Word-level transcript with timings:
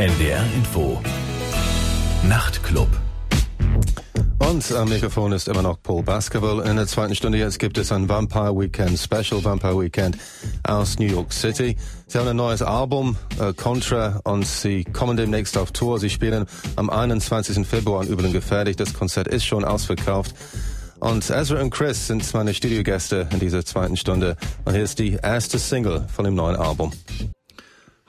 NDR 0.00 0.42
Info. 0.54 0.98
Nachtclub. 2.26 2.88
Und 4.38 4.72
am 4.72 4.88
Mikrofon 4.88 5.32
ist 5.32 5.46
immer 5.46 5.60
noch 5.60 5.82
Paul 5.82 6.02
Baskerville. 6.02 6.62
In 6.64 6.76
der 6.76 6.86
zweiten 6.86 7.14
Stunde 7.14 7.36
jetzt 7.36 7.58
gibt 7.58 7.76
es 7.76 7.92
ein 7.92 8.08
Vampire 8.08 8.58
Weekend 8.58 8.98
Special, 8.98 9.44
Vampire 9.44 9.78
Weekend 9.78 10.16
aus 10.62 10.98
New 10.98 11.04
York 11.04 11.34
City. 11.34 11.76
Sie 12.06 12.16
haben 12.16 12.26
ein 12.28 12.36
neues 12.36 12.62
Album, 12.62 13.18
äh, 13.38 13.52
Contra, 13.52 14.22
und 14.24 14.46
sie 14.46 14.84
kommen 14.84 15.18
demnächst 15.18 15.58
auf 15.58 15.70
Tour. 15.70 15.98
Sie 15.98 16.08
spielen 16.08 16.46
am 16.76 16.88
21. 16.88 17.66
Februar 17.66 18.02
in 18.02 18.08
Übeln 18.08 18.32
gefertigt. 18.32 18.80
Das 18.80 18.94
Konzert 18.94 19.28
ist 19.28 19.44
schon 19.44 19.66
ausverkauft. 19.66 20.34
Und 21.00 21.28
Ezra 21.28 21.60
und 21.60 21.68
Chris 21.68 22.06
sind 22.06 22.32
meine 22.32 22.54
Studiogäste 22.54 23.28
in 23.34 23.38
dieser 23.38 23.66
zweiten 23.66 23.98
Stunde. 23.98 24.38
Und 24.64 24.72
hier 24.72 24.82
ist 24.82 24.98
die 24.98 25.18
erste 25.22 25.58
Single 25.58 26.06
von 26.08 26.24
dem 26.24 26.36
neuen 26.36 26.56
Album. 26.56 26.90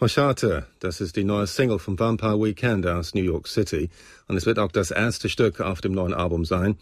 Horchata, 0.01 0.65
das 0.79 0.99
ist 0.99 1.15
die 1.15 1.23
neue 1.23 1.45
Single 1.45 1.77
vom 1.77 1.99
Vampire 1.99 2.35
Weekend 2.39 2.87
aus 2.87 3.13
New 3.13 3.21
York 3.21 3.47
City. 3.47 3.91
Und 4.27 4.35
es 4.35 4.47
wird 4.47 4.57
auch 4.57 4.71
das 4.71 4.89
erste 4.89 5.29
Stück 5.29 5.61
auf 5.61 5.79
dem 5.79 5.91
neuen 5.91 6.15
Album 6.15 6.43
sein. 6.43 6.79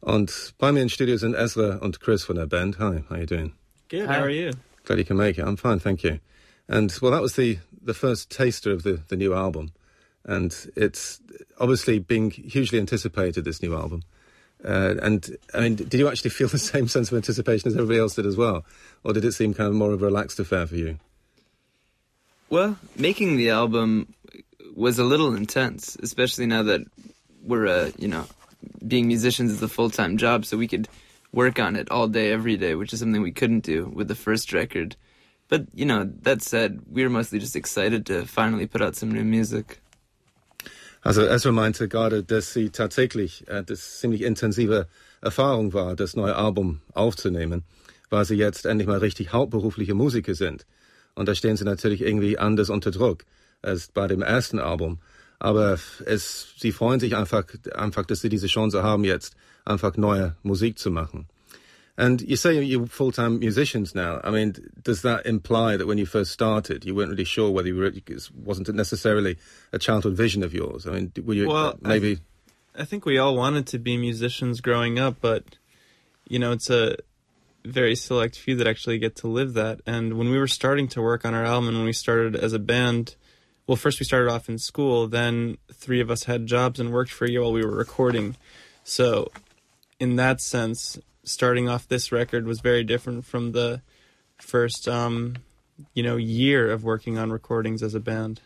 Und 0.00 0.54
bei 0.58 0.70
mir 0.70 0.82
im 0.82 0.88
Studio 0.88 1.16
sind 1.16 1.34
Ezra 1.34 1.78
und 1.78 1.98
Chris 1.98 2.22
von 2.22 2.36
der 2.36 2.46
Band. 2.46 2.78
Hi, 2.78 3.02
how 3.08 3.10
are 3.10 3.18
you 3.18 3.26
doing? 3.26 3.52
Good. 3.88 4.06
How 4.06 4.20
are 4.20 4.30
you? 4.30 4.52
Glad 4.84 4.98
you 4.98 5.04
can 5.04 5.16
make 5.16 5.36
it. 5.36 5.44
I'm 5.44 5.56
fine, 5.56 5.80
thank 5.80 6.04
you. 6.04 6.20
And 6.68 6.96
well, 7.02 7.10
that 7.10 7.22
was 7.22 7.34
the, 7.34 7.58
the 7.84 7.92
first 7.92 8.30
taster 8.30 8.70
of 8.70 8.84
the, 8.84 9.00
the 9.08 9.16
new 9.16 9.34
album. 9.34 9.72
And 10.24 10.54
it's 10.76 11.20
obviously 11.58 11.98
being 11.98 12.30
hugely 12.30 12.78
anticipated, 12.78 13.44
this 13.44 13.62
new 13.62 13.74
album. 13.74 14.04
Uh, 14.64 14.94
and 15.02 15.36
I 15.54 15.60
mean, 15.60 15.74
did 15.74 15.94
you 15.94 16.06
actually 16.06 16.30
feel 16.30 16.46
the 16.46 16.58
same 16.74 16.86
sense 16.86 17.10
of 17.10 17.16
anticipation 17.16 17.66
as 17.66 17.74
everybody 17.74 17.98
else 17.98 18.14
did 18.14 18.26
as 18.26 18.36
well? 18.36 18.64
Or 19.02 19.12
did 19.12 19.24
it 19.24 19.32
seem 19.32 19.54
kind 19.54 19.70
of 19.70 19.74
more 19.74 19.90
of 19.90 20.02
a 20.02 20.06
relaxed 20.06 20.38
affair 20.38 20.68
for 20.68 20.76
you? 20.76 21.00
Well, 22.50 22.76
making 22.96 23.36
the 23.36 23.50
album 23.50 24.14
was 24.74 24.98
a 24.98 25.04
little 25.04 25.34
intense, 25.34 25.96
especially 26.02 26.46
now 26.46 26.62
that 26.64 26.82
we're, 27.42 27.66
uh, 27.66 27.90
you 27.98 28.08
know, 28.08 28.26
being 28.86 29.06
musicians 29.06 29.50
is 29.50 29.62
a 29.62 29.68
full 29.68 29.90
time 29.90 30.16
job, 30.16 30.44
so 30.44 30.56
we 30.56 30.68
could 30.68 30.88
work 31.32 31.58
on 31.58 31.76
it 31.76 31.90
all 31.90 32.08
day, 32.08 32.32
every 32.32 32.56
day, 32.56 32.74
which 32.74 32.92
is 32.92 33.00
something 33.00 33.22
we 33.22 33.32
couldn't 33.32 33.64
do 33.64 33.90
with 33.94 34.08
the 34.08 34.14
first 34.14 34.52
record. 34.52 34.96
But, 35.48 35.66
you 35.74 35.84
know, 35.84 36.10
that 36.22 36.42
said, 36.42 36.80
we 36.90 37.02
were 37.02 37.10
mostly 37.10 37.38
just 37.38 37.56
excited 37.56 38.06
to 38.06 38.24
finally 38.24 38.66
put 38.66 38.82
out 38.82 38.96
some 38.96 39.12
new 39.12 39.24
music. 39.24 39.80
Also 41.02 41.26
Ezra 41.26 41.52
meinte 41.52 41.86
gerade, 41.86 42.22
dass 42.22 42.54
sie 42.54 42.70
tatsächlich 42.70 43.46
äh, 43.46 43.62
das 43.62 44.00
ziemlich 44.00 44.22
intensive 44.22 44.86
Erfahrung 45.20 45.74
war, 45.74 45.96
das 45.96 46.16
neue 46.16 46.34
Album 46.34 46.80
aufzunehmen, 46.94 47.62
weil 48.08 48.24
sie 48.24 48.36
jetzt 48.36 48.64
endlich 48.64 48.88
mal 48.88 48.98
richtig 48.98 49.32
hauptberufliche 49.32 49.92
Musiker 49.92 50.34
sind. 50.34 50.64
Und 51.14 51.28
da 51.28 51.34
stehen 51.34 51.56
sie 51.56 51.64
natürlich 51.64 52.02
irgendwie 52.02 52.38
anders 52.38 52.70
unter 52.70 52.90
Druck 52.90 53.24
als 53.62 53.88
bei 53.88 54.06
dem 54.06 54.22
ersten 54.22 54.58
Album. 54.58 54.98
Aber 55.38 55.78
es, 56.06 56.54
sie 56.58 56.72
freuen 56.72 57.00
sich 57.00 57.16
einfach, 57.16 57.44
einfach, 57.74 58.06
dass 58.06 58.20
sie 58.20 58.28
diese 58.28 58.46
Chance 58.46 58.82
haben, 58.82 59.04
jetzt 59.04 59.36
einfach 59.64 59.96
neue 59.96 60.36
Musik 60.42 60.78
zu 60.78 60.90
machen. 60.90 61.26
And 61.96 62.20
you 62.22 62.34
say 62.34 62.58
you're 62.58 62.88
full-time 62.88 63.38
musicians 63.38 63.94
now. 63.94 64.20
I 64.24 64.30
mean, 64.30 64.54
does 64.82 65.02
that 65.02 65.26
imply 65.26 65.76
that 65.76 65.86
when 65.86 65.96
you 65.96 66.06
first 66.06 66.32
started, 66.32 66.84
you 66.84 66.92
weren't 66.92 67.10
really 67.10 67.24
sure 67.24 67.50
whether 67.52 67.68
you 67.68 67.76
were, 67.76 67.86
it 67.86 68.30
wasn't 68.34 68.74
necessarily 68.74 69.36
a 69.72 69.78
childhood 69.78 70.16
vision 70.16 70.42
of 70.42 70.52
yours? 70.52 70.88
I 70.88 70.90
mean, 70.90 71.12
were 71.24 71.34
you 71.34 71.46
well, 71.46 71.78
maybe? 71.80 72.06
I, 72.06 72.14
th- 72.14 72.20
I 72.76 72.84
think 72.84 73.06
we 73.06 73.18
all 73.18 73.36
wanted 73.36 73.68
to 73.68 73.78
be 73.78 73.96
musicians 73.96 74.60
growing 74.60 74.98
up, 74.98 75.18
but 75.20 75.44
you 76.28 76.40
know, 76.40 76.50
it's 76.50 76.68
a 76.68 76.96
very 77.64 77.96
select 77.96 78.36
few 78.36 78.56
that 78.56 78.66
actually 78.66 78.98
get 78.98 79.16
to 79.16 79.28
live 79.28 79.54
that. 79.54 79.80
And 79.86 80.14
when 80.18 80.30
we 80.30 80.38
were 80.38 80.48
starting 80.48 80.88
to 80.88 81.02
work 81.02 81.24
on 81.24 81.34
our 81.34 81.44
album 81.44 81.68
and 81.68 81.78
when 81.78 81.86
we 81.86 81.92
started 81.92 82.36
as 82.36 82.52
a 82.52 82.58
band, 82.58 83.16
well, 83.66 83.76
first 83.76 84.00
we 84.00 84.04
started 84.04 84.30
off 84.30 84.48
in 84.48 84.58
school, 84.58 85.08
then 85.08 85.56
three 85.72 86.00
of 86.00 86.10
us 86.10 86.24
had 86.24 86.46
jobs 86.46 86.78
and 86.78 86.92
worked 86.92 87.10
for 87.10 87.24
a 87.24 87.30
year 87.30 87.42
while 87.42 87.52
we 87.52 87.64
were 87.64 87.74
recording. 87.74 88.36
So, 88.84 89.30
in 89.98 90.16
that 90.16 90.40
sense, 90.42 90.98
starting 91.22 91.68
off 91.68 91.88
this 91.88 92.12
record 92.12 92.46
was 92.46 92.60
very 92.60 92.84
different 92.84 93.24
from 93.24 93.52
the 93.52 93.80
first, 94.38 94.86
um, 94.86 95.36
you 95.94 96.02
know, 96.02 96.16
year 96.16 96.70
of 96.70 96.84
working 96.84 97.16
on 97.16 97.30
recordings 97.30 97.82
as 97.82 97.94
a 97.94 98.00
band. 98.00 98.40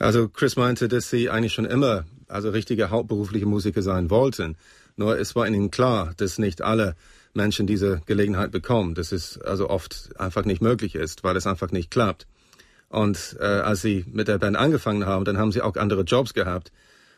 Also 0.00 0.28
Chris 0.28 0.56
meinte, 0.56 0.86
dass 0.86 1.10
sie 1.10 1.28
eigentlich 1.28 1.54
schon 1.54 1.64
immer 1.64 2.04
also 2.28 2.50
richtige 2.50 2.90
hauptberufliche 2.90 3.46
Musiker 3.46 3.82
sein 3.82 4.10
wollten. 4.10 4.56
Nur 4.96 5.18
es 5.18 5.34
war 5.34 5.46
ihnen 5.46 5.70
klar, 5.70 6.12
dass 6.16 6.38
nicht 6.38 6.62
alle 6.62 6.94
Menschen 7.34 7.66
diese 7.66 8.00
Gelegenheit 8.06 8.50
bekommen, 8.50 8.94
dass 8.94 9.12
es 9.12 9.38
also 9.40 9.68
oft 9.70 10.10
einfach 10.18 10.44
nicht 10.44 10.62
möglich 10.62 10.94
ist, 10.94 11.24
weil 11.24 11.36
es 11.36 11.46
einfach 11.46 11.70
nicht 11.70 11.90
klappt. 11.90 12.26
Und 12.88 13.36
äh, 13.38 13.44
als 13.44 13.82
sie 13.82 14.04
mit 14.10 14.28
der 14.28 14.38
Band 14.38 14.56
angefangen 14.56 15.06
haben, 15.06 15.24
dann 15.24 15.38
haben 15.38 15.52
sie 15.52 15.62
auch 15.62 15.76
andere 15.76 16.02
Jobs 16.02 16.32
gehabt 16.32 16.72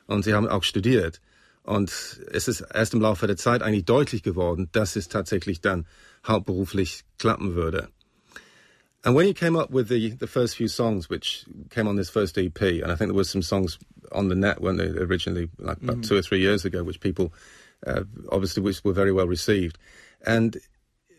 und 0.07 0.25
sie 0.25 0.35
haben 0.35 0.49
auch 0.49 0.65
studiert. 0.65 1.21
Und 1.63 2.21
es 2.33 2.49
ist 2.49 2.63
erst 2.63 2.95
im 2.95 3.01
Laufe 3.01 3.27
der 3.27 3.37
Zeit 3.37 3.63
eigentlich 3.63 3.85
deutlich 3.85 4.23
geworden, 4.23 4.69
dass 4.73 4.97
es 4.97 5.09
tatsächlich 5.09 5.61
dann 5.61 5.87
hauptberuflich 6.27 7.05
klappen 7.19 7.55
würde. 7.55 7.89
And 9.03 9.17
when 9.17 9.27
you 9.27 9.33
came 9.33 9.57
up 9.57 9.73
with 9.73 9.89
the, 9.89 10.15
the 10.19 10.27
first 10.27 10.57
few 10.57 10.69
songs, 10.69 11.09
which 11.09 11.47
came 11.71 11.89
on 11.89 11.97
this 11.97 12.11
first 12.11 12.37
EP, 12.37 12.61
and 12.61 12.93
I 12.93 12.97
think 12.97 13.09
there 13.09 13.15
were 13.15 13.25
some 13.25 13.41
songs 13.41 13.79
on 14.13 14.29
the 14.29 14.35
net, 14.35 14.61
weren't 14.61 14.79
they, 14.79 14.89
originally, 14.89 15.49
like 15.59 15.79
about 15.79 15.97
mm 15.97 16.01
-hmm. 16.01 16.09
two 16.09 16.17
or 16.17 16.23
three 16.23 16.41
years 16.41 16.67
ago, 16.67 16.85
which 16.85 17.01
people 17.01 17.31
uh, 17.87 18.05
obviously 18.31 18.63
which 18.63 18.83
were 18.85 18.93
very 18.93 19.13
well 19.13 19.27
received. 19.27 19.79
And 20.27 20.57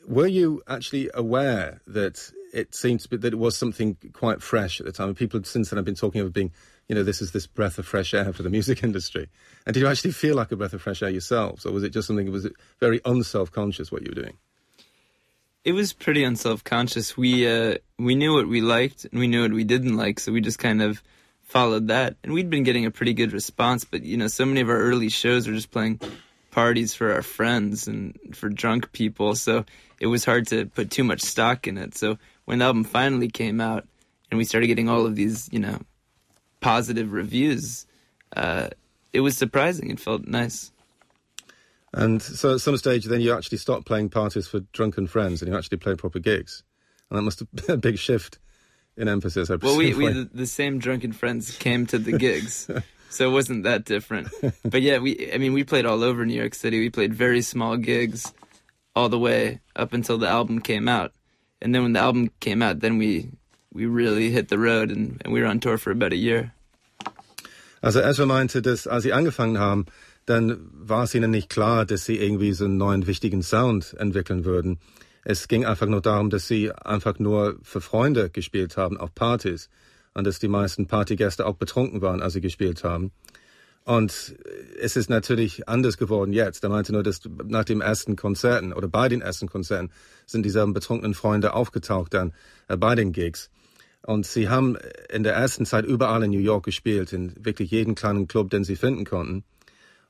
were 0.07 0.27
you 0.27 0.61
actually 0.67 1.09
aware 1.13 1.81
that 1.87 2.31
it 2.53 2.75
seemed 2.75 2.99
to 3.01 3.09
be 3.09 3.17
that 3.17 3.33
it 3.33 3.37
was 3.37 3.57
something 3.57 3.97
quite 4.13 4.41
fresh 4.41 4.79
at 4.79 4.85
the 4.85 4.91
time? 4.91 5.13
People 5.15 5.43
since 5.43 5.69
then 5.69 5.77
have 5.77 5.85
been 5.85 5.95
talking 5.95 6.21
of 6.21 6.27
it 6.27 6.33
being, 6.33 6.51
you 6.87 6.95
know, 6.95 7.03
this 7.03 7.21
is 7.21 7.31
this 7.31 7.47
breath 7.47 7.77
of 7.77 7.85
fresh 7.85 8.13
air 8.13 8.31
for 8.33 8.43
the 8.43 8.49
music 8.57 8.83
industry. 8.83 9.29
And 9.65 9.73
did 9.73 9.81
you 9.81 9.87
actually 9.87 10.11
feel 10.11 10.35
like 10.35 10.51
a 10.51 10.55
breath 10.55 10.73
of 10.73 10.81
fresh 10.81 11.01
air 11.01 11.09
yourselves, 11.09 11.65
or 11.65 11.71
was 11.71 11.83
it 11.83 11.91
just 11.91 12.07
something 12.07 12.31
was 12.31 12.47
very 12.79 13.01
unself-conscious 13.05 13.91
what 13.91 14.01
you 14.01 14.11
were 14.13 14.21
doing? 14.21 14.37
It 15.63 15.73
was 15.73 15.93
pretty 15.93 16.23
unself-conscious. 16.23 17.15
We 17.15 17.47
uh, 17.47 17.77
we 17.99 18.15
knew 18.15 18.33
what 18.33 18.47
we 18.47 18.61
liked 18.61 19.05
and 19.05 19.19
we 19.19 19.27
knew 19.27 19.43
what 19.43 19.53
we 19.53 19.63
didn't 19.63 19.95
like, 19.95 20.19
so 20.19 20.31
we 20.31 20.41
just 20.41 20.57
kind 20.57 20.81
of 20.81 21.03
followed 21.43 21.89
that. 21.89 22.15
And 22.23 22.33
we'd 22.33 22.49
been 22.49 22.63
getting 22.63 22.85
a 22.85 22.91
pretty 22.91 23.13
good 23.13 23.31
response, 23.31 23.85
but 23.85 24.03
you 24.03 24.17
know, 24.17 24.27
so 24.27 24.45
many 24.45 24.61
of 24.61 24.69
our 24.69 24.77
early 24.77 25.09
shows 25.09 25.47
were 25.47 25.53
just 25.53 25.69
playing 25.69 25.99
parties 26.51 26.93
for 26.93 27.13
our 27.13 27.21
friends 27.21 27.87
and 27.87 28.17
for 28.33 28.49
drunk 28.49 28.91
people. 28.91 29.35
So 29.35 29.65
it 29.99 30.07
was 30.07 30.25
hard 30.25 30.47
to 30.47 30.65
put 30.67 30.91
too 30.91 31.03
much 31.03 31.21
stock 31.21 31.67
in 31.67 31.77
it. 31.77 31.95
So 31.95 32.17
when 32.45 32.59
the 32.59 32.65
album 32.65 32.83
finally 32.83 33.29
came 33.29 33.59
out 33.59 33.87
and 34.29 34.37
we 34.37 34.43
started 34.43 34.67
getting 34.67 34.89
all 34.89 35.05
of 35.05 35.15
these, 35.15 35.49
you 35.51 35.59
know, 35.59 35.79
positive 36.59 37.11
reviews, 37.11 37.85
uh, 38.35 38.69
it 39.13 39.21
was 39.21 39.37
surprising. 39.37 39.89
It 39.89 39.99
felt 39.99 40.27
nice. 40.27 40.71
And 41.93 42.21
so 42.21 42.55
at 42.55 42.61
some 42.61 42.77
stage, 42.77 43.05
then 43.05 43.21
you 43.21 43.33
actually 43.33 43.57
stopped 43.57 43.85
playing 43.85 44.09
parties 44.09 44.47
for 44.47 44.61
drunken 44.71 45.07
friends 45.07 45.41
and 45.41 45.51
you 45.51 45.57
actually 45.57 45.77
played 45.77 45.97
proper 45.97 46.19
gigs. 46.19 46.63
And 47.09 47.17
that 47.17 47.23
must 47.23 47.39
have 47.39 47.51
been 47.51 47.71
a 47.71 47.77
big 47.77 47.97
shift 47.97 48.39
in 48.95 49.07
emphasis. 49.07 49.49
I 49.49 49.55
well, 49.55 49.77
we, 49.77 49.93
we 49.93 50.07
the, 50.07 50.29
the, 50.33 50.47
same 50.47 50.79
drunken 50.79 51.11
friends 51.11 51.57
came 51.57 51.85
to 51.87 51.99
the 51.99 52.17
gigs. 52.17 52.69
so 53.11 53.29
it 53.29 53.33
wasn't 53.33 53.63
that 53.63 53.85
different. 53.85 54.29
but 54.65 54.81
yeah, 54.81 54.99
we 54.99 55.31
I 55.33 55.37
mean 55.37 55.53
we 55.53 55.63
played 55.63 55.85
all 55.85 56.03
over 56.03 56.25
New 56.25 56.39
York 56.39 56.55
City. 56.55 56.79
We 56.79 56.89
played 56.89 57.13
very 57.13 57.41
small 57.41 57.77
gigs 57.77 58.33
all 58.95 59.09
the 59.09 59.19
way 59.19 59.59
up 59.75 59.93
until 59.93 60.17
the 60.17 60.27
album 60.27 60.61
came 60.61 60.87
out. 60.87 61.11
And 61.61 61.75
then 61.75 61.83
when 61.83 61.93
the 61.93 61.99
album 61.99 62.31
came 62.39 62.61
out, 62.61 62.79
then 62.79 62.97
we 62.97 63.31
we 63.73 63.85
really 63.85 64.31
hit 64.31 64.49
the 64.49 64.57
road 64.57 64.91
and, 64.91 65.21
and 65.23 65.33
we 65.33 65.41
were 65.41 65.47
on 65.47 65.59
tour 65.59 65.77
for 65.77 65.91
about 65.91 66.13
a 66.13 66.17
year. 66.17 66.53
Also 67.81 67.99
Ezra 67.99 68.25
meinte, 68.25 68.61
dass 68.61 68.87
als 68.87 69.03
sie 69.03 69.13
angefangen 69.13 69.57
haben, 69.57 69.85
dann 70.25 70.69
war 70.71 71.03
es 71.03 71.15
ihnen 71.15 71.31
nicht 71.31 71.49
klar, 71.49 71.85
dass 71.85 72.05
sie 72.05 72.17
irgendwie 72.17 72.53
so 72.53 72.65
einen 72.65 72.77
neuen 72.77 73.07
wichtigen 73.07 73.41
Sound 73.41 73.95
entwickeln 73.97 74.45
würden. 74.45 74.79
Es 75.23 75.47
ging 75.47 75.65
einfach 75.65 75.87
nur 75.87 76.01
darum, 76.01 76.29
dass 76.29 76.47
sie 76.47 76.71
einfach 76.71 77.19
nur 77.19 77.57
für 77.63 77.81
Freunde 77.81 78.29
gespielt 78.29 78.77
haben 78.77 78.97
auf 78.97 79.13
Partys 79.13 79.69
und 80.13 80.25
dass 80.25 80.39
die 80.39 80.47
meisten 80.47 80.87
Partygäste 80.87 81.45
auch 81.45 81.55
betrunken 81.55 82.01
waren, 82.01 82.21
als 82.21 82.33
sie 82.33 82.41
gespielt 82.41 82.83
haben. 82.83 83.11
Und 83.83 84.35
es 84.79 84.95
ist 84.95 85.09
natürlich 85.09 85.67
anders 85.67 85.97
geworden 85.97 86.33
jetzt. 86.33 86.63
Er 86.63 86.69
meinte 86.69 86.93
nur, 86.93 87.01
dass 87.01 87.21
nach 87.45 87.65
dem 87.65 87.81
ersten 87.81 88.15
Konzerten 88.15 88.73
oder 88.73 88.87
bei 88.87 89.09
den 89.09 89.21
ersten 89.21 89.47
Konzerten 89.47 89.91
sind 90.27 90.43
dieselben 90.43 90.73
betrunkenen 90.73 91.15
Freunde 91.15 91.53
aufgetaucht 91.53 92.13
dann 92.13 92.33
äh, 92.67 92.77
bei 92.77 92.95
den 92.95 93.11
Gigs. 93.11 93.49
Und 94.03 94.25
sie 94.25 94.49
haben 94.49 94.77
in 95.09 95.23
der 95.23 95.33
ersten 95.33 95.65
Zeit 95.65 95.85
überall 95.85 96.23
in 96.23 96.31
New 96.31 96.39
York 96.39 96.65
gespielt, 96.65 97.13
in 97.13 97.33
wirklich 97.43 97.69
jeden 97.71 97.95
kleinen 97.95 98.27
Club, 98.27 98.49
den 98.49 98.63
sie 98.63 98.75
finden 98.75 99.05
konnten. 99.05 99.43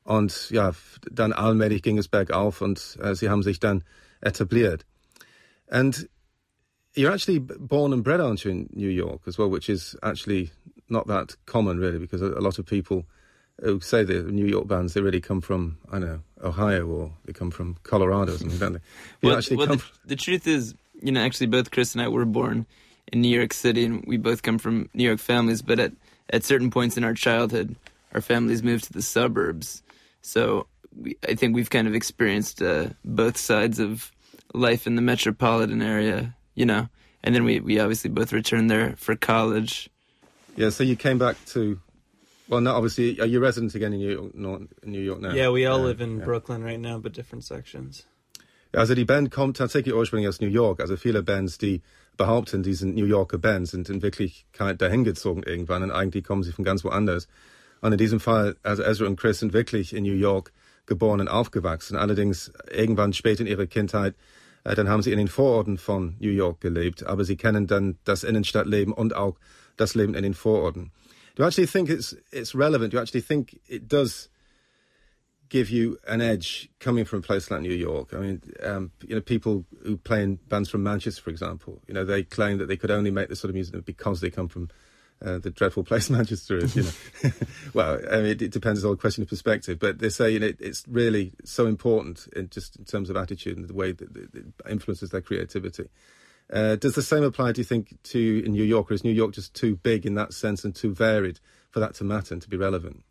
Und 0.03 0.49
ja, 0.49 0.71
dann 1.09 1.33
allmählich 1.33 1.81
ging 1.81 1.97
es 1.97 2.07
bergauf 2.07 2.61
und 2.61 2.97
äh, 3.01 3.15
sie 3.15 3.29
haben 3.29 3.43
sich 3.43 3.59
dann 3.59 3.83
etabliert. 4.21 4.85
And 5.69 6.09
you're 6.95 7.11
actually 7.11 7.39
born 7.39 7.93
and 7.93 8.03
bred, 8.03 8.19
aren't 8.19 8.43
you, 8.43 8.51
in 8.51 8.69
New 8.73 8.89
York 8.89 9.21
as 9.27 9.37
well, 9.37 9.49
which 9.49 9.69
is 9.69 9.95
actually 10.03 10.51
not 10.89 11.07
that 11.07 11.35
common, 11.45 11.79
really, 11.79 11.97
because 11.97 12.21
a, 12.21 12.27
a 12.27 12.41
lot 12.41 12.59
of 12.59 12.65
people 12.65 13.05
who 13.61 13.79
say 13.79 14.03
the 14.03 14.23
New 14.23 14.45
York 14.45 14.67
bands, 14.67 14.93
they 14.93 15.01
really 15.01 15.21
come 15.21 15.41
from, 15.41 15.77
I 15.89 15.99
don't 15.99 16.07
know, 16.07 16.21
Ohio 16.43 16.85
or 16.87 17.11
they 17.25 17.33
come 17.33 17.51
from 17.51 17.77
Colorado 17.83 18.33
or 18.33 18.37
something, 18.37 18.57
don't 18.57 18.73
they? 18.73 18.79
You 19.21 19.29
well, 19.29 19.41
well 19.51 19.67
the, 19.67 19.83
the, 20.05 20.15
truth 20.15 20.47
is, 20.47 20.73
you 21.01 21.11
know, 21.11 21.21
actually 21.21 21.47
both 21.47 21.71
Chris 21.71 21.93
and 21.93 22.01
I 22.01 22.07
were 22.07 22.25
born 22.25 22.65
in 23.11 23.21
New 23.21 23.29
York 23.29 23.53
City, 23.53 23.85
and 23.85 24.03
we 24.05 24.17
both 24.17 24.41
come 24.41 24.57
from 24.57 24.89
New 24.93 25.03
York 25.03 25.19
families. 25.19 25.61
But 25.61 25.79
at 25.79 25.91
at 26.31 26.43
certain 26.43 26.71
points 26.71 26.97
in 26.97 27.03
our 27.03 27.13
childhood, 27.13 27.75
our 28.13 28.21
families 28.21 28.63
moved 28.63 28.85
to 28.85 28.93
the 28.93 29.01
suburbs. 29.01 29.83
So 30.21 30.67
we, 30.99 31.17
I 31.27 31.35
think 31.35 31.55
we've 31.55 31.69
kind 31.69 31.87
of 31.87 31.93
experienced 31.93 32.61
uh, 32.61 32.89
both 33.05 33.37
sides 33.37 33.79
of 33.79 34.11
life 34.53 34.87
in 34.87 34.95
the 34.95 35.01
metropolitan 35.01 35.81
area, 35.81 36.35
you 36.55 36.65
know. 36.65 36.89
And 37.23 37.35
then 37.35 37.43
we, 37.43 37.59
we 37.59 37.79
obviously 37.79 38.09
both 38.09 38.33
returned 38.33 38.69
there 38.69 38.95
for 38.97 39.15
college. 39.15 39.89
Yeah, 40.55 40.69
so 40.69 40.83
you 40.83 40.95
came 40.95 41.17
back 41.17 41.37
to, 41.53 41.79
well, 42.49 42.61
no, 42.61 42.73
obviously, 42.73 43.19
are 43.19 43.27
you 43.27 43.39
resident 43.39 43.75
again 43.75 43.93
in 43.93 43.99
New 43.99 44.11
York, 44.11 44.35
not 44.35 44.61
New 44.83 44.99
York 44.99 45.21
now? 45.21 45.33
Yeah, 45.33 45.49
we 45.49 45.65
all 45.65 45.79
live 45.79 46.01
in 46.01 46.17
yeah. 46.17 46.25
Brooklyn 46.25 46.63
right 46.63 46.79
now, 46.79 46.97
but 46.97 47.13
different 47.13 47.43
sections. 47.43 48.05
Also 48.73 48.95
die 48.95 49.03
Band 49.03 49.31
kommt 49.31 49.57
tatsächlich 49.57 49.93
ursprünglich 49.93 50.29
aus 50.29 50.39
New 50.39 50.47
York. 50.47 50.79
Also 50.79 50.95
viele 50.95 51.23
Bands, 51.23 51.57
die 51.57 51.81
behaupten, 52.17 52.61
er 52.61 52.63
die 52.63 52.73
sind 52.73 52.95
New 52.95 53.05
Yorker 53.05 53.37
Bands, 53.37 53.71
sind 53.71 53.89
in 53.89 54.01
Wirklichkeit 54.01 54.81
dahin 54.81 55.03
gezogen 55.03 55.43
irgendwann 55.43 55.83
und 55.83 55.91
eigentlich 55.91 56.23
kommen 56.23 56.43
sie 56.43 56.53
von 56.53 56.63
ganz 56.63 56.83
woanders. 56.83 57.27
Und 57.81 57.91
in 57.91 57.97
diesem 57.97 58.19
Fall, 58.19 58.55
also 58.63 58.83
Ezra 58.83 59.07
und 59.07 59.19
Chris 59.19 59.39
sind 59.39 59.53
wirklich 59.53 59.93
in 59.93 60.03
New 60.03 60.13
York 60.13 60.53
geboren 60.85 61.19
und 61.19 61.27
aufgewachsen. 61.27 61.97
Allerdings 61.97 62.51
irgendwann 62.71 63.13
später 63.13 63.41
in 63.41 63.47
ihrer 63.47 63.65
Kindheit, 63.65 64.15
dann 64.63 64.89
haben 64.89 65.01
sie 65.01 65.11
in 65.11 65.17
den 65.17 65.27
Vororten 65.27 65.77
von 65.77 66.15
New 66.19 66.29
York 66.29 66.61
gelebt, 66.61 67.03
aber 67.03 67.23
sie 67.23 67.35
kennen 67.35 67.67
dann 67.67 67.97
das 68.03 68.23
Innenstadtleben 68.23 68.93
und 68.93 69.15
auch 69.15 69.37
das 69.77 69.95
Leben 69.95 70.13
in 70.13 70.23
den 70.23 70.33
Vororten. 70.33 70.91
Do 71.35 71.43
you 71.43 71.47
actually 71.47 71.67
think 71.67 71.89
it's 71.89 72.15
it's 72.31 72.53
relevant? 72.53 72.91
Do 72.93 72.97
you 72.97 73.01
actually 73.01 73.21
think 73.21 73.59
it 73.67 73.87
does 73.87 74.29
give 75.49 75.69
you 75.69 75.97
an 76.05 76.21
edge 76.21 76.69
coming 76.79 77.05
from 77.05 77.19
a 77.19 77.21
place 77.21 77.49
like 77.49 77.61
New 77.61 77.73
York? 77.73 78.13
I 78.13 78.17
mean, 78.17 78.41
um, 78.63 78.91
you 79.01 79.15
know, 79.15 79.21
people 79.21 79.65
who 79.83 79.97
play 79.97 80.23
in 80.23 80.39
bands 80.49 80.69
from 80.69 80.83
Manchester, 80.83 81.21
for 81.21 81.29
example, 81.29 81.81
you 81.87 81.93
know, 81.93 82.05
they 82.05 82.23
claim 82.23 82.57
that 82.57 82.67
they 82.67 82.77
could 82.77 82.91
only 82.91 83.11
make 83.11 83.29
this 83.29 83.39
sort 83.39 83.49
of 83.49 83.55
music 83.55 83.85
because 83.85 84.21
they 84.21 84.29
come 84.29 84.49
from 84.49 84.69
uh, 85.23 85.37
the 85.37 85.51
dreadful 85.51 85.83
place 85.83 86.09
Manchester 86.09 86.57
is. 86.57 86.75
You 86.75 86.83
know, 86.83 87.31
well, 87.73 87.99
I 88.11 88.17
mean, 88.17 88.25
it, 88.25 88.41
it, 88.41 88.51
depends. 88.51 88.83
on 88.83 88.91
the 88.91 88.97
question 88.97 89.23
of 89.23 89.29
perspective. 89.29 89.79
But 89.79 89.99
they 89.99 90.09
say 90.09 90.31
you 90.31 90.39
know, 90.39 90.51
it's 90.59 90.83
really 90.87 91.33
so 91.43 91.67
important 91.67 92.27
in 92.35 92.49
just 92.49 92.75
in 92.75 92.85
terms 92.85 93.09
of 93.09 93.15
attitude 93.15 93.57
and 93.57 93.67
the 93.67 93.73
way 93.73 93.91
that 93.91 94.15
it 94.15 94.45
influences 94.69 95.11
their 95.11 95.21
creativity. 95.21 95.89
Uh, 96.51 96.75
does 96.75 96.95
the 96.95 97.01
same 97.01 97.23
apply, 97.23 97.53
do 97.53 97.61
you 97.61 97.65
think, 97.65 97.97
to 98.03 98.43
in 98.45 98.51
New 98.51 98.63
York, 98.63 98.91
or 98.91 98.93
is 98.93 99.03
New 99.03 99.11
York 99.11 99.33
just 99.33 99.53
too 99.53 99.77
big 99.77 100.05
in 100.05 100.15
that 100.15 100.33
sense 100.33 100.65
and 100.65 100.75
too 100.75 100.93
varied 100.93 101.39
for 101.69 101.79
that 101.79 101.93
to 101.95 102.03
matter 102.03 102.33
and 102.33 102.41
to 102.41 102.49
be 102.49 102.57
relevant? 102.57 103.03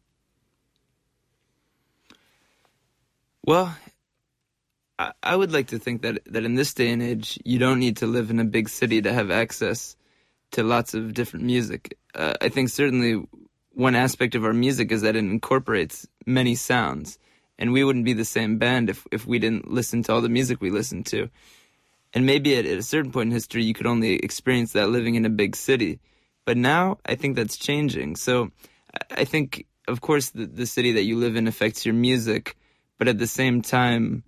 Well, 3.43 3.75
I, 4.99 5.13
I 5.23 5.35
would 5.35 5.53
like 5.53 5.69
to 5.69 5.79
think 5.79 6.03
that 6.03 6.21
that 6.27 6.45
in 6.45 6.57
this 6.57 6.75
day 6.75 6.91
and 6.91 7.03
age, 7.03 7.39
you 7.45 7.59
don't 7.59 7.79
need 7.79 7.99
to 7.99 8.07
live 8.07 8.31
in 8.31 8.41
a 8.41 8.45
big 8.45 8.69
city 8.69 9.01
to 9.01 9.13
have 9.13 9.31
access 9.31 9.97
to 10.53 10.63
lots 10.63 10.95
of 10.95 11.15
different 11.15 11.47
music. 11.47 11.97
Uh, 12.15 12.35
I 12.41 12.49
think 12.49 12.69
certainly 12.69 13.23
one 13.73 13.95
aspect 13.95 14.35
of 14.35 14.45
our 14.45 14.53
music 14.53 14.93
is 14.93 15.03
that 15.03 15.17
it 15.17 15.21
incorporates 15.21 16.07
many 16.27 16.55
sounds, 16.55 17.19
and 17.59 17.73
we 17.73 17.85
wouldn't 17.85 18.05
be 18.05 18.13
the 18.13 18.25
same 18.25 18.59
band 18.59 18.91
if 18.91 19.07
if 19.13 19.27
we 19.27 19.39
didn't 19.39 19.71
listen 19.71 20.03
to 20.05 20.13
all 20.13 20.21
the 20.21 20.29
music 20.29 20.61
we 20.61 20.71
listen 20.71 21.05
to. 21.05 21.31
And 22.13 22.27
maybe 22.27 22.57
at, 22.57 22.67
at 22.67 22.79
a 22.79 22.83
certain 22.83 23.13
point 23.13 23.29
in 23.29 23.33
history, 23.33 23.63
you 23.63 23.75
could 23.75 23.87
only 23.87 24.17
experience 24.17 24.73
that 24.73 24.89
living 24.89 25.15
in 25.15 25.25
a 25.25 25.31
big 25.31 25.55
city. 25.55 26.01
But 26.45 26.57
now 26.57 26.99
I 27.07 27.15
think 27.15 27.37
that's 27.37 27.57
changing. 27.57 28.17
So 28.17 28.51
I 29.11 29.25
think, 29.25 29.67
of 29.87 30.01
course, 30.01 30.31
the, 30.31 30.47
the 30.47 30.67
city 30.67 30.93
that 30.93 31.05
you 31.05 31.17
live 31.17 31.37
in 31.37 31.47
affects 31.47 31.87
your 31.87 31.95
music, 31.95 32.57
but 32.99 33.07
at 33.07 33.19
the 33.19 33.27
same 33.27 33.63
time, 33.63 34.25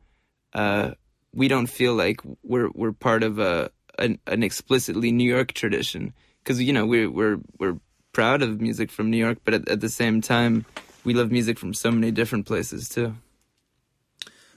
uh, 0.54 0.92
we 1.34 1.48
don't 1.48 1.66
feel 1.66 1.94
like 1.94 2.20
we're 2.42 2.70
we're 2.74 2.92
part 2.92 3.22
of 3.22 3.38
a 3.38 3.70
an, 3.98 4.18
an 4.26 4.42
explicitly 4.42 5.12
New 5.12 5.28
York 5.28 5.52
tradition 5.52 6.12
because 6.42 6.62
you 6.62 6.72
know 6.72 6.86
we're 6.86 7.10
we're 7.10 7.38
we're 7.58 7.78
proud 8.12 8.42
of 8.42 8.60
music 8.60 8.90
from 8.90 9.10
New 9.10 9.16
York, 9.16 9.38
but 9.44 9.54
at, 9.54 9.68
at 9.68 9.80
the 9.80 9.88
same 9.88 10.20
time, 10.20 10.64
we 11.04 11.14
love 11.14 11.30
music 11.30 11.58
from 11.58 11.74
so 11.74 11.90
many 11.90 12.10
different 12.10 12.46
places 12.46 12.88
too. 12.88 13.14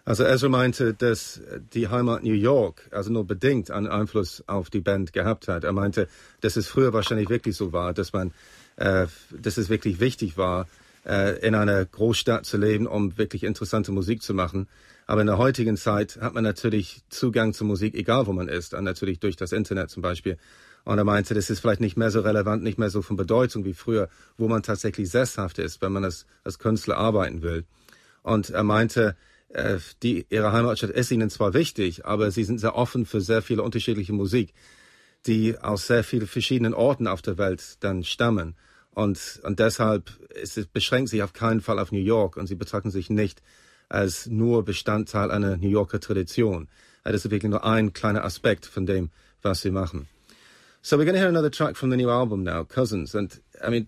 Also 0.07 0.23
Ezra 0.23 0.49
meinte, 0.49 0.93
dass 0.93 1.41
die 1.73 1.87
Heimat 1.87 2.23
New 2.23 2.35
York 2.35 2.87
also 2.91 3.11
nur 3.11 3.25
bedingt 3.25 3.71
einen 3.71 3.87
Einfluss 3.87 4.43
auf 4.45 4.69
die 4.69 4.79
Band 4.79 5.13
gehabt 5.13 5.47
hat. 5.47 5.63
Er 5.63 5.73
meinte, 5.73 6.07
dass 6.41 6.57
es 6.57 6.67
früher 6.67 6.93
wahrscheinlich 6.93 7.29
wirklich 7.29 7.55
so 7.55 7.73
war, 7.73 7.91
dass 7.91 8.13
man, 8.13 8.31
äh, 8.75 9.07
dass 9.31 9.57
es 9.57 9.69
wirklich 9.69 9.99
wichtig 9.99 10.37
war, 10.37 10.67
äh, 11.05 11.39
in 11.45 11.55
einer 11.55 11.85
Großstadt 11.85 12.45
zu 12.45 12.57
leben, 12.57 12.87
um 12.87 13.17
wirklich 13.17 13.43
interessante 13.43 13.91
Musik 13.91 14.21
zu 14.21 14.33
machen. 14.33 14.67
Aber 15.07 15.21
in 15.21 15.27
der 15.27 15.37
heutigen 15.37 15.77
Zeit 15.77 16.17
hat 16.19 16.33
man 16.33 16.43
natürlich 16.43 17.03
Zugang 17.09 17.53
zur 17.53 17.67
Musik, 17.67 17.93
egal 17.93 18.25
wo 18.27 18.33
man 18.33 18.47
ist, 18.47 18.73
und 18.73 18.83
natürlich 18.83 19.19
durch 19.19 19.35
das 19.35 19.51
Internet 19.51 19.89
zum 19.89 20.01
Beispiel. 20.01 20.37
Und 20.83 20.97
er 20.97 21.03
meinte, 21.03 21.33
das 21.33 21.49
ist 21.49 21.59
vielleicht 21.59 21.81
nicht 21.81 21.97
mehr 21.97 22.11
so 22.11 22.21
relevant, 22.21 22.63
nicht 22.63 22.77
mehr 22.77 22.89
so 22.89 23.01
von 23.01 23.15
Bedeutung 23.15 23.65
wie 23.65 23.73
früher, 23.73 24.09
wo 24.37 24.47
man 24.47 24.63
tatsächlich 24.63 25.09
sesshaft 25.09 25.57
ist, 25.59 25.81
wenn 25.81 25.91
man 25.91 26.03
als, 26.03 26.25
als 26.43 26.59
Künstler 26.59 26.97
arbeiten 26.97 27.41
will. 27.41 27.65
Und 28.21 28.51
er 28.51 28.63
meinte, 28.63 29.15
äh, 29.49 29.77
die, 30.03 30.25
ihre 30.29 30.51
Heimatstadt 30.51 30.91
ist 30.91 31.11
ihnen 31.11 31.29
zwar 31.29 31.53
wichtig, 31.53 32.05
aber 32.05 32.31
sie 32.31 32.43
sind 32.43 32.59
sehr 32.59 32.75
offen 32.75 33.05
für 33.05 33.21
sehr 33.21 33.41
viele 33.41 33.63
unterschiedliche 33.63 34.13
Musik, 34.13 34.53
die 35.25 35.57
aus 35.57 35.87
sehr 35.87 36.03
vielen 36.03 36.27
verschiedenen 36.27 36.73
Orten 36.73 37.07
auf 37.07 37.21
der 37.21 37.37
Welt 37.37 37.77
dann 37.79 38.03
stammen. 38.03 38.55
Und, 38.95 39.41
und 39.43 39.59
deshalb 39.59 40.09
es, 40.33 40.55
beschränkt 40.71 41.09
sich 41.09 41.21
auf 41.21 41.33
keinen 41.33 41.59
Fall 41.59 41.79
auf 41.79 41.91
New 41.91 41.99
York 41.99 42.37
und 42.37 42.47
sie 42.47 42.55
betrachten 42.55 42.91
sich 42.91 43.09
nicht 43.09 43.41
als 43.89 44.25
nur 44.25 44.63
Bestandteil 44.63 45.31
einer 45.31 45.57
New 45.57 45.67
Yorker 45.67 45.99
Tradition. 45.99 46.69
Das 47.03 47.25
ist 47.25 47.29
wirklich 47.29 47.51
nur 47.51 47.65
ein 47.65 47.91
kleiner 47.91 48.23
Aspekt 48.23 48.65
von 48.65 48.85
dem, 48.85 49.11
was 49.41 49.61
sie 49.61 49.69
machen. 49.69 50.07
So 50.81 50.97
we're 50.97 51.03
going 51.03 51.15
to 51.15 51.19
hear 51.19 51.27
another 51.27 51.51
track 51.51 51.75
from 51.75 51.91
the 51.91 51.97
new 51.97 52.09
album 52.09 52.43
now, 52.43 52.63
Cousins. 52.63 53.13
And 53.15 53.37
I 53.61 53.69
mean, 53.69 53.87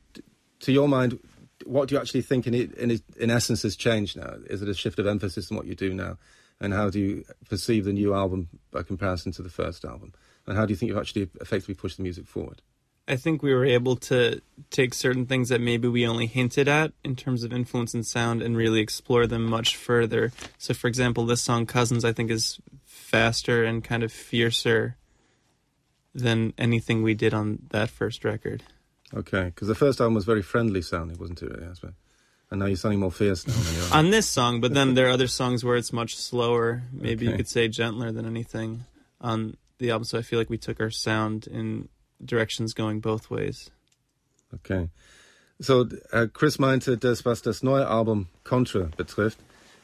to 0.60 0.72
your 0.74 0.90
mind, 0.90 1.18
what 1.66 1.88
do 1.88 1.96
you 1.96 2.02
actually 2.02 2.24
think 2.24 2.46
in, 2.46 2.54
in, 2.54 3.00
in 3.18 3.30
essence 3.30 3.64
has 3.64 3.78
changed 3.78 4.18
now? 4.18 4.36
Is 4.50 4.62
it 4.62 4.68
a 4.68 4.74
shift 4.74 5.00
of 5.00 5.08
emphasis 5.08 5.50
in 5.50 5.56
what 5.56 5.68
you 5.68 5.76
do 5.76 5.94
now? 5.94 6.18
And 6.60 6.74
how 6.74 6.90
do 6.90 7.00
you 7.00 7.24
perceive 7.50 7.86
the 7.86 7.94
new 7.94 8.14
album 8.14 8.50
by 8.72 8.84
comparison 8.84 9.32
to 9.34 9.42
the 9.42 9.50
first 9.50 9.86
album? 9.86 10.14
And 10.46 10.58
how 10.58 10.66
do 10.66 10.74
you 10.74 10.76
think 10.76 10.90
you've 10.90 10.98
actually 10.98 11.30
effectively 11.40 11.76
pushed 11.76 11.98
the 11.98 12.04
music 12.04 12.28
forward? 12.28 12.62
I 13.08 13.16
think 13.16 13.42
we 13.42 13.54
were 13.54 13.66
able 13.66 13.96
to 13.96 14.42
take 14.70 14.94
certain 14.94 15.26
things 15.26 15.50
that 15.50 15.62
maybe 15.62 15.88
we 15.88 16.06
only 16.06 16.28
hinted 16.28 16.68
at 16.68 16.92
in 17.04 17.16
terms 17.16 17.44
of 17.44 17.54
influence 17.54 17.94
and 17.94 18.06
sound 18.06 18.42
and 18.42 18.58
really 18.58 18.82
explore 18.82 19.26
them 19.26 19.46
much 19.46 19.78
further. 19.78 20.34
So, 20.58 20.74
for 20.74 20.88
example, 20.88 21.26
this 21.26 21.42
song 21.42 21.66
Cousins, 21.66 22.04
I 22.04 22.12
think, 22.12 22.30
is 22.30 22.60
faster 22.84 23.64
and 23.64 23.84
kind 23.84 24.04
of 24.04 24.12
fiercer 24.12 24.98
than 26.14 26.54
anything 26.58 27.02
we 27.02 27.14
did 27.14 27.34
on 27.34 27.60
that 27.70 27.90
first 27.90 28.26
record. 28.26 28.64
Okay, 29.14 29.46
because 29.46 29.70
the 29.70 29.76
first 29.76 30.02
album 30.02 30.16
was 30.16 30.26
very 30.26 30.42
friendly 30.42 30.82
sounding, 30.82 31.18
wasn't 31.18 31.42
it? 31.42 31.52
Yes, 31.62 31.80
but 31.80 31.94
and 32.50 32.60
now 32.60 32.66
you're 32.66 32.78
sounding 32.78 33.00
more 33.00 33.12
fierce 33.12 33.48
now. 33.48 33.54
on 33.98 34.10
this 34.10 34.28
song, 34.28 34.62
but 34.62 34.74
then 34.74 34.94
there 34.94 35.08
are 35.08 35.12
other 35.12 35.28
songs 35.28 35.64
where 35.64 35.78
it's 35.78 35.94
much 35.94 36.18
slower. 36.18 36.84
Maybe 36.92 37.26
okay. 37.26 37.32
you 37.32 37.38
could 37.38 37.48
say 37.48 37.68
gentler 37.68 38.12
than 38.12 38.26
anything 38.26 38.86
on 39.22 39.56
the 39.80 39.92
album. 39.92 40.06
So 40.06 40.18
I 40.18 40.22
feel 40.22 40.40
like 40.40 40.50
we 40.50 40.58
took 40.58 40.80
our 40.82 40.90
sound 40.90 41.48
in 41.48 41.90
directions 42.24 42.74
going 42.74 43.02
both 43.02 43.30
ways. 43.30 43.72
Okay. 44.54 44.90
So, 45.60 45.88
uh, 46.14 46.28
Chris 46.32 46.60
meinte, 46.60 46.98
dass 46.98 47.26
was 47.26 47.42
das 47.42 47.64
neue 47.64 47.88
Album 47.88 48.28
Contra 48.44 48.90
betrifft, 48.96 49.40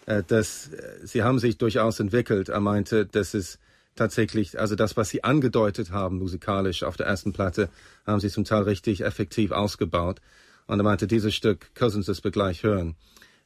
uh, 0.08 0.22
dass 0.22 0.70
uh, 0.72 1.06
sie 1.06 1.24
haben 1.24 1.40
sich 1.40 1.58
durchaus 1.58 2.00
entwickelt. 2.00 2.50
Er 2.50 2.60
meinte, 2.60 3.06
dass 3.06 3.34
es 3.34 3.60
tatsächlich, 3.96 4.60
also 4.60 4.76
das, 4.76 4.98
was 4.98 5.10
sie 5.10 5.24
angedeutet 5.24 5.92
haben 5.92 6.20
musikalisch 6.20 6.84
auf 6.84 6.98
der 6.98 7.08
ersten 7.08 7.34
Platte, 7.34 7.70
haben 8.06 8.20
sie 8.20 8.30
zum 8.30 8.46
Teil 8.46 8.64
richtig 8.64 9.02
effektiv 9.02 9.52
ausgebaut. 9.52 10.22
Und 10.68 10.80
er 10.80 10.84
meinte, 10.84 11.08
dieses 11.08 11.34
Stück 11.36 11.74
Cousins, 11.76 12.06
das 12.06 12.24
wir 12.24 12.32
gleich 12.32 12.64
hören, 12.64 12.96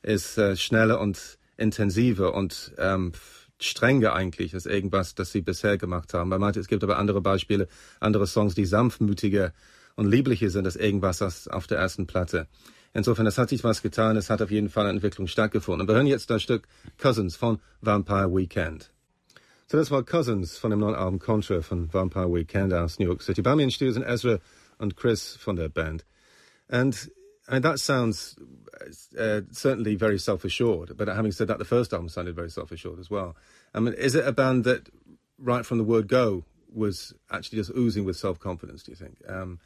ist 0.03 0.39
schneller 0.55 1.01
und 1.01 1.39
intensiver 1.57 2.35
und 2.35 2.71
ähm, 2.77 3.13
strenger 3.59 4.13
eigentlich 4.13 4.53
als 4.53 4.65
irgendwas, 4.65 5.15
das 5.15 5.31
sie 5.31 5.41
bisher 5.41 5.77
gemacht 5.77 6.13
haben. 6.13 6.31
Er 6.31 6.39
meinte, 6.39 6.59
es 6.59 6.67
gibt 6.67 6.83
aber 6.83 6.97
andere 6.97 7.21
Beispiele, 7.21 7.67
andere 7.99 8.27
Songs, 8.27 8.55
die 8.55 8.65
sanftmütiger 8.65 9.53
und 9.95 10.09
lieblicher 10.09 10.49
sind 10.49 10.65
als 10.65 10.75
irgendwas 10.75 11.21
als 11.21 11.47
auf 11.47 11.67
der 11.67 11.79
ersten 11.79 12.07
Platte. 12.07 12.47
Insofern, 12.93 13.27
es 13.27 13.37
hat 13.37 13.49
sich 13.49 13.63
was 13.63 13.81
getan, 13.81 14.15
es 14.15 14.29
hat 14.29 14.41
auf 14.41 14.51
jeden 14.51 14.69
Fall 14.69 14.85
eine 14.85 14.93
Entwicklung 14.93 15.27
stattgefunden. 15.27 15.81
Und 15.81 15.87
wir 15.87 15.95
hören 15.95 16.07
jetzt 16.07 16.29
das 16.29 16.41
Stück 16.41 16.67
Cousins 16.97 17.35
von 17.35 17.59
Vampire 17.81 18.33
Weekend. 18.33 18.91
So 19.67 19.77
das 19.77 19.91
war 19.91 20.03
Cousins 20.03 20.57
von 20.57 20.71
dem 20.71 20.79
neuen 20.79 20.95
Album 20.95 21.19
Contra 21.19 21.61
von 21.61 21.93
Vampire 21.93 22.33
Weekend 22.33 22.73
aus 22.73 22.99
New 22.99 23.05
York 23.05 23.21
City. 23.21 23.41
Bei 23.41 23.55
mir 23.55 23.63
in 23.63 23.71
Studio 23.71 23.93
sind 23.93 24.03
Ezra 24.03 24.39
und 24.77 24.95
Chris 24.95 25.35
von 25.35 25.57
der 25.57 25.67
Band. 25.69 26.05
And 26.69 27.11
I 27.47 27.53
mean, 27.53 27.61
that 27.61 27.79
sounds 27.79 28.35
uh, 29.17 29.41
certainly 29.51 29.95
very 29.95 30.19
self-assured. 30.19 30.97
But 30.97 31.07
having 31.07 31.31
said 31.31 31.47
that, 31.47 31.59
the 31.59 31.65
first 31.65 31.93
album 31.93 32.09
sounded 32.09 32.35
very 32.35 32.49
self-assured 32.49 32.99
as 32.99 33.09
well. 33.09 33.35
I 33.73 33.79
mean, 33.79 33.93
is 33.93 34.15
it 34.15 34.27
a 34.27 34.31
band 34.31 34.63
that, 34.65 34.89
right 35.39 35.65
from 35.65 35.77
the 35.77 35.83
word 35.83 36.07
go, 36.07 36.43
was 36.73 37.13
actually 37.31 37.59
just 37.59 37.71
oozing 37.71 38.05
with 38.05 38.17
self-confidence? 38.17 38.83
Do 38.83 38.91
you 38.91 38.95
think, 38.95 39.17
um, 39.27 39.59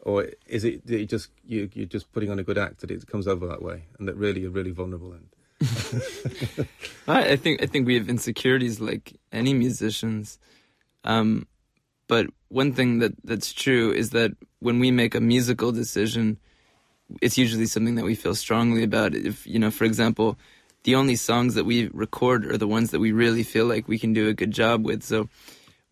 or 0.00 0.28
is 0.46 0.64
it 0.64 0.86
that 0.86 0.98
you 0.98 1.06
just 1.06 1.30
you, 1.44 1.68
you're 1.72 1.86
just 1.86 2.12
putting 2.12 2.30
on 2.30 2.38
a 2.38 2.44
good 2.44 2.58
act 2.58 2.80
that 2.80 2.90
it 2.90 3.06
comes 3.06 3.26
over 3.26 3.46
that 3.46 3.62
way, 3.62 3.84
and 3.98 4.06
that 4.06 4.16
really 4.16 4.42
you're 4.42 4.50
really 4.50 4.70
vulnerable 4.70 5.12
and 5.12 5.26
I 7.08 7.36
think 7.36 7.62
I 7.62 7.66
think 7.66 7.86
we 7.86 7.94
have 7.94 8.08
insecurities 8.08 8.80
like 8.80 9.14
any 9.32 9.54
musicians. 9.54 10.38
Um, 11.04 11.46
But 12.06 12.26
one 12.48 12.72
thing 12.72 12.98
that 13.00 13.12
that's 13.24 13.52
true 13.52 13.92
is 13.92 14.10
that 14.10 14.32
when 14.60 14.78
we 14.78 14.90
make 14.90 15.14
a 15.14 15.20
musical 15.20 15.72
decision, 15.72 16.38
it's 17.20 17.38
usually 17.38 17.66
something 17.66 17.94
that 17.96 18.04
we 18.04 18.14
feel 18.14 18.34
strongly 18.34 18.82
about. 18.82 19.14
If 19.14 19.46
you 19.46 19.58
know, 19.58 19.70
for 19.70 19.84
example, 19.84 20.36
the 20.84 20.94
only 20.94 21.16
songs 21.16 21.54
that 21.54 21.64
we 21.64 21.88
record 21.88 22.46
are 22.46 22.58
the 22.58 22.68
ones 22.68 22.90
that 22.90 23.00
we 23.00 23.12
really 23.12 23.42
feel 23.42 23.66
like 23.66 23.88
we 23.88 23.98
can 23.98 24.12
do 24.12 24.28
a 24.28 24.34
good 24.34 24.50
job 24.50 24.84
with. 24.84 25.02
So 25.02 25.28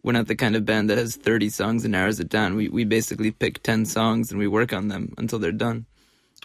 we're 0.02 0.12
not 0.12 0.26
the 0.26 0.36
kind 0.36 0.56
of 0.56 0.64
band 0.64 0.90
that 0.90 0.98
has 0.98 1.16
30 1.16 1.48
songs 1.48 1.84
and 1.84 1.92
narrows 1.92 2.20
it 2.20 2.28
down. 2.28 2.56
We 2.56 2.68
we 2.68 2.84
basically 2.84 3.30
pick 3.30 3.62
10 3.62 3.86
songs 3.86 4.30
and 4.30 4.38
we 4.38 4.48
work 4.48 4.72
on 4.72 4.88
them 4.88 5.14
until 5.18 5.38
they're 5.38 5.52
done. 5.52 5.86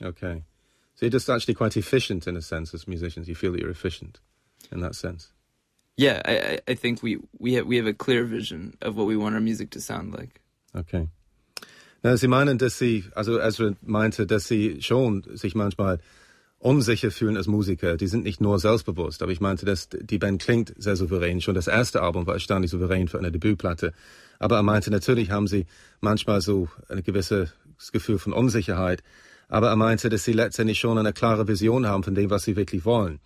Okay. 0.01 0.43
So 0.96 1.05
you're 1.05 1.12
just 1.12 1.29
actually 1.29 1.53
quite 1.53 1.77
efficient 1.77 2.27
in 2.27 2.36
a 2.36 2.41
sense 2.41 2.74
as 2.74 2.88
musicians. 2.88 3.27
You 3.27 3.36
feel 3.36 3.51
that 3.51 3.62
you're 3.62 3.69
efficient 3.69 4.19
in 4.72 4.79
that 4.81 4.96
sense. 4.96 5.31
Yeah, 5.96 6.22
I, 6.25 6.60
I 6.67 6.75
think 6.75 7.01
we, 7.01 7.19
we 7.39 7.53
have 7.53 7.65
we 7.65 7.77
have 7.77 7.88
a 7.88 7.93
clear 7.93 8.24
vision 8.24 8.77
of 8.81 8.96
what 8.96 9.07
we 9.07 9.17
want 9.17 9.36
our 9.36 9.41
music 9.41 9.72
to 9.72 9.81
sound 9.81 10.13
like. 10.13 10.41
Okay. 10.75 11.07
Na, 12.04 12.16
Sie 12.16 12.27
meinen, 12.27 12.58
dass 12.58 12.77
Sie, 12.77 13.06
also 13.16 13.39
Ezra 13.39 13.72
meinte, 13.82 14.27
dass 14.27 14.48
Sie 14.48 14.82
schon 14.82 15.24
sich 15.34 15.56
manchmal 15.56 16.00
unsicher 16.60 17.12
fühlen 17.12 17.38
als 17.38 17.48
Musiker. 17.48 17.98
Die 17.98 18.08
sind 18.08 18.24
nicht 18.24 18.42
nur 18.42 18.60
selbstbewusst, 18.60 19.22
aber 19.22 19.32
ich 19.32 19.42
meinte, 19.42 19.66
dass 19.66 19.89
die 19.89 20.18
Band 20.18 20.42
klingt 20.42 20.74
sehr 20.77 20.96
souverän. 20.96 21.42
Schon 21.42 21.56
das 21.56 21.68
erste 21.68 22.01
Album 22.01 22.25
war 22.27 22.34
erstaunlich 22.34 22.72
souverän 22.72 23.08
für 23.08 23.20
eine 23.20 23.32
Debütplatte. 23.32 23.94
Aber 24.39 24.58
er 24.58 24.63
meinte, 24.63 24.92
natürlich 24.92 25.32
haben 25.32 25.48
sie 25.48 25.66
manchmal 26.01 26.42
so 26.42 26.68
ein 26.89 27.04
gewisses 27.04 27.51
Gefühl 27.92 28.20
von 28.20 28.34
Unsicherheit. 28.34 29.04
Aber 29.50 29.70
er 29.70 29.75
meinte, 29.75 30.10
dass 30.10 30.24
sie 30.24 30.34
letztendlich 30.34 30.80
schon 30.80 30.98
eine 30.98 31.13
klare 31.13 31.48
Vision 31.48 31.88
haben 31.88 32.04
von 32.04 32.16
dem, 32.16 32.30
was 32.30 32.44
sie 32.44 32.56
wirklich 32.56 32.86
wollen. 32.86 33.20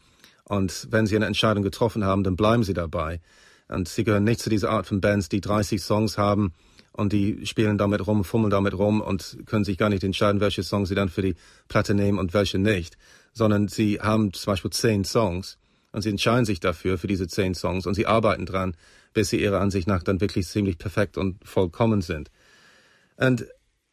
Und 0.43 0.87
wenn 0.91 1.07
sie 1.07 1.15
eine 1.15 1.25
Entscheidung 1.25 1.63
getroffen 1.63 2.03
haben, 2.03 2.23
dann 2.23 2.35
bleiben 2.35 2.63
sie 2.63 2.73
dabei. 2.73 3.21
Und 3.69 3.87
sie 3.87 4.03
gehören 4.03 4.25
nicht 4.25 4.41
zu 4.41 4.49
dieser 4.49 4.69
Art 4.69 4.85
von 4.85 4.99
Bands, 4.99 5.29
die 5.29 5.41
30 5.41 5.81
Songs 5.81 6.17
haben 6.17 6.53
und 6.93 7.13
die 7.13 7.45
spielen 7.45 7.77
damit 7.77 8.05
rum, 8.05 8.23
fummeln 8.23 8.51
damit 8.51 8.77
rum 8.77 9.01
und 9.01 9.37
können 9.45 9.63
sich 9.63 9.77
gar 9.77 9.89
nicht 9.89 10.03
entscheiden, 10.03 10.41
welche 10.41 10.63
Songs 10.63 10.89
sie 10.89 10.95
dann 10.95 11.09
für 11.09 11.21
die 11.21 11.35
Platte 11.67 11.93
nehmen 11.93 12.19
und 12.19 12.33
welche 12.33 12.57
nicht 12.59 12.97
sondern 13.33 13.67
sie 13.67 13.99
haben 14.01 14.33
zum 14.33 14.51
Beispiel 14.53 14.71
zehn 14.71 15.03
Songs 15.03 15.57
und 15.91 16.01
sie 16.01 16.09
entscheiden 16.09 16.45
sich 16.45 16.59
dafür, 16.59 16.97
für 16.97 17.07
diese 17.07 17.27
zehn 17.27 17.53
Songs 17.53 17.85
und 17.85 17.93
sie 17.93 18.05
arbeiten 18.05 18.45
dran, 18.45 18.75
bis 19.13 19.29
sie 19.29 19.41
ihrer 19.41 19.59
Ansicht 19.59 19.87
nach 19.87 20.03
dann 20.03 20.21
wirklich 20.21 20.47
ziemlich 20.47 20.77
perfekt 20.77 21.17
und 21.17 21.37
vollkommen 21.47 22.01
sind. 22.01 22.31
And 23.17 23.45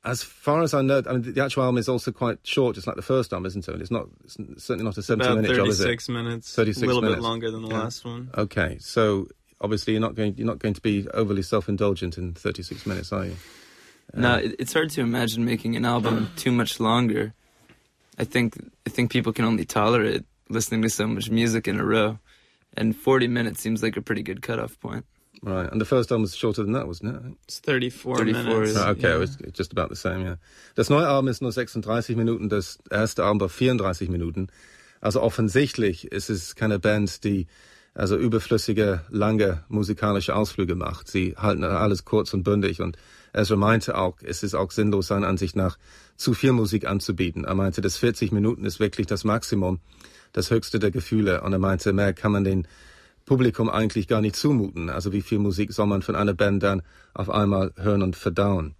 as 0.02 0.22
far 0.22 0.62
as 0.62 0.72
I 0.72 0.80
know, 0.82 0.98
I 1.00 1.12
mean, 1.18 1.34
the 1.34 1.40
actual 1.40 1.64
album 1.64 1.78
is 1.78 1.88
also 1.88 2.12
quite 2.12 2.38
short, 2.44 2.76
just 2.76 2.86
like 2.86 2.96
the 2.96 3.02
first 3.02 3.32
album, 3.32 3.46
isn't 3.46 3.66
it? 3.68 3.80
It's 3.80 3.90
not, 3.90 4.08
it's 4.24 4.36
certainly 4.64 4.84
not 4.84 4.96
a 4.96 5.02
70 5.02 5.34
minute 5.34 5.54
job, 5.54 5.66
is 5.68 5.80
it? 5.80 5.84
36 5.84 6.08
minutes. 6.08 6.54
36 6.54 6.82
a 6.82 6.86
little 6.86 7.02
minutes. 7.02 7.16
bit 7.18 7.22
longer 7.28 7.50
than 7.50 7.62
the 7.62 7.68
Yeah. 7.68 7.82
last 7.82 8.04
one. 8.04 8.30
Okay, 8.36 8.78
so 8.80 9.28
obviously 9.60 9.92
you're 9.94 10.00
not 10.00 10.14
going, 10.14 10.34
you're 10.36 10.46
not 10.46 10.58
going 10.58 10.74
to 10.74 10.80
be 10.80 11.06
overly 11.14 11.42
self-indulgent 11.42 12.18
in 12.18 12.34
36 12.34 12.86
minutes, 12.86 13.12
are 13.12 13.26
you? 13.26 13.36
No, 14.14 14.36
it's 14.42 14.72
hard 14.72 14.90
to 14.90 15.00
imagine 15.02 15.44
making 15.44 15.76
an 15.76 15.84
album 15.84 16.30
too 16.36 16.50
much 16.50 16.80
longer. 16.80 17.34
I 18.18 18.24
think 18.24 18.56
I 18.86 18.90
think 18.90 19.10
people 19.12 19.32
can 19.32 19.44
only 19.44 19.64
tolerate 19.66 20.24
listening 20.48 20.82
to 20.82 20.88
so 20.88 21.06
much 21.06 21.30
music 21.30 21.68
in 21.68 21.78
a 21.78 21.84
row, 21.84 22.18
and 22.74 22.96
40 22.96 23.28
minutes 23.28 23.60
seems 23.60 23.82
like 23.82 23.96
a 23.98 24.02
pretty 24.02 24.22
good 24.22 24.40
cutoff 24.40 24.80
point. 24.80 25.04
Right, 25.42 25.70
and 25.70 25.80
the 25.80 25.84
first 25.84 26.10
album 26.10 26.22
was 26.22 26.34
shorter 26.34 26.64
than 26.64 26.72
that, 26.72 26.86
wasn't 26.88 27.14
it? 27.14 27.22
It's 27.44 27.60
34, 27.60 28.16
34 28.16 28.42
minutes. 28.44 28.70
is- 28.70 28.76
Ah, 28.76 28.88
okay, 28.90 29.08
yeah. 29.08 29.14
it 29.14 29.18
was 29.20 29.36
just 29.52 29.70
about 29.72 29.88
the 29.88 29.94
same, 29.94 30.24
ja. 30.24 30.34
Das 30.74 30.88
neue 30.90 31.06
Album 31.06 31.28
ist 31.28 31.42
nur 31.42 31.52
36 31.52 32.16
Minuten, 32.16 32.48
das 32.48 32.78
erste 32.90 33.22
Album 33.22 33.40
war 33.42 33.48
34 33.48 34.08
Minuten. 34.08 34.48
Also 35.00 35.20
offensichtlich 35.22 36.10
ist 36.10 36.28
es 36.28 36.56
keine 36.56 36.80
Band, 36.80 37.22
die 37.22 37.46
also 37.98 38.16
überflüssige, 38.16 39.00
lange 39.10 39.64
musikalische 39.68 40.36
Ausflüge 40.36 40.76
macht. 40.76 41.08
Sie 41.08 41.34
halten 41.36 41.64
alles 41.64 42.04
kurz 42.04 42.32
und 42.32 42.44
bündig 42.44 42.80
und 42.80 42.96
Ezra 43.32 43.56
meinte 43.56 43.98
auch, 43.98 44.18
es 44.22 44.44
ist 44.44 44.54
auch 44.54 44.70
sinnlos 44.70 45.08
seiner 45.08 45.26
Ansicht 45.26 45.56
nach, 45.56 45.78
zu 46.16 46.32
viel 46.32 46.52
Musik 46.52 46.86
anzubieten. 46.86 47.44
Er 47.44 47.56
meinte, 47.56 47.80
dass 47.80 47.96
40 47.96 48.30
Minuten 48.30 48.64
ist 48.64 48.78
wirklich 48.78 49.08
das 49.08 49.24
Maximum, 49.24 49.80
das 50.32 50.52
höchste 50.52 50.78
der 50.78 50.92
Gefühle 50.92 51.42
und 51.42 51.52
er 51.52 51.58
meinte, 51.58 51.92
mehr 51.92 52.12
kann 52.12 52.30
man 52.30 52.44
den 52.44 52.68
Publikum 53.26 53.68
eigentlich 53.68 54.06
gar 54.06 54.20
nicht 54.20 54.36
zumuten. 54.36 54.90
Also 54.90 55.12
wie 55.12 55.20
viel 55.20 55.40
Musik 55.40 55.72
soll 55.72 55.88
man 55.88 56.02
von 56.02 56.14
einer 56.14 56.34
Band 56.34 56.62
dann 56.62 56.82
auf 57.14 57.28
einmal 57.28 57.72
hören 57.76 58.02
und 58.02 58.14
verdauen? 58.14 58.76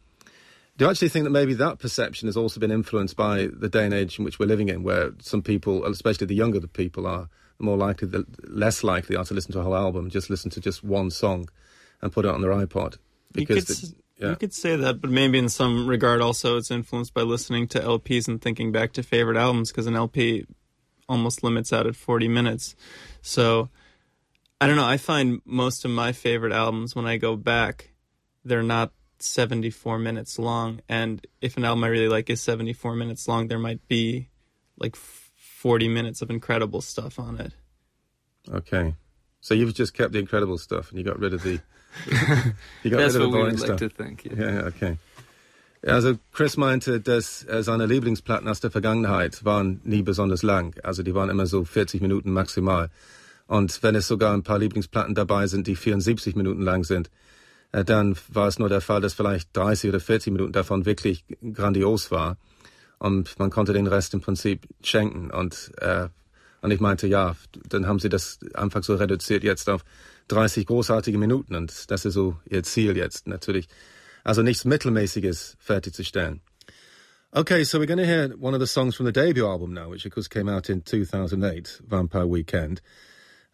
Do 0.76 0.84
you 0.84 0.90
actually 0.90 1.10
think 1.10 1.24
that 1.24 1.32
maybe 1.32 1.56
that 1.56 1.80
perception 1.80 2.28
has 2.28 2.36
also 2.36 2.60
been 2.60 2.70
influenced 2.70 3.16
by 3.16 3.50
the 3.60 3.68
day 3.68 3.84
and 3.84 3.92
age 3.92 4.20
in 4.20 4.24
which 4.24 4.38
we're 4.38 4.46
living 4.46 4.68
in, 4.68 4.84
where 4.84 5.12
some 5.20 5.42
people, 5.42 5.84
especially 5.84 6.28
the 6.28 6.36
younger 6.36 6.60
the 6.60 6.68
people 6.68 7.04
are, 7.04 7.28
more 7.58 7.76
likely, 7.76 8.08
the 8.08 8.24
less 8.44 8.84
likely 8.84 9.16
are 9.16 9.24
to 9.24 9.34
listen 9.34 9.52
to 9.52 9.60
a 9.60 9.62
whole 9.62 9.76
album, 9.76 10.10
just 10.10 10.30
listen 10.30 10.50
to 10.52 10.60
just 10.60 10.84
one 10.84 11.10
song 11.10 11.48
and 12.00 12.12
put 12.12 12.24
it 12.24 12.30
on 12.30 12.40
their 12.40 12.52
iPod? 12.52 12.98
You 13.34 13.46
could, 13.46 13.66
the- 13.66 13.94
yeah. 14.16 14.30
you 14.30 14.36
could 14.36 14.54
say 14.54 14.76
that, 14.76 15.00
but 15.00 15.10
maybe 15.10 15.38
in 15.38 15.48
some 15.48 15.86
regard 15.86 16.20
also 16.20 16.56
it's 16.56 16.70
influenced 16.70 17.14
by 17.14 17.22
listening 17.22 17.68
to 17.68 17.80
LPs 17.80 18.28
and 18.28 18.40
thinking 18.40 18.72
back 18.72 18.92
to 18.94 19.02
favorite 19.02 19.36
albums 19.36 19.70
because 19.70 19.86
an 19.86 19.96
LP 19.96 20.46
almost 21.08 21.42
limits 21.42 21.72
out 21.72 21.86
at 21.86 21.96
40 21.96 22.28
minutes. 22.28 22.74
So 23.22 23.70
I 24.60 24.66
don't 24.66 24.76
know. 24.76 24.86
I 24.86 24.96
find 24.96 25.40
most 25.44 25.84
of 25.84 25.90
my 25.90 26.12
favorite 26.12 26.52
albums 26.52 26.96
when 26.96 27.06
I 27.06 27.16
go 27.16 27.36
back, 27.36 27.90
they're 28.44 28.62
not 28.62 28.92
74 29.20 29.98
minutes 29.98 30.38
long. 30.38 30.80
And 30.88 31.24
if 31.40 31.56
an 31.56 31.64
album 31.64 31.84
I 31.84 31.88
really 31.88 32.08
like 32.08 32.28
is 32.30 32.40
74 32.40 32.94
minutes 32.94 33.28
long, 33.28 33.48
there 33.48 33.58
might 33.58 33.86
be 33.88 34.28
like 34.78 34.96
40 35.62 35.88
minutes 35.88 36.22
of 36.22 36.30
incredible 36.30 36.80
stuff 36.80 37.18
on 37.18 37.40
it. 37.40 37.52
Okay. 38.48 38.94
So 39.40 39.54
you've 39.54 39.74
just 39.74 39.92
kept 39.94 40.12
the 40.12 40.18
incredible 40.18 40.58
stuff 40.58 40.90
and 40.90 40.98
you 40.98 41.04
got 41.04 41.18
rid 41.18 41.34
of 41.34 41.42
the, 41.42 41.60
you 42.82 42.90
got 42.90 42.98
That's 42.98 43.14
rid 43.14 43.22
of 43.22 43.22
the 43.22 43.28
what 43.28 43.32
we 43.32 43.32
boring 43.32 43.54
would 43.54 43.58
stuff. 43.58 43.70
like 43.70 43.78
to 43.78 43.88
think. 43.88 44.24
Yeah. 44.24 44.52
Ja, 44.52 44.66
okay. 44.66 44.98
Also 45.86 46.18
Chris 46.32 46.56
meinte, 46.56 47.00
dass 47.00 47.46
seine 47.60 47.86
Lieblingsplatten 47.86 48.48
aus 48.48 48.60
der 48.60 48.70
Vergangenheit 48.70 49.44
waren 49.44 49.80
nie 49.84 50.02
besonders 50.02 50.42
lang. 50.42 50.74
Also 50.82 51.02
die 51.02 51.14
waren 51.14 51.30
immer 51.30 51.46
so 51.46 51.64
40 51.64 52.00
Minuten 52.00 52.32
maximal. 52.32 52.90
Und 53.46 53.82
wenn 53.82 53.94
es 53.94 54.06
sogar 54.06 54.34
ein 54.34 54.42
paar 54.42 54.58
Lieblingsplatten 54.58 55.14
dabei 55.14 55.46
sind, 55.46 55.66
die 55.66 55.76
74 55.76 56.36
Minuten 56.36 56.62
lang 56.62 56.84
sind, 56.84 57.10
äh, 57.72 57.84
dann 57.84 58.16
war 58.28 58.48
es 58.48 58.58
nur 58.58 58.68
der 58.68 58.80
Fall, 58.80 59.00
dass 59.00 59.14
vielleicht 59.14 59.56
30 59.56 59.90
oder 59.90 60.00
40 60.00 60.32
Minuten 60.32 60.52
davon 60.52 60.84
wirklich 60.84 61.24
grandios 61.52 62.10
war. 62.10 62.36
Und 62.98 63.38
man 63.38 63.50
konnte 63.50 63.72
den 63.72 63.86
Rest 63.86 64.14
im 64.14 64.20
Prinzip 64.20 64.66
schenken. 64.82 65.30
Und, 65.30 65.72
äh, 65.78 66.08
und 66.60 66.70
ich 66.70 66.80
meinte, 66.80 67.06
ja, 67.06 67.36
dann 67.68 67.86
haben 67.86 67.98
sie 67.98 68.08
das 68.08 68.38
einfach 68.54 68.82
so 68.82 68.96
reduziert 68.96 69.44
jetzt 69.44 69.68
auf 69.68 69.84
30 70.28 70.66
großartige 70.66 71.18
Minuten. 71.18 71.54
Und 71.54 71.90
das 71.90 72.04
ist 72.04 72.14
so 72.14 72.36
ihr 72.48 72.62
Ziel 72.62 72.96
jetzt 72.96 73.26
natürlich. 73.26 73.68
Also 74.24 74.42
nichts 74.42 74.64
Mittelmäßiges 74.64 75.56
fertigzustellen. 75.58 76.40
Okay, 77.30 77.62
so 77.62 77.78
we're 77.78 77.86
going 77.86 77.98
to 77.98 78.06
hear 78.06 78.30
one 78.38 78.54
of 78.54 78.60
the 78.60 78.66
songs 78.66 78.96
from 78.96 79.04
the 79.04 79.12
debut 79.12 79.46
album 79.46 79.74
now, 79.74 79.90
which 79.90 80.06
of 80.06 80.12
course 80.12 80.28
came 80.28 80.48
out 80.48 80.70
in 80.70 80.80
2008, 80.80 81.82
Vampire 81.86 82.26
Weekend, 82.26 82.80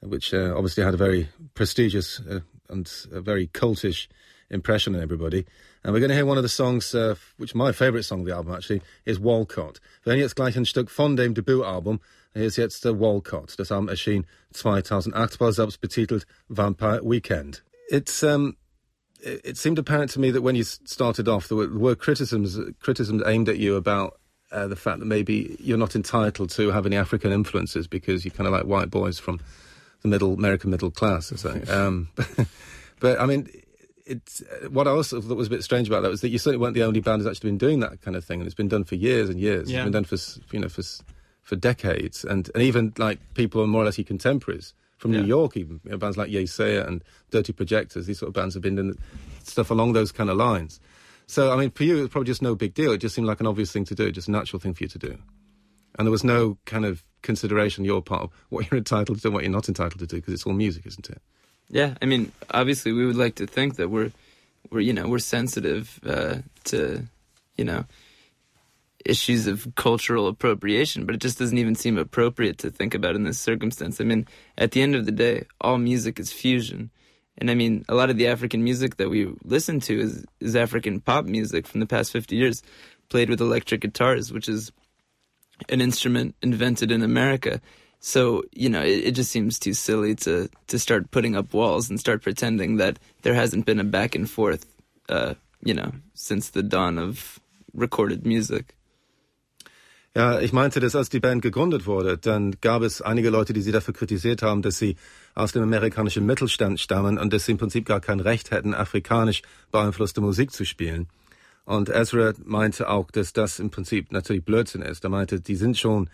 which 0.01 0.33
uh, 0.33 0.55
obviously 0.57 0.85
had 0.85 0.95
a 0.95 0.97
very 0.97 1.29
prestigious 1.55 2.21
uh, 2.21 2.41
and 2.69 2.89
a 3.13 3.21
very 3.21 3.49
cultish 3.49 4.07
impression 4.51 4.95
on 4.95 5.03
everybody. 5.03 5.45
And 5.83 5.93
we're 5.93 6.01
going 6.01 6.11
to 6.11 6.15
hear 6.15 6.27
one 6.27 6.39
of 6.39 6.43
the 6.43 6.49
songs, 6.49 6.95
uh, 6.95 7.15
which 7.37 7.55
my 7.55 7.73
favourite 7.73 8.05
song 8.05 8.21
of 8.21 8.27
the 8.27 8.35
album 8.35 8.55
actually, 8.55 8.83
is 9.05 9.19
Walcott. 9.19 9.81
Hören 10.07 10.19
jetzt 10.19 10.35
gleich 10.37 10.57
ein 10.57 10.65
Stück 10.65 10.91
von 10.91 11.17
dem 11.17 11.35
Debütalbum. 11.35 12.01
Hier 12.35 12.45
ist 12.45 12.57
jetzt 12.57 12.85
Walcott. 12.85 13.55
Das 13.59 13.71
Album 13.71 13.89
erschien 13.89 14.25
2008, 14.53 15.41
war 15.41 15.53
selbst 15.53 15.81
betitelt 15.81 16.27
Vampire 16.49 17.01
Weekend. 17.03 17.63
It's 17.89 18.23
um, 18.23 18.57
it 19.21 19.41
it 19.45 19.57
seemed 19.57 19.79
apparent 19.79 20.11
to 20.13 20.21
me 20.21 20.31
that 20.31 20.43
when 20.43 20.57
you 20.57 20.65
started 20.65 21.29
off, 21.29 21.49
there 21.49 21.57
were, 21.57 21.67
there 21.67 21.79
were 21.79 21.95
criticisms 21.95 22.59
criticisms 22.81 23.23
aimed 23.27 23.49
at 23.49 23.59
you 23.59 23.77
about 23.77 24.19
uh, 24.51 24.67
the 24.67 24.77
fact 24.77 25.01
that 25.01 25.07
maybe 25.07 25.57
you're 25.61 25.79
not 25.79 25.95
entitled 25.95 26.51
to 26.51 26.71
have 26.71 26.87
any 26.87 26.97
African 26.97 27.31
influences 27.31 27.87
because 27.87 28.25
you're 28.25 28.35
kind 28.35 28.47
of 28.47 28.53
like 28.53 28.65
white 28.65 28.91
boys 28.91 29.19
from 29.19 29.41
the 30.03 30.09
middle 30.09 30.35
American 30.35 30.71
middle 30.71 30.91
class 30.91 31.33
or 31.33 31.37
something. 31.37 31.69
Um, 31.75 32.09
but 33.01 33.21
I 33.21 33.27
mean, 33.27 33.49
it's 34.07 34.43
uh, 34.43 34.69
what 34.69 34.87
I 34.87 34.91
also 34.91 35.21
thought 35.21 35.37
was 35.37 35.47
a 35.47 35.51
bit 35.51 35.65
strange 35.65 35.89
about 35.89 36.03
that 36.03 36.11
was 36.11 36.21
that 36.21 36.29
you 36.29 36.39
certainly 36.39 36.63
weren't 36.63 36.75
the 36.75 36.83
only 36.83 37.01
band 37.01 37.23
who's 37.23 37.31
actually 37.31 37.51
been 37.51 37.59
doing 37.59 37.81
that 37.81 38.01
kind 38.03 38.17
of 38.17 38.25
thing, 38.25 38.41
and 38.41 38.47
it's 38.47 38.55
been 38.55 38.69
done 38.69 38.85
for 38.85 38.95
years 38.95 39.29
and 39.29 39.41
years. 39.41 39.71
Yeah. 39.71 39.79
It's 39.79 39.85
been 39.85 39.93
done 39.93 40.05
for 40.05 40.17
you 40.53 40.61
know 40.61 40.69
for 40.69 40.83
for 41.43 41.57
decades, 41.57 42.25
and 42.25 42.51
and 42.55 42.63
even 42.63 42.93
like 42.99 43.19
people 43.35 43.61
who 43.61 43.65
are 43.65 43.69
more 43.69 43.83
or 43.83 43.85
less 43.87 43.99
your 43.99 44.05
contemporaries 44.05 44.75
from 44.99 45.11
New 45.11 45.25
York, 45.25 45.57
even 45.57 45.81
you 45.85 45.91
know, 45.91 45.99
bands 45.99 46.17
like 46.17 46.31
Yeasayer 46.31 46.87
and 46.87 47.05
Dirty 47.31 47.53
Projectors. 47.53 48.07
These 48.07 48.19
sort 48.19 48.29
of 48.29 48.35
bands 48.35 48.55
have 48.55 48.63
been 48.63 48.77
doing 48.77 48.97
stuff 49.43 49.71
along 49.71 49.93
those 49.93 50.13
kind 50.13 50.31
of 50.31 50.37
lines. 50.37 50.81
So 51.27 51.53
I 51.53 51.57
mean, 51.57 51.71
for 51.71 51.85
you, 51.85 51.99
it 51.99 52.01
was 52.03 52.11
probably 52.11 52.27
just 52.27 52.43
no 52.43 52.55
big 52.55 52.75
deal. 52.75 52.93
It 52.93 52.99
just 52.99 53.15
seemed 53.15 53.27
like 53.27 53.41
an 53.41 53.47
obvious 53.47 53.73
thing 53.73 53.85
to 53.87 53.95
do, 53.95 54.11
just 54.13 54.29
a 54.29 54.31
natural 54.31 54.61
thing 54.61 54.75
for 54.75 54.85
you 54.85 54.89
to 54.89 54.99
do, 54.99 55.19
and 55.99 56.07
there 56.07 56.13
was 56.13 56.25
no 56.25 56.59
kind 56.67 56.85
of 56.85 57.03
consideration 57.23 57.83
on 57.83 57.87
your 57.87 58.03
part 58.03 58.23
of 58.23 58.31
what 58.51 58.65
you're 58.71 58.79
entitled 58.79 59.19
to 59.19 59.23
do 59.23 59.29
and 59.29 59.35
what 59.35 59.45
you're 59.45 59.53
not 59.53 59.69
entitled 59.69 59.99
to 59.99 60.07
do 60.07 60.17
because 60.17 60.35
it's 60.35 60.45
all 60.45 60.53
music, 60.53 60.87
isn't 60.87 61.09
it? 61.09 61.21
Yeah, 61.69 61.95
I 62.01 62.07
mean, 62.07 62.33
obviously, 62.51 62.93
we 62.93 63.07
would 63.07 63.17
like 63.17 63.37
to 63.37 63.47
think 63.47 63.77
that 63.77 63.89
we're, 63.89 64.13
we're 64.71 64.81
you 64.81 64.93
know, 64.93 65.09
we're 65.09 65.19
sensitive 65.19 65.99
uh, 66.07 66.37
to, 66.65 67.05
you 67.57 67.65
know, 67.65 67.85
issues 69.05 69.47
of 69.47 69.69
cultural 69.75 70.29
appropriation, 70.29 71.05
but 71.05 71.15
it 71.15 71.21
just 71.21 71.39
doesn't 71.39 71.59
even 71.59 71.75
seem 71.75 71.99
appropriate 71.99 72.59
to 72.59 72.71
think 72.71 72.95
about 72.95 73.17
in 73.17 73.25
this 73.25 73.39
circumstance. 73.39 74.01
I 74.01 74.05
mean, 74.05 74.27
at 74.57 74.73
the 74.73 74.83
end 74.83 74.95
of 74.95 75.05
the 75.05 75.13
day, 75.13 75.45
all 75.61 75.79
music 75.79 76.19
is 76.19 76.33
fusion, 76.33 76.91
And 77.37 77.51
I 77.51 77.55
mean, 77.55 77.85
a 77.89 77.95
lot 77.95 78.11
of 78.11 78.17
the 78.17 78.29
African 78.29 78.63
music 78.63 78.97
that 78.97 79.11
we 79.11 79.33
listen 79.45 79.81
to 79.81 80.01
is, 80.01 80.25
is 80.41 80.57
African 80.57 81.01
pop 81.01 81.25
music 81.25 81.67
from 81.67 81.81
the 81.81 81.87
past 81.87 82.13
50 82.13 82.37
years, 82.37 82.63
played 83.09 83.29
with 83.29 83.41
electric 83.41 83.83
guitars, 83.83 84.33
which 84.33 84.49
is 84.49 84.73
an 85.69 85.81
instrument 85.81 86.35
invented 86.43 86.91
in 86.91 87.03
America. 87.03 87.61
So, 88.07 88.43
you 88.53 88.69
know, 88.69 88.83
it, 88.83 89.03
it 89.07 89.15
just 89.15 89.31
seems 89.31 89.59
too 89.59 89.73
silly 89.73 90.15
to, 90.17 90.51
to 90.67 90.79
start 90.79 91.11
putting 91.11 91.35
up 91.35 91.55
walls 91.55 91.89
and 91.89 91.99
start 91.99 92.21
pretending 92.21 92.77
that 92.77 92.99
there 93.23 93.33
hasn't 93.33 93.65
been 93.65 93.81
a 93.81 93.85
back 93.85 94.15
and 94.15 94.29
forth, 94.29 94.67
uh, 95.09 95.33
you 95.63 95.73
know, 95.73 95.91
since 96.13 96.51
the 96.51 96.63
dawn 96.63 96.99
of 96.99 97.41
recorded 97.73 98.27
music. 98.27 98.75
Ja, 100.15 100.39
ich 100.39 100.53
meinte, 100.53 100.81
dass 100.81 100.95
als 100.95 101.09
die 101.09 101.19
Band 101.19 101.41
gegründet 101.41 101.87
wurde, 101.87 102.19
dann 102.19 102.57
gab 102.61 102.83
es 102.83 103.01
einige 103.01 103.31
Leute, 103.31 103.55
die 103.55 103.63
sie 103.63 103.73
dafür 103.73 103.95
kritisiert 103.95 104.43
haben, 104.43 104.61
dass 104.61 104.79
sie 104.79 104.97
aus 105.35 105.53
dem 105.53 105.63
amerikanischen 105.63 106.27
Mittelstand 106.27 106.81
stammen 106.81 107.17
und 107.17 107.33
dass 107.33 107.47
sie 107.47 107.53
im 107.53 107.59
Prinzip 107.59 107.87
gar 107.87 108.01
kein 108.01 108.21
Recht 108.21 108.51
hätten, 108.51 108.75
afrikanisch 108.75 109.41
beeinflusste 109.73 110.21
Musik 110.21 110.53
zu 110.53 110.67
spielen. 110.67 111.09
Und 111.65 111.89
Ezra 111.89 112.35
meinte 112.45 112.91
auch, 112.91 113.11
dass 113.11 113.33
das 113.33 113.59
im 113.59 113.71
Prinzip 113.71 114.13
natürlich 114.13 114.45
Blödsinn 114.45 114.83
ist. 114.83 115.05
Er 115.05 115.11
meinte, 115.11 115.41
die 115.41 115.57
sind 115.57 115.79
schon, 115.79 116.11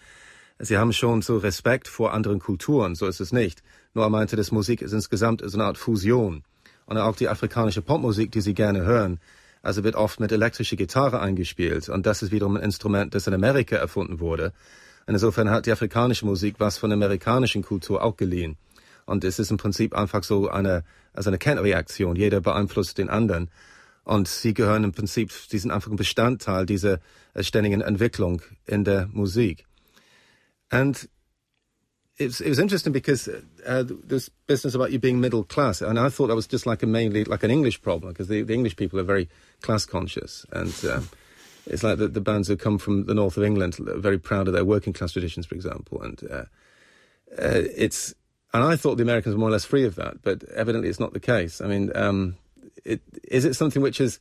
sie 0.60 0.78
haben 0.78 0.92
schon 0.92 1.22
so 1.22 1.38
Respekt 1.38 1.88
vor 1.88 2.12
anderen 2.12 2.38
Kulturen, 2.38 2.94
so 2.94 3.06
ist 3.06 3.20
es 3.20 3.32
nicht. 3.32 3.62
Nur 3.94 4.04
er 4.04 4.10
meinte, 4.10 4.36
dass 4.36 4.52
Musik 4.52 4.82
ist 4.82 4.92
insgesamt 4.92 5.42
so 5.44 5.56
eine 5.56 5.64
Art 5.64 5.78
Fusion. 5.78 6.44
Und 6.86 6.98
auch 6.98 7.16
die 7.16 7.28
afrikanische 7.28 7.82
Popmusik, 7.82 8.32
die 8.32 8.40
sie 8.40 8.54
gerne 8.54 8.84
hören, 8.84 9.20
also 9.62 9.84
wird 9.84 9.94
oft 9.94 10.20
mit 10.20 10.32
elektrischer 10.32 10.76
Gitarre 10.76 11.20
eingespielt. 11.20 11.88
Und 11.88 12.06
das 12.06 12.22
ist 12.22 12.32
wiederum 12.32 12.56
ein 12.56 12.62
Instrument, 12.62 13.14
das 13.14 13.26
in 13.26 13.34
Amerika 13.34 13.76
erfunden 13.76 14.20
wurde. 14.20 14.52
Und 15.06 15.14
insofern 15.14 15.50
hat 15.50 15.66
die 15.66 15.72
afrikanische 15.72 16.26
Musik 16.26 16.56
was 16.58 16.78
von 16.78 16.90
der 16.90 16.96
amerikanischen 16.96 17.62
Kultur 17.62 18.02
auch 18.02 18.16
geliehen. 18.16 18.56
Und 19.06 19.24
es 19.24 19.38
ist 19.38 19.50
im 19.50 19.56
Prinzip 19.56 19.94
einfach 19.94 20.22
so 20.22 20.48
eine, 20.48 20.84
also 21.12 21.30
eine 21.30 21.38
Kennreaktion. 21.38 22.16
Jeder 22.16 22.40
beeinflusst 22.40 22.98
den 22.98 23.10
anderen. 23.10 23.50
Und 24.04 24.28
sie 24.28 24.54
gehören 24.54 24.84
im 24.84 24.92
Prinzip, 24.92 25.30
sie 25.32 25.58
sind 25.58 25.70
einfach 25.70 25.90
ein 25.90 25.96
Bestandteil 25.96 26.66
dieser 26.66 27.00
ständigen 27.38 27.80
Entwicklung 27.80 28.42
in 28.66 28.84
der 28.84 29.08
Musik. 29.12 29.66
And 30.70 31.08
it 32.18 32.26
was, 32.26 32.40
it 32.40 32.48
was 32.48 32.58
interesting 32.58 32.92
because 32.92 33.28
uh, 33.66 33.84
this 33.86 34.28
business 34.46 34.74
about 34.74 34.92
you 34.92 34.98
being 34.98 35.20
middle 35.20 35.42
class, 35.42 35.80
and 35.80 35.98
I 35.98 36.10
thought 36.10 36.26
that 36.28 36.36
was 36.36 36.46
just 36.46 36.66
like 36.66 36.82
a 36.82 36.86
mainly 36.86 37.24
like 37.24 37.42
an 37.42 37.50
English 37.50 37.80
problem 37.80 38.12
because 38.12 38.28
the, 38.28 38.42
the 38.42 38.54
English 38.54 38.76
people 38.76 39.00
are 39.00 39.04
very 39.04 39.28
class 39.62 39.86
conscious, 39.86 40.44
and 40.52 40.74
um, 40.84 41.08
it's 41.66 41.82
like 41.82 41.98
the, 41.98 42.08
the, 42.08 42.20
bands 42.20 42.48
who 42.48 42.56
come 42.56 42.78
from 42.78 43.06
the 43.06 43.14
north 43.14 43.36
of 43.36 43.42
England 43.42 43.78
are 43.80 43.98
very 43.98 44.18
proud 44.18 44.48
of 44.48 44.52
their 44.52 44.64
working 44.64 44.92
class 44.92 45.12
traditions, 45.12 45.46
for 45.46 45.54
example, 45.54 46.02
and 46.02 46.22
uh, 46.30 46.44
uh, 47.38 47.62
it's 47.74 48.14
and 48.52 48.64
I 48.64 48.76
thought 48.76 48.96
the 48.96 49.02
Americans 49.02 49.34
were 49.34 49.40
more 49.40 49.48
or 49.48 49.52
less 49.52 49.64
free 49.64 49.84
of 49.84 49.94
that, 49.94 50.22
but 50.22 50.44
evidently 50.50 50.90
it's 50.90 51.00
not 51.00 51.14
the 51.14 51.20
case. 51.20 51.60
I 51.60 51.66
mean, 51.66 51.90
um, 51.96 52.36
it, 52.84 53.00
is 53.24 53.44
it 53.44 53.54
something 53.54 53.80
which 53.80 54.00
is 54.00 54.18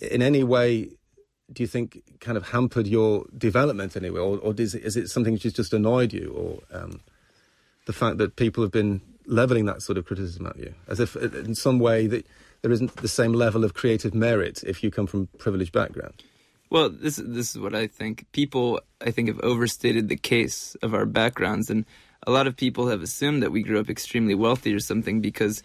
in 0.00 0.22
any 0.22 0.42
way 0.42 0.90
do 1.52 1.62
you 1.62 1.66
think 1.66 2.02
kind 2.20 2.36
of 2.36 2.48
hampered 2.48 2.86
your 2.86 3.24
development 3.36 3.96
anyway, 3.96 4.20
or, 4.20 4.38
or 4.38 4.54
is, 4.58 4.74
it, 4.74 4.84
is 4.84 4.96
it 4.96 5.08
something 5.08 5.32
which 5.32 5.44
has 5.44 5.52
just 5.52 5.72
annoyed 5.72 6.12
you, 6.12 6.32
or 6.36 6.78
um, 6.78 7.00
the 7.86 7.92
fact 7.92 8.18
that 8.18 8.36
people 8.36 8.62
have 8.62 8.72
been 8.72 9.00
leveling 9.26 9.66
that 9.66 9.82
sort 9.82 9.98
of 9.98 10.04
criticism 10.04 10.46
at 10.46 10.58
you, 10.58 10.74
as 10.86 11.00
if 11.00 11.16
in 11.16 11.54
some 11.54 11.78
way 11.78 12.06
that 12.06 12.26
there 12.62 12.72
isn't 12.72 12.96
the 12.96 13.08
same 13.08 13.32
level 13.32 13.64
of 13.64 13.74
creative 13.74 14.14
merit 14.14 14.62
if 14.64 14.82
you 14.82 14.90
come 14.90 15.06
from 15.06 15.28
privileged 15.38 15.72
background? 15.72 16.22
Well, 16.70 16.90
this 16.90 17.16
this 17.16 17.54
is 17.54 17.58
what 17.58 17.74
I 17.74 17.86
think. 17.86 18.26
People, 18.32 18.80
I 19.00 19.10
think, 19.10 19.28
have 19.28 19.40
overstated 19.40 20.08
the 20.08 20.16
case 20.16 20.76
of 20.82 20.92
our 20.92 21.06
backgrounds, 21.06 21.70
and 21.70 21.86
a 22.26 22.30
lot 22.30 22.46
of 22.46 22.56
people 22.56 22.88
have 22.88 23.00
assumed 23.00 23.42
that 23.42 23.52
we 23.52 23.62
grew 23.62 23.80
up 23.80 23.88
extremely 23.88 24.34
wealthy 24.34 24.74
or 24.74 24.80
something 24.80 25.22
because 25.22 25.62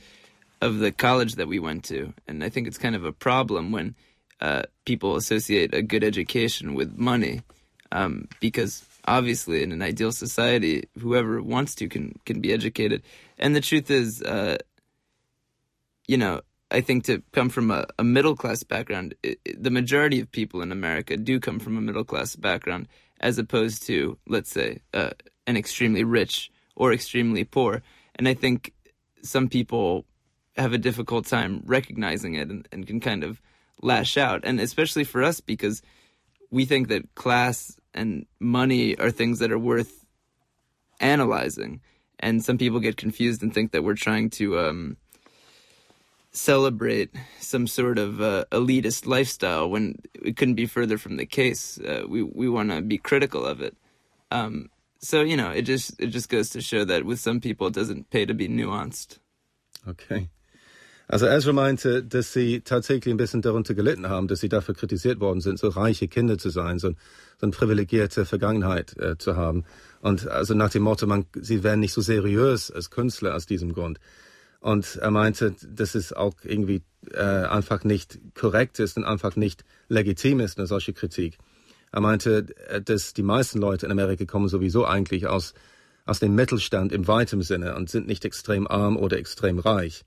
of 0.62 0.80
the 0.80 0.94
college 0.94 1.36
that 1.36 1.50
we 1.50 1.60
went 1.60 1.84
to. 1.86 2.14
And 2.26 2.42
I 2.42 2.48
think 2.48 2.68
it's 2.68 2.78
kind 2.78 2.96
of 2.96 3.04
a 3.04 3.12
problem 3.12 3.74
when 3.74 3.96
uh, 4.44 4.64
people 4.86 5.16
associate 5.16 5.74
a 5.74 5.82
good 5.82 6.04
education 6.04 6.76
with 6.76 6.98
money, 6.98 7.42
um, 7.92 8.28
because 8.40 8.84
obviously 9.06 9.64
in 9.64 9.72
an 9.72 9.82
ideal 9.82 10.12
society, 10.12 10.84
whoever 11.00 11.42
wants 11.42 11.76
to 11.76 11.88
can 11.88 12.14
can 12.26 12.42
be 12.42 12.52
educated. 12.54 13.02
And 13.40 13.56
the 13.56 13.62
truth 13.62 13.90
is, 13.90 14.22
uh, 14.22 14.58
you 16.08 16.18
know, 16.18 16.42
I 16.70 16.82
think 16.82 17.06
to 17.06 17.22
come 17.32 17.50
from 17.50 17.72
a, 17.72 17.86
a 17.98 18.04
middle 18.04 18.36
class 18.36 18.64
background, 18.64 19.16
it, 19.24 19.40
the 19.64 19.72
majority 19.72 20.20
of 20.20 20.32
people 20.32 20.62
in 20.62 20.72
America 20.72 21.18
do 21.18 21.40
come 21.40 21.60
from 21.60 21.78
a 21.78 21.82
middle 21.82 22.04
class 22.04 22.36
background, 22.36 22.88
as 23.22 23.38
opposed 23.38 23.88
to, 23.88 24.18
let's 24.28 24.52
say, 24.52 24.82
uh, 24.94 25.12
an 25.48 25.56
extremely 25.56 26.04
rich 26.04 26.52
or 26.76 26.92
extremely 26.92 27.44
poor. 27.46 27.82
And 28.16 28.28
I 28.28 28.34
think 28.34 28.74
some 29.22 29.48
people 29.48 30.06
have 30.58 30.74
a 30.74 30.78
difficult 30.78 31.26
time 31.26 31.62
recognizing 31.66 32.36
it 32.36 32.50
and, 32.50 32.68
and 32.72 32.86
can 32.86 33.00
kind 33.00 33.24
of 33.24 33.40
lash 33.82 34.18
out. 34.18 34.42
And 34.44 34.60
especially 34.60 35.04
for 35.04 35.24
us, 35.24 35.42
because 35.42 35.82
we 36.52 36.66
think 36.66 36.88
that 36.88 37.16
class 37.16 37.76
and 37.94 38.26
money 38.40 38.98
are 38.98 39.12
things 39.12 39.40
that 39.40 39.52
are 39.52 39.60
worth 39.60 40.06
analyzing. 41.00 41.82
And 42.20 42.44
some 42.44 42.58
people 42.58 42.80
get 42.80 42.98
confused 42.98 43.44
and 43.44 43.54
think 43.54 43.72
that 43.72 43.84
we're 43.84 43.96
trying 43.96 44.30
to 44.32 44.60
um, 44.60 44.98
celebrate 46.32 47.12
some 47.40 47.68
sort 47.68 47.98
of 47.98 48.22
uh, 48.22 48.46
elitist 48.52 49.06
lifestyle 49.06 49.70
when 49.70 49.96
it 50.14 50.38
couldn't 50.38 50.56
be 50.56 50.66
further 50.66 50.98
from 50.98 51.18
the 51.18 51.26
case. 51.26 51.80
Uh, 51.80 52.04
we 52.08 52.24
we 52.24 52.50
want 52.50 52.72
to 52.72 52.82
be 52.82 52.98
critical 52.98 53.46
of 53.46 53.62
it. 53.62 53.76
Um, 54.32 54.70
so 55.00 55.22
you 55.22 55.36
know, 55.36 55.52
it 55.52 55.64
just 55.64 56.00
it 56.00 56.08
just 56.08 56.30
goes 56.30 56.50
to 56.52 56.62
show 56.62 56.86
that 56.86 57.06
with 57.06 57.20
some 57.20 57.42
people, 57.42 57.68
it 57.68 57.74
doesn't 57.74 58.10
pay 58.10 58.26
to 58.26 58.34
be 58.34 58.48
nuanced. 58.48 59.20
Okay. 59.88 60.30
Also 61.08 61.26
Ezra 61.28 61.52
meinte, 61.52 62.04
dass 62.04 62.32
sie 62.32 62.62
tatsächlich 62.62 63.14
ein 63.14 63.18
bisschen 63.18 63.42
darunter 63.42 63.74
gelitten 63.74 64.08
haben, 64.08 64.28
dass 64.28 64.40
sie 64.40 64.50
dafür 64.50 64.74
kritisiert 64.74 65.20
worden 65.20 65.42
sind, 65.42 65.60
so 65.60 65.68
reiche 65.68 66.08
Kinder 66.08 66.38
zu 66.38 66.50
sein, 66.50 66.80
so, 66.80 66.90
so 66.90 66.96
eine 67.42 67.52
privilegierte 67.52 68.26
Vergangenheit 68.26 68.98
äh, 68.98 69.18
zu 69.18 69.36
haben. 69.36 69.66
Und 70.02 70.28
also 70.28 70.54
nach 70.54 70.70
dem 70.70 70.84
Motto, 70.84 71.06
man, 71.06 71.26
sie 71.36 71.64
wären 71.64 71.82
nicht 71.82 71.94
so 71.94 72.02
seriös 72.02 72.72
als 72.72 72.90
Künstler 72.90 73.36
aus 73.36 73.46
diesem 73.46 73.74
Grund. 73.74 74.00
Und 74.62 74.96
er 74.96 75.12
meinte, 75.12 75.56
dass 75.68 75.94
es 75.94 76.14
auch 76.14 76.36
irgendwie 76.44 76.84
äh, 77.12 77.22
einfach 77.22 77.84
nicht 77.84 78.20
korrekt 78.34 78.80
ist 78.80 78.96
und 78.96 79.04
einfach 79.04 79.36
nicht 79.36 79.66
legitim 79.90 80.40
ist, 80.40 80.58
eine 80.58 80.68
solche 80.68 80.94
Kritik. 80.94 81.38
Er 81.92 82.00
meinte, 82.00 82.48
äh, 82.70 82.82
dass 82.82 83.14
die 83.14 83.24
meisten 83.24 83.60
Leute 83.60 83.88
in 83.88 83.92
Amerika 83.92 84.24
kommen 84.24 84.48
sowieso 84.48 84.86
eigentlich 84.86 85.28
aus, 85.28 85.54
aus 86.06 86.20
dem 86.20 86.34
Mittelstand 86.34 86.94
im 86.94 87.08
weiten 87.10 87.42
Sinne 87.42 87.76
und 87.76 87.90
sind 87.90 88.08
nicht 88.08 88.24
extrem 88.24 88.66
arm 88.68 88.96
oder 88.96 89.18
extrem 89.18 89.60
reich. 89.60 90.06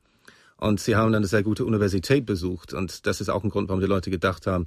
Und 0.57 0.81
sie 0.81 0.97
haben 0.97 1.15
eine 1.15 1.27
sehr 1.27 1.43
gute 1.43 1.65
Universität 1.65 2.25
besucht. 2.27 2.73
Und 2.73 3.07
das 3.07 3.21
ist 3.21 3.29
auch 3.29 3.45
ein 3.45 3.51
Grund, 3.51 3.69
warum 3.69 3.81
die 3.81 3.87
Leute 3.87 4.11
gedacht 4.11 4.47
haben, 4.47 4.67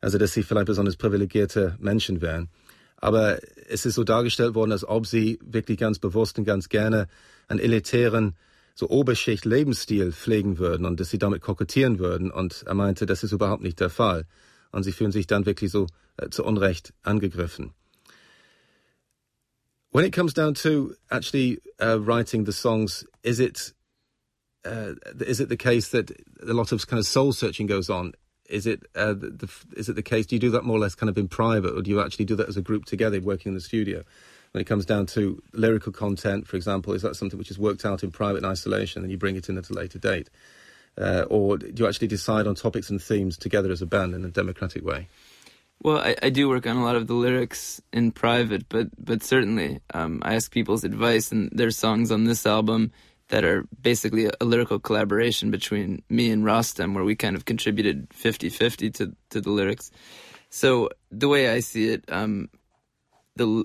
also 0.00 0.18
dass 0.18 0.32
sie 0.32 0.42
vielleicht 0.42 0.66
besonders 0.66 0.96
privilegierte 0.96 1.76
Menschen 1.78 2.20
wären. 2.20 2.48
Aber 2.96 3.38
es 3.68 3.86
ist 3.86 3.94
so 3.94 4.04
dargestellt 4.04 4.54
worden, 4.54 4.72
als 4.72 4.86
ob 4.86 5.06
sie 5.06 5.38
wirklich 5.42 5.78
ganz 5.78 5.98
bewusst 5.98 6.38
und 6.38 6.44
ganz 6.44 6.68
gerne 6.68 7.08
einen 7.48 7.60
elitären 7.60 8.36
so 8.74 8.88
Oberschicht 8.88 9.44
Lebensstil 9.44 10.12
pflegen 10.12 10.58
würden 10.58 10.86
und 10.86 11.00
dass 11.00 11.10
sie 11.10 11.18
damit 11.18 11.42
kokettieren 11.42 11.98
würden. 11.98 12.30
Und 12.30 12.64
er 12.66 12.74
meinte, 12.74 13.06
das 13.06 13.22
ist 13.22 13.32
überhaupt 13.32 13.62
nicht 13.62 13.80
der 13.80 13.90
Fall. 13.90 14.26
Und 14.72 14.84
sie 14.84 14.92
fühlen 14.92 15.12
sich 15.12 15.26
dann 15.26 15.46
wirklich 15.46 15.70
so 15.70 15.86
äh, 16.16 16.30
zu 16.30 16.44
Unrecht 16.44 16.94
angegriffen. 17.02 17.72
When 19.92 20.04
it 20.04 20.14
comes 20.14 20.32
down 20.34 20.54
to 20.54 20.94
actually 21.10 21.60
uh, 21.82 21.98
writing 21.98 22.46
the 22.46 22.52
songs, 22.52 23.04
is 23.22 23.40
it 23.40 23.74
uh, 24.64 24.94
is 25.20 25.40
it 25.40 25.48
the 25.48 25.56
case 25.56 25.88
that 25.88 26.10
a 26.42 26.52
lot 26.52 26.72
of 26.72 26.86
kind 26.86 26.98
of 26.98 27.06
soul 27.06 27.32
searching 27.32 27.66
goes 27.66 27.88
on? 27.88 28.12
Is 28.48 28.66
it 28.66 28.82
uh, 28.94 29.14
the, 29.14 29.48
is 29.76 29.88
it 29.88 29.94
the 29.94 30.02
case? 30.02 30.26
Do 30.26 30.34
you 30.34 30.40
do 30.40 30.50
that 30.50 30.64
more 30.64 30.76
or 30.76 30.80
less 30.80 30.94
kind 30.94 31.08
of 31.08 31.16
in 31.16 31.28
private, 31.28 31.76
or 31.76 31.82
do 31.82 31.90
you 31.90 32.00
actually 32.00 32.24
do 32.24 32.36
that 32.36 32.48
as 32.48 32.56
a 32.56 32.62
group 32.62 32.84
together, 32.84 33.20
working 33.20 33.50
in 33.50 33.54
the 33.54 33.60
studio? 33.60 34.02
When 34.52 34.60
it 34.60 34.64
comes 34.64 34.84
down 34.84 35.06
to 35.06 35.40
lyrical 35.52 35.92
content, 35.92 36.48
for 36.48 36.56
example, 36.56 36.92
is 36.92 37.02
that 37.02 37.14
something 37.14 37.38
which 37.38 37.52
is 37.52 37.58
worked 37.58 37.84
out 37.84 38.02
in 38.02 38.10
private 38.10 38.38
and 38.38 38.46
isolation, 38.46 39.02
and 39.02 39.10
you 39.10 39.16
bring 39.16 39.36
it 39.36 39.48
in 39.48 39.56
at 39.56 39.70
a 39.70 39.72
later 39.72 39.98
date, 39.98 40.28
uh, 40.98 41.24
or 41.30 41.58
do 41.58 41.72
you 41.76 41.88
actually 41.88 42.08
decide 42.08 42.48
on 42.48 42.56
topics 42.56 42.90
and 42.90 43.00
themes 43.00 43.38
together 43.38 43.70
as 43.70 43.80
a 43.80 43.86
band 43.86 44.14
in 44.14 44.24
a 44.24 44.30
democratic 44.30 44.84
way? 44.84 45.06
Well, 45.82 45.98
I, 45.98 46.16
I 46.22 46.30
do 46.30 46.48
work 46.48 46.66
on 46.66 46.76
a 46.76 46.84
lot 46.84 46.96
of 46.96 47.06
the 47.06 47.14
lyrics 47.14 47.80
in 47.92 48.10
private, 48.10 48.68
but 48.68 48.88
but 48.98 49.22
certainly 49.22 49.80
um, 49.94 50.20
I 50.22 50.34
ask 50.34 50.50
people's 50.50 50.82
advice, 50.82 51.30
and 51.30 51.50
there's 51.52 51.78
songs 51.78 52.10
on 52.10 52.24
this 52.24 52.44
album 52.44 52.90
that 53.30 53.44
are 53.44 53.64
basically 53.80 54.28
a, 54.40 54.44
lyrical 54.44 54.78
collaboration 54.78 55.50
between 55.50 56.02
me 56.08 56.30
and 56.30 56.44
Rostam, 56.44 56.94
where 56.94 57.04
we 57.04 57.16
kind 57.16 57.36
of 57.36 57.44
contributed 57.44 58.10
50-50 58.10 58.94
to 58.94 59.16
to 59.30 59.40
the 59.40 59.50
lyrics. 59.50 59.90
So 60.50 60.90
the 61.10 61.28
way 61.28 61.50
I 61.50 61.60
see 61.60 61.88
it, 61.88 62.04
um, 62.08 62.50
the 63.36 63.64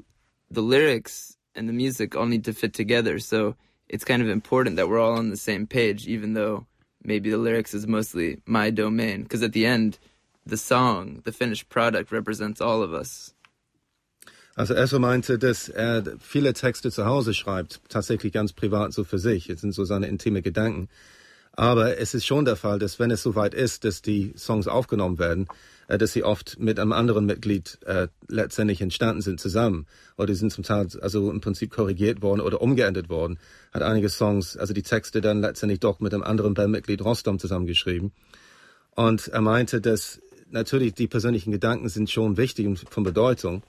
the 0.49 0.61
lyrics 0.61 1.35
and 1.55 1.67
the 1.67 1.73
music 1.73 2.15
all 2.15 2.25
need 2.25 2.45
to 2.45 2.53
fit 2.53 2.73
together. 2.73 3.19
So 3.19 3.55
it's 3.89 4.05
kind 4.05 4.21
of 4.21 4.29
important 4.29 4.75
that 4.77 4.87
we're 4.87 4.99
all 4.99 5.17
on 5.17 5.29
the 5.29 5.37
same 5.37 5.67
page, 5.67 6.07
even 6.07 6.33
though 6.33 6.65
maybe 7.03 7.29
the 7.29 7.37
lyrics 7.37 7.73
is 7.73 7.87
mostly 7.87 8.41
my 8.45 8.69
domain. 8.69 9.23
Because 9.23 9.43
at 9.43 9.53
the 9.53 9.65
end, 9.65 9.99
the 10.45 10.57
song, 10.57 11.21
the 11.23 11.31
finished 11.31 11.69
product, 11.69 12.11
represents 12.11 12.61
all 12.61 12.81
of 12.81 12.93
us. 12.93 13.33
Also 14.55 14.73
Esser 14.73 14.99
meinte, 14.99 15.37
dass 15.37 15.67
er 15.67 16.03
viele 16.19 16.53
Texte 16.53 16.89
zu 16.89 17.05
Hause 17.05 17.33
schreibt, 17.33 17.81
tatsächlich 17.89 18.31
ganz 18.31 18.53
privat 18.53 18.93
so 18.93 19.03
für 19.03 19.19
sich. 19.19 19.49
Es 19.49 19.59
sind 19.59 19.73
so 19.73 19.83
seine 19.83 20.07
intime 20.07 20.41
Gedanken. 20.41 20.87
Aber 21.51 21.97
es 21.97 22.13
ist 22.13 22.25
schon 22.25 22.45
der 22.45 22.55
Fall, 22.55 22.79
dass 22.79 22.99
wenn 22.99 23.11
es 23.11 23.21
soweit 23.21 23.53
ist, 23.53 23.85
dass 23.85 24.01
die 24.01 24.33
Songs 24.37 24.67
aufgenommen 24.67 25.19
werden, 25.19 25.47
äh, 25.87 25.97
dass 25.97 26.13
sie 26.13 26.23
oft 26.23 26.59
mit 26.59 26.79
einem 26.79 26.91
anderen 26.91 27.25
Mitglied 27.25 27.79
äh, 27.85 28.07
letztendlich 28.27 28.81
entstanden 28.81 29.21
sind 29.21 29.39
zusammen. 29.39 29.87
Oder 30.17 30.27
die 30.27 30.35
sind 30.35 30.51
zum 30.51 30.63
Teil 30.63 30.87
also 31.01 31.31
im 31.31 31.41
Prinzip 31.41 31.71
korrigiert 31.71 32.21
worden 32.21 32.41
oder 32.41 32.61
umgeändert 32.61 33.09
worden. 33.09 33.39
Hat 33.73 33.83
einige 33.83 34.09
Songs, 34.09 34.57
also 34.57 34.73
die 34.73 34.83
Texte 34.83 35.21
dann 35.21 35.41
letztendlich 35.41 35.79
doch 35.79 35.99
mit 35.99 36.13
einem 36.13 36.23
anderen 36.23 36.53
Bandmitglied 36.53 37.03
Rostom 37.03 37.39
zusammengeschrieben. 37.39 38.11
Und 38.91 39.27
er 39.27 39.41
meinte, 39.41 39.81
dass 39.81 40.21
natürlich 40.49 40.93
die 40.93 41.07
persönlichen 41.07 41.51
Gedanken 41.51 41.89
sind 41.89 42.09
schon 42.09 42.37
wichtig 42.37 42.67
und 42.67 42.79
von 42.89 43.03
Bedeutung. 43.03 43.63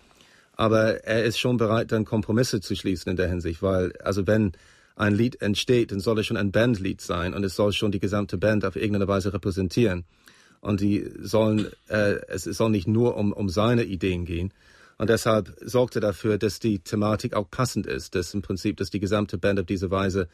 Aber 0.57 1.05
er 1.05 1.25
ist 1.25 1.39
schon 1.39 1.59
bereit, 1.59 1.93
dann 1.93 2.05
Kompromisse 2.05 2.61
zu 2.61 2.75
schließen 2.75 3.11
in 3.11 3.17
der 3.17 3.29
Hinsicht, 3.29 3.63
weil, 3.63 3.93
also 4.03 4.27
wenn 4.27 4.53
ein 4.97 5.15
Lied 5.15 5.43
entsteht, 5.43 5.93
dann 5.93 6.01
soll 6.01 6.19
es 6.19 6.27
schon 6.27 6.39
ein 6.39 6.51
Bandlied 6.51 7.03
sein 7.03 7.35
und 7.35 7.45
es 7.45 7.55
soll 7.55 7.73
schon 7.73 7.93
die 7.93 8.01
gesamte 8.01 8.39
Band 8.39 8.65
auf 8.65 8.77
irgendeine 8.77 9.07
Weise 9.07 9.33
repräsentieren. 9.33 10.05
Und 10.61 10.81
die 10.81 11.11
sollen, 11.21 11.71
äh, 11.89 12.17
es 12.29 12.45
soll 12.45 12.71
nicht 12.71 12.89
nur 12.89 13.17
um, 13.17 13.33
um 13.33 13.51
seine 13.51 13.85
Ideen 13.85 14.25
gehen. 14.25 14.53
Und 14.99 15.11
deshalb 15.11 15.55
sorgt 15.61 15.97
er 15.97 16.01
dafür, 16.01 16.39
dass 16.39 16.59
die 16.59 16.79
Thematik 16.79 17.35
auch 17.35 17.51
passend 17.51 17.87
ist, 17.87 18.15
dass 18.15 18.33
im 18.33 18.41
Prinzip, 18.41 18.79
dass 18.79 18.89
die 18.89 18.99
gesamte 18.99 19.37
Band 19.37 19.61
auf 19.61 19.67
diese 19.67 19.91
Weise 19.91 20.29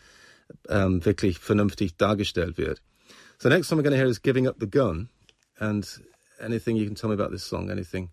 ähm, 0.69 1.05
wirklich 1.05 1.41
vernünftig 1.41 1.97
dargestellt 1.97 2.57
wird. 2.57 2.81
So 3.39 3.49
next 3.49 3.69
song 3.69 3.81
we're 3.81 3.91
to 3.91 3.97
hear 3.97 4.07
is 4.07 4.23
Giving 4.23 4.47
Up 4.47 4.57
the 4.61 4.71
Gun. 4.71 5.09
And 5.59 5.85
anything 6.39 6.77
you 6.77 6.87
can 6.87 6.95
tell 6.95 7.11
me 7.11 7.15
about 7.15 7.33
this 7.33 7.45
song, 7.45 7.71
anything 7.71 8.11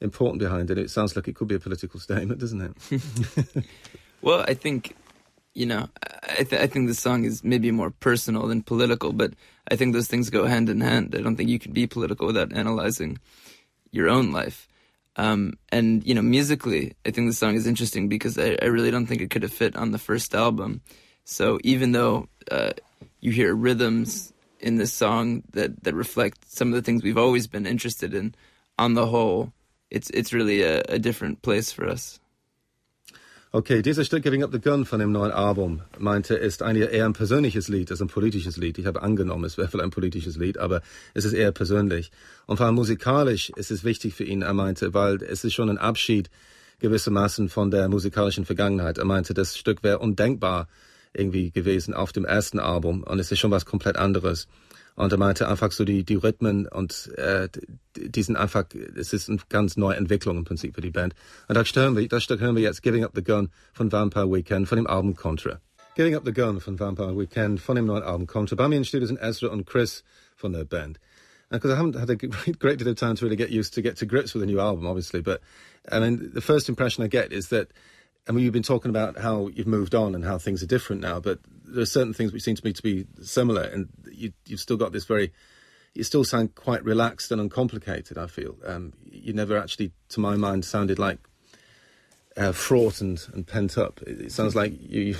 important 0.00 0.40
behind 0.40 0.70
it? 0.70 0.78
It 0.78 0.90
sounds 0.90 1.16
like 1.16 1.28
it 1.28 1.34
could 1.34 1.48
be 1.48 1.54
a 1.54 1.60
political 1.60 2.00
statement, 2.00 2.40
doesn't 2.40 2.76
it? 2.90 3.64
well, 4.22 4.44
I 4.46 4.54
think 4.54 4.94
you 5.56 5.64
know, 5.64 5.88
I, 6.22 6.44
th- 6.44 6.60
I 6.60 6.66
think 6.66 6.86
the 6.86 6.94
song 6.94 7.24
is 7.24 7.42
maybe 7.42 7.70
more 7.70 7.90
personal 7.90 8.46
than 8.46 8.62
political, 8.62 9.14
but 9.14 9.32
I 9.70 9.76
think 9.76 9.94
those 9.94 10.06
things 10.06 10.28
go 10.28 10.44
hand 10.44 10.68
in 10.68 10.82
hand. 10.82 11.14
I 11.16 11.22
don't 11.22 11.34
think 11.34 11.48
you 11.48 11.58
can 11.58 11.72
be 11.72 11.86
political 11.86 12.26
without 12.26 12.52
analyzing 12.52 13.18
your 13.90 14.10
own 14.10 14.32
life. 14.32 14.68
Um, 15.16 15.54
and 15.70 16.06
you 16.06 16.14
know, 16.14 16.20
musically, 16.20 16.92
I 17.06 17.10
think 17.10 17.28
the 17.28 17.34
song 17.34 17.54
is 17.54 17.66
interesting 17.66 18.08
because 18.08 18.36
I, 18.36 18.58
I, 18.60 18.66
really 18.66 18.90
don't 18.90 19.06
think 19.06 19.22
it 19.22 19.30
could 19.30 19.44
have 19.44 19.52
fit 19.52 19.74
on 19.74 19.92
the 19.92 19.98
first 19.98 20.34
album. 20.34 20.82
So 21.24 21.58
even 21.64 21.92
though 21.92 22.28
uh, 22.50 22.72
you 23.20 23.32
hear 23.32 23.54
rhythms 23.54 24.34
in 24.60 24.76
this 24.76 24.92
song 24.92 25.42
that 25.52 25.84
that 25.84 25.94
reflect 25.94 26.52
some 26.52 26.68
of 26.68 26.74
the 26.74 26.82
things 26.82 27.02
we've 27.02 27.16
always 27.16 27.46
been 27.46 27.66
interested 27.66 28.12
in, 28.12 28.34
on 28.78 28.92
the 28.92 29.06
whole, 29.06 29.54
it's 29.90 30.10
it's 30.10 30.32
really 30.32 30.62
a, 30.62 30.82
a 30.88 30.98
different 30.98 31.42
place 31.42 31.72
for 31.72 31.86
us. 31.86 32.20
Okay, 33.52 33.80
dieses 33.80 34.06
Stück 34.06 34.22
Giving 34.22 34.42
Up 34.42 34.52
the 34.52 34.60
Gun 34.60 34.84
von 34.84 34.98
dem 34.98 35.12
neuen 35.12 35.30
Album, 35.30 35.80
meinte, 35.98 36.34
ist 36.34 36.62
eigentlich 36.62 36.92
eher 36.92 37.06
ein 37.06 37.14
persönliches 37.14 37.68
Lied 37.68 37.90
als 37.90 38.02
ein 38.02 38.08
politisches 38.08 38.56
Lied. 38.58 38.76
Ich 38.76 38.84
habe 38.84 39.00
angenommen, 39.00 39.44
es 39.44 39.56
wäre 39.56 39.68
vielleicht 39.68 39.84
ein 39.84 39.90
politisches 39.90 40.36
Lied, 40.36 40.58
aber 40.58 40.82
es 41.14 41.24
ist 41.24 41.32
eher 41.32 41.52
persönlich. 41.52 42.10
Und 42.46 42.58
vor 42.58 42.66
allem 42.66 42.74
musikalisch 42.74 43.50
ist 43.50 43.70
es 43.70 43.82
wichtig 43.82 44.14
für 44.14 44.24
ihn, 44.24 44.42
er 44.42 44.52
meinte, 44.52 44.92
weil 44.92 45.22
es 45.22 45.44
ist 45.44 45.54
schon 45.54 45.70
ein 45.70 45.78
Abschied 45.78 46.28
gewissermaßen 46.80 47.48
von 47.48 47.70
der 47.70 47.88
musikalischen 47.88 48.44
Vergangenheit. 48.44 48.98
Er 48.98 49.06
meinte, 49.06 49.32
das 49.32 49.56
Stück 49.56 49.82
wäre 49.82 50.00
undenkbar 50.00 50.68
irgendwie 51.14 51.50
gewesen 51.50 51.94
auf 51.94 52.12
dem 52.12 52.24
ersten 52.26 52.58
Album 52.58 53.04
und 53.04 53.18
es 53.18 53.32
ist 53.32 53.38
schon 53.38 53.50
was 53.52 53.64
komplett 53.64 53.96
anderes. 53.96 54.48
Und 54.96 55.12
er 55.12 55.18
meinte 55.18 55.46
einfach 55.46 55.72
so 55.72 55.84
die, 55.84 56.04
die 56.04 56.14
Rhythmen 56.14 56.66
und 56.66 57.12
äh, 57.16 57.48
die 57.96 58.22
sind 58.22 58.36
einfach, 58.36 58.64
es 58.96 59.12
ist 59.12 59.28
eine 59.28 59.38
ganz 59.50 59.76
neue 59.76 59.96
Entwicklung 59.96 60.38
im 60.38 60.44
Prinzip 60.44 60.74
für 60.74 60.80
die 60.80 60.90
Band. 60.90 61.14
Und 61.48 61.54
das, 61.54 61.74
hören 61.74 61.96
wir, 61.96 62.08
das 62.08 62.24
Stück 62.24 62.40
hören 62.40 62.56
wir 62.56 62.62
jetzt 62.62 62.82
Giving 62.82 63.04
Up 63.04 63.12
the 63.14 63.22
Gun 63.22 63.50
von 63.74 63.92
Vampire 63.92 64.30
Weekend 64.30 64.68
von 64.68 64.76
dem 64.76 64.86
Album 64.86 65.14
Contra. 65.14 65.60
Giving 65.96 66.14
Up 66.14 66.24
the 66.24 66.32
Gun 66.32 66.60
von 66.60 66.80
Vampire 66.80 67.16
Weekend 67.16 67.60
von 67.60 67.76
dem 67.76 67.84
neuen 67.86 68.02
Album 68.02 68.26
Contra. 68.26 68.56
Bei 68.56 68.68
mir 68.68 68.76
im 68.76 68.84
Studio 68.84 69.06
sind 69.06 69.18
Ezra 69.20 69.48
und 69.48 69.66
Chris 69.66 70.02
von 70.34 70.52
der 70.52 70.64
Band. 70.64 70.98
Because 71.50 71.70
I 71.70 71.76
haven't 71.76 71.94
had 71.94 72.10
a 72.10 72.16
great 72.58 72.78
deal 72.78 72.88
of 72.88 72.96
time 72.96 73.14
to 73.16 73.24
really 73.24 73.36
get 73.36 73.50
used 73.50 73.74
to 73.74 73.82
get 73.82 73.96
to 73.98 74.06
grips 74.06 74.34
with 74.34 74.42
a 74.42 74.46
new 74.46 74.58
album, 74.58 74.86
obviously. 74.86 75.20
But 75.20 75.42
I 75.92 76.00
mean, 76.00 76.32
the 76.34 76.40
first 76.40 76.68
impression 76.68 77.04
I 77.04 77.08
get 77.08 77.32
is 77.32 77.48
that 77.48 77.68
I 78.28 78.32
mean, 78.32 78.44
you've 78.44 78.52
been 78.52 78.62
talking 78.62 78.88
about 78.88 79.18
how 79.18 79.48
you've 79.48 79.66
moved 79.66 79.94
on 79.94 80.14
and 80.14 80.24
how 80.24 80.38
things 80.38 80.62
are 80.62 80.66
different 80.66 81.00
now, 81.00 81.20
but 81.20 81.38
there 81.64 81.82
are 81.82 81.86
certain 81.86 82.12
things 82.12 82.32
which 82.32 82.42
seem 82.42 82.56
to 82.56 82.64
me 82.64 82.72
to 82.72 82.82
be 82.82 83.06
similar, 83.22 83.62
and 83.62 83.88
you, 84.10 84.32
have 84.50 84.60
still 84.60 84.76
got 84.76 84.92
this 84.92 85.04
very, 85.04 85.32
you 85.94 86.02
still 86.02 86.24
sound 86.24 86.54
quite 86.54 86.84
relaxed 86.84 87.30
and 87.30 87.40
uncomplicated. 87.40 88.18
I 88.18 88.26
feel 88.26 88.56
um, 88.66 88.94
you 89.10 89.32
never 89.32 89.56
actually, 89.56 89.92
to 90.10 90.20
my 90.20 90.36
mind, 90.36 90.64
sounded 90.64 90.98
like 90.98 91.18
uh, 92.36 92.52
fraught 92.52 93.00
and, 93.00 93.24
and 93.32 93.46
pent 93.46 93.78
up. 93.78 94.02
It, 94.02 94.20
it, 94.20 94.32
sounds 94.32 94.56
like 94.56 94.72
you, 94.80 95.16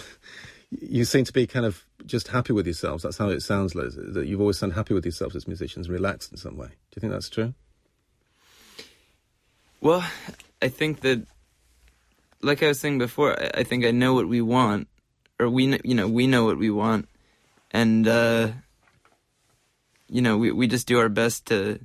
you 0.71 1.05
seem 1.05 1.25
to 1.25 1.33
be 1.33 1.47
kind 1.47 1.65
of 1.65 1.85
just 2.07 2.29
happy 2.29 2.53
with 2.53 2.67
yourselves. 2.67 3.05
That's 3.05 3.19
how 3.19 3.29
it 3.29 3.41
sounds, 3.41 3.75
Liz. 3.77 3.97
That 3.97 4.27
you've 4.27 4.41
always 4.41 4.59
sound 4.59 4.73
happy 4.73 4.95
with 4.95 5.05
yourselves 5.05 5.37
as 5.37 5.47
musicians, 5.47 5.89
relaxed 5.89 6.33
in 6.33 6.39
some 6.39 6.57
way. 6.57 6.69
Do 6.69 6.97
you 6.97 7.01
think 7.01 7.13
that's 7.13 7.31
true? 7.31 7.55
Well, 9.81 10.05
I 10.61 10.69
think 10.69 11.01
that 11.01 11.27
like 12.43 12.63
I 12.63 12.69
was 12.69 12.81
saying 12.81 12.99
before, 12.99 13.41
I, 13.41 13.61
I, 13.61 13.63
think 13.65 13.85
I 13.85 13.91
know 13.91 14.15
what 14.15 14.29
we 14.29 14.41
want, 14.41 14.89
or 15.39 15.49
we 15.49 15.79
you 15.85 15.95
know 15.95 16.09
we 16.09 16.27
know 16.27 16.45
what 16.45 16.59
we 16.59 16.71
want, 16.71 17.09
and 17.71 18.07
uh, 18.07 18.53
you 20.09 20.23
know 20.23 20.37
we 20.37 20.51
we 20.53 20.67
just 20.67 20.87
do 20.87 20.99
our 20.99 21.09
best 21.09 21.47
to 21.47 21.81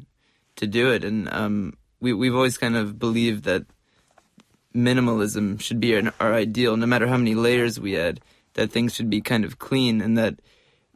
to 0.58 0.68
do 0.68 0.92
it, 0.92 1.04
and 1.04 1.32
um, 1.34 1.78
we 2.00 2.14
we've 2.14 2.36
always 2.36 2.58
kind 2.58 2.76
of 2.76 3.00
believed 3.00 3.44
that 3.46 3.66
minimalism 4.76 5.60
should 5.60 5.80
be 5.80 5.96
our, 5.96 6.14
our 6.20 6.34
ideal, 6.34 6.78
no 6.78 6.86
matter 6.86 7.08
how 7.08 7.18
many 7.18 7.36
layers 7.36 7.80
we 7.80 7.98
add. 7.98 8.22
That 8.56 8.70
things 8.70 8.94
should 8.94 9.10
be 9.10 9.22
kind 9.22 9.46
of 9.46 9.60
clean, 9.60 10.02
and 10.02 10.18
that 10.18 10.40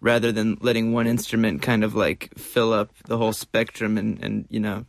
rather 0.02 0.32
than 0.32 0.58
letting 0.60 0.92
one 0.92 1.08
instrument 1.08 1.62
kind 1.62 1.84
of 1.84 1.96
like 1.96 2.30
fill 2.38 2.74
up 2.74 2.92
the 3.06 3.18
whole 3.18 3.34
spectrum 3.34 3.98
and 3.98 4.22
and 4.24 4.46
you 4.50 4.60
know 4.60 4.86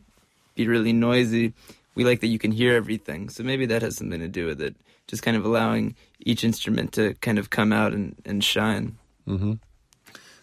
be 0.55 0.67
really 0.67 0.93
noisy 0.93 1.53
we 1.97 2.03
like 2.03 2.21
that 2.21 2.27
you 2.27 2.37
can 2.37 2.51
hear 2.51 2.75
everything. 2.75 3.29
So 3.29 3.43
maybe 3.43 3.65
that 3.67 3.81
has 3.81 3.97
something 3.97 4.21
to 4.21 4.27
do 4.29 4.45
with 4.45 4.61
it. 4.61 4.75
Just 5.07 5.23
kind 5.23 5.35
of 5.35 5.43
allowing 5.45 5.95
each 6.19 6.43
instrument 6.43 6.93
to 6.93 7.15
kind 7.15 7.39
of 7.39 7.49
come 7.49 7.73
out 7.73 7.91
and, 7.93 8.15
and 8.23 8.43
shine. 8.43 8.97
Mhm. 9.25 9.59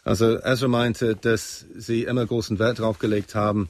Also 0.04 0.38
Ezra 0.42 0.68
meinte, 0.68 1.14
dass 1.14 1.64
sie 1.76 2.04
immer 2.04 2.26
großen 2.26 2.58
Wert 2.58 2.78
darauf 2.78 2.98
gelegt 2.98 3.34
haben, 3.34 3.68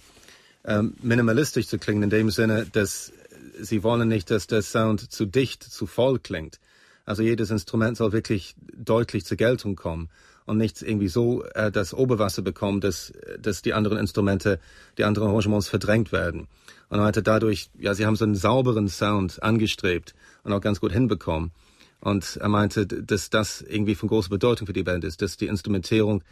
ähm, 0.64 0.94
minimalistisch 1.02 1.68
zu 1.68 1.78
klingen, 1.78 2.02
in 2.04 2.10
dem 2.10 2.30
Sinne, 2.30 2.66
dass 2.72 3.12
sie 3.60 3.82
wollen 3.84 4.08
nicht, 4.08 4.30
dass 4.30 4.46
der 4.46 4.62
Sound 4.62 5.12
zu 5.12 5.26
dicht, 5.26 5.62
zu 5.62 5.86
voll 5.86 6.18
klingt. 6.18 6.58
Also 7.04 7.22
jedes 7.22 7.50
Instrument 7.50 7.98
soll 7.98 8.12
wirklich 8.12 8.56
deutlich 8.74 9.26
zur 9.26 9.36
Geltung 9.36 9.76
kommen 9.76 10.08
und 10.46 10.58
nicht 10.58 10.82
irgendwie 10.82 11.08
so 11.08 11.42
äh, 11.54 11.70
das 11.70 11.94
Oberwasser 11.94 12.42
bekommen, 12.42 12.80
dass, 12.80 13.12
dass 13.38 13.62
die 13.62 13.72
anderen 13.72 13.98
Instrumente, 13.98 14.60
die 14.98 15.04
anderen 15.04 15.28
Arrangements 15.28 15.68
verdrängt 15.68 16.12
werden. 16.12 16.48
Und 16.88 16.98
er 16.98 17.04
hatte 17.04 17.22
dadurch, 17.22 17.70
ja, 17.78 17.94
sie 17.94 18.06
haben 18.06 18.16
so 18.16 18.24
einen 18.24 18.34
sauberen 18.34 18.88
Sound 18.88 19.42
angestrebt 19.42 20.14
und 20.42 20.52
auch 20.52 20.60
ganz 20.60 20.80
gut 20.80 20.92
hinbekommen. 20.92 21.52
Und 22.00 22.36
er 22.36 22.48
meinte, 22.48 22.86
dass 22.86 23.30
das 23.30 23.62
irgendwie 23.62 23.94
von 23.94 24.10
großer 24.10 24.28
Bedeutung 24.28 24.66
für 24.66 24.74
die 24.74 24.82
Band 24.82 25.04
ist, 25.04 25.22
dass 25.22 25.38
die 25.38 25.46
Instrumentierung 25.46 26.22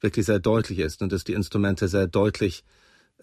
wirklich 0.00 0.26
sehr 0.26 0.40
deutlich 0.40 0.80
ist 0.80 1.02
und 1.02 1.12
dass 1.12 1.24
die 1.24 1.34
Instrumente 1.34 1.86
sehr 1.86 2.08
deutlich 2.08 2.64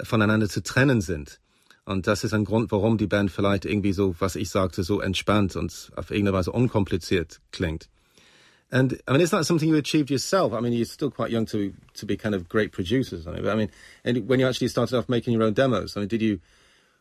voneinander 0.01 0.47
zu 0.47 0.63
trennen 0.63 1.01
sind. 1.01 1.39
Und 1.83 2.07
das 2.07 2.23
ist 2.23 2.33
ein 2.33 2.45
Grund, 2.45 2.71
warum 2.71 2.97
die 2.97 3.07
Band 3.07 3.31
vielleicht 3.31 3.65
irgendwie 3.65 3.93
so, 3.93 4.15
was 4.19 4.35
ich 4.35 4.49
sagte, 4.49 4.83
so 4.83 5.01
entspannt 5.01 5.55
und 5.55 5.91
auf 5.95 6.11
irgendeine 6.11 6.37
Weise 6.37 6.51
unkompliziert 6.51 7.39
klingt. 7.51 7.89
And 8.71 8.99
I 9.07 9.13
mean, 9.13 9.21
is 9.21 9.31
that 9.31 9.45
something 9.45 9.69
you 9.69 9.77
achieved 9.77 10.11
yourself. 10.11 10.53
I 10.53 10.59
mean, 10.59 10.73
you're 10.73 10.85
still 10.85 11.11
quite 11.11 11.31
young 11.31 11.45
to 11.47 11.73
to 11.95 12.05
be 12.05 12.17
kind 12.17 12.35
of 12.35 12.49
great 12.49 12.71
producers. 12.71 13.25
I 13.25 13.31
mean, 13.31 13.43
but 13.43 13.51
I 13.51 13.55
mean, 13.55 13.69
and 14.03 14.27
when 14.27 14.39
you 14.39 14.47
actually 14.47 14.67
started 14.67 14.97
off 14.97 15.07
making 15.07 15.33
your 15.33 15.43
own 15.43 15.53
demos, 15.53 15.95
I 15.95 16.01
mean, 16.01 16.09
did 16.09 16.21
you 16.21 16.39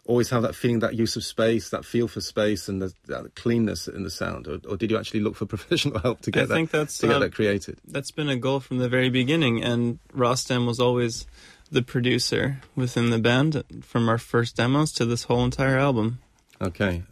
always 0.07 0.31
have 0.31 0.43
that 0.43 0.55
feeling, 0.55 0.79
that 0.81 0.95
use 0.95 1.17
of 1.17 1.25
space, 1.25 1.71
that 1.71 1.85
feel 1.85 2.09
for 2.09 2.21
space, 2.21 2.69
and 2.69 2.81
the, 2.81 2.93
that 3.07 3.35
cleanness 3.35 3.89
in 3.89 4.03
the 4.03 4.11
sound, 4.11 4.47
or, 4.47 4.61
or, 4.69 4.77
did 4.77 4.91
you 4.91 4.99
actually 4.99 5.21
look 5.21 5.35
for 5.35 5.47
professional 5.47 5.99
help 5.99 6.21
to 6.23 6.31
get 6.31 6.45
I 6.45 6.47
that? 6.47 6.55
Think 6.55 6.71
that's, 6.71 6.99
to 6.99 7.07
get 7.07 7.17
um, 7.17 7.23
that 7.23 7.35
created. 7.35 7.79
That's 7.87 8.11
been 8.11 8.29
a 8.29 8.37
goal 8.37 8.61
from 8.61 8.79
the 8.79 8.89
very 8.89 9.11
beginning, 9.11 9.63
and 9.63 9.99
Rostam 10.15 10.67
was 10.67 10.81
always 10.81 11.27
the 11.71 11.83
producer 11.83 12.61
within 12.75 13.11
the 13.11 13.19
band 13.19 13.65
from 13.83 14.09
our 14.09 14.19
first 14.19 14.57
demos 14.57 14.93
to 14.93 15.05
this 15.05 15.25
whole 15.25 15.45
entire 15.45 15.77
album. 15.77 16.21
Okay, 16.61 17.03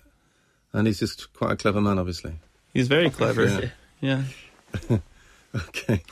and 0.73 0.87
he's 0.87 1.01
just 1.01 1.33
quite 1.35 1.53
a 1.53 1.57
clever 1.57 1.81
man, 1.81 1.99
obviously. 1.99 2.35
He's 2.73 2.89
very 2.89 3.11
clever. 3.19 3.47
yeah. 3.47 3.69
Yeah. 4.05 4.25
okay. 5.53 6.03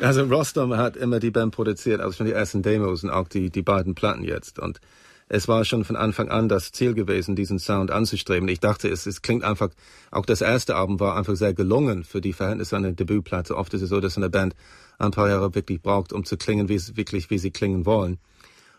Also 0.00 0.22
Rostam 0.24 0.76
hat 0.76 0.96
immer 0.96 1.20
die 1.20 1.30
Band 1.30 1.54
produziert, 1.54 2.00
also 2.00 2.16
schon 2.16 2.26
die 2.26 2.32
ersten 2.32 2.62
Demos 2.62 3.04
und 3.04 3.10
auch 3.10 3.28
die, 3.28 3.50
die 3.50 3.62
beiden 3.62 3.94
Platten 3.94 4.24
jetzt. 4.24 4.58
Und 4.58 4.80
es 5.28 5.46
war 5.46 5.64
schon 5.64 5.84
von 5.84 5.96
Anfang 5.96 6.28
an 6.28 6.48
das 6.48 6.72
Ziel 6.72 6.94
gewesen, 6.94 7.36
diesen 7.36 7.58
Sound 7.58 7.90
anzustreben. 7.90 8.48
Ich 8.48 8.60
dachte, 8.60 8.88
es, 8.88 9.06
es 9.06 9.22
klingt 9.22 9.44
einfach, 9.44 9.68
auch 10.10 10.26
das 10.26 10.40
erste 10.40 10.74
Album 10.74 10.98
war 11.00 11.16
einfach 11.16 11.36
sehr 11.36 11.54
gelungen 11.54 12.04
für 12.04 12.20
die 12.20 12.32
Verhältnisse 12.32 12.76
einer 12.76 12.92
Debütplatte. 12.92 13.56
Oft 13.56 13.72
ist 13.74 13.82
es 13.82 13.90
so, 13.90 14.00
dass 14.00 14.16
eine 14.16 14.30
Band 14.30 14.54
ein 14.98 15.12
paar 15.12 15.28
Jahre 15.28 15.54
wirklich 15.54 15.82
braucht, 15.82 16.12
um 16.12 16.24
zu 16.24 16.36
klingen, 16.36 16.68
wie 16.68 16.80
wirklich, 16.96 17.30
wie 17.30 17.38
sie 17.38 17.50
klingen 17.50 17.86
wollen. 17.86 18.18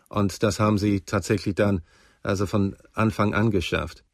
Und 0.08 0.42
das 0.42 0.60
haben 0.60 0.76
sie 0.76 1.00
tatsächlich 1.00 1.54
dann 1.54 1.82
also 2.22 2.46
von 2.46 2.76
Anfang 2.92 3.32
an 3.32 3.50
geschafft. 3.50 4.04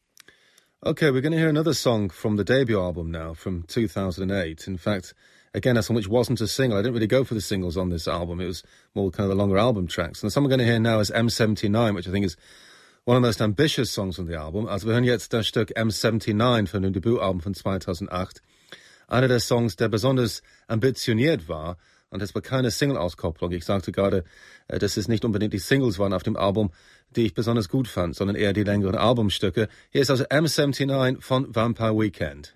Okay, 0.86 1.10
we're 1.10 1.20
going 1.20 1.32
to 1.32 1.38
hear 1.38 1.48
another 1.48 1.74
song 1.74 2.08
from 2.08 2.36
the 2.36 2.44
debut 2.44 2.80
album 2.80 3.10
now, 3.10 3.34
from 3.34 3.64
2008. 3.64 4.68
In 4.68 4.76
fact, 4.76 5.12
again, 5.52 5.76
a 5.76 5.82
song 5.82 5.96
which 5.96 6.06
wasn't 6.06 6.40
a 6.40 6.46
single. 6.46 6.78
I 6.78 6.82
didn't 6.82 6.94
really 6.94 7.08
go 7.08 7.24
for 7.24 7.34
the 7.34 7.40
singles 7.40 7.76
on 7.76 7.88
this 7.88 8.06
album. 8.06 8.40
It 8.40 8.46
was 8.46 8.62
more 8.94 9.10
kind 9.10 9.28
of 9.28 9.30
the 9.30 9.42
longer 9.42 9.58
album 9.58 9.88
tracks. 9.88 10.22
And 10.22 10.28
the 10.28 10.30
song 10.30 10.44
we're 10.44 10.50
going 10.50 10.60
to 10.60 10.64
hear 10.64 10.78
now 10.78 11.00
is 11.00 11.10
M79, 11.10 11.96
which 11.96 12.06
I 12.06 12.12
think 12.12 12.26
is 12.26 12.36
one 13.06 13.16
of 13.16 13.22
the 13.24 13.26
most 13.26 13.40
ambitious 13.40 13.90
songs 13.90 14.20
on 14.20 14.26
the 14.26 14.36
album. 14.36 14.68
Also 14.68 14.86
wir 14.86 14.94
hören 14.94 15.02
jetzt 15.02 15.32
das 15.32 15.48
Stück 15.48 15.76
M79 15.76 16.68
von 16.68 16.82
dem 16.82 16.92
Debütalbum 16.92 17.40
von 17.40 17.54
2008. 17.54 18.40
Einer 19.08 19.26
der 19.26 19.40
Songs, 19.40 19.74
der 19.74 19.88
besonders 19.88 20.42
ambitioniert 20.68 21.48
war. 21.48 21.76
Und 22.10 22.22
es 22.22 22.34
war 22.34 22.42
keine 22.42 22.70
Single-Auskopplung. 22.70 23.52
Ich 23.52 23.64
sagte 23.64 23.92
gerade, 23.92 24.24
äh, 24.68 24.78
dass 24.78 24.96
es 24.96 25.08
nicht 25.08 25.24
unbedingt 25.24 25.52
die 25.52 25.58
Singles 25.58 25.98
waren 25.98 26.12
auf 26.12 26.22
dem 26.22 26.36
Album, 26.36 26.70
die 27.14 27.26
ich 27.26 27.34
besonders 27.34 27.68
gut 27.68 27.88
fand, 27.88 28.16
sondern 28.16 28.36
eher 28.36 28.52
die 28.52 28.64
längeren 28.64 28.94
Albumstücke. 28.94 29.68
Hier 29.90 30.02
ist 30.02 30.10
also 30.10 30.24
M79 30.24 31.20
von 31.20 31.54
Vampire 31.54 31.98
Weekend. 31.98 32.54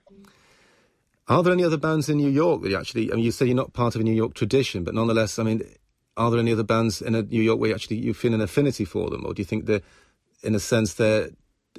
Are 1.27 1.43
there 1.43 1.53
any 1.53 1.65
other 1.65 1.79
bands 1.79 2.09
in 2.09 2.19
New 2.19 2.29
York 2.29 2.63
that 2.63 2.71
you 2.71 2.77
actually, 2.77 3.13
I 3.13 3.15
mean, 3.15 3.25
you 3.25 3.31
say 3.31 3.47
you're 3.47 3.55
not 3.55 3.73
part 3.73 3.95
of 3.95 4.01
a 4.01 4.05
New 4.05 4.15
York 4.15 4.35
tradition, 4.35 4.85
but 4.85 4.93
nonetheless, 4.93 5.39
I 5.39 5.45
mean, 5.45 5.63
are 6.17 6.31
there 6.31 6.41
any 6.41 6.53
other 6.53 6.65
bands 6.65 7.01
in 7.01 7.13
New 7.13 7.41
York 7.41 7.61
where 7.61 7.71
you 7.71 7.75
actually 7.75 7.99
you 7.99 8.13
feel 8.13 8.35
an 8.35 8.41
affinity 8.41 8.85
for 8.85 9.09
them? 9.09 9.25
Or 9.25 9.33
do 9.33 9.41
you 9.41 9.47
think 9.47 9.67
that, 9.67 9.85
in 10.43 10.55
a 10.55 10.61
sense, 10.61 10.95
they're 10.95 11.31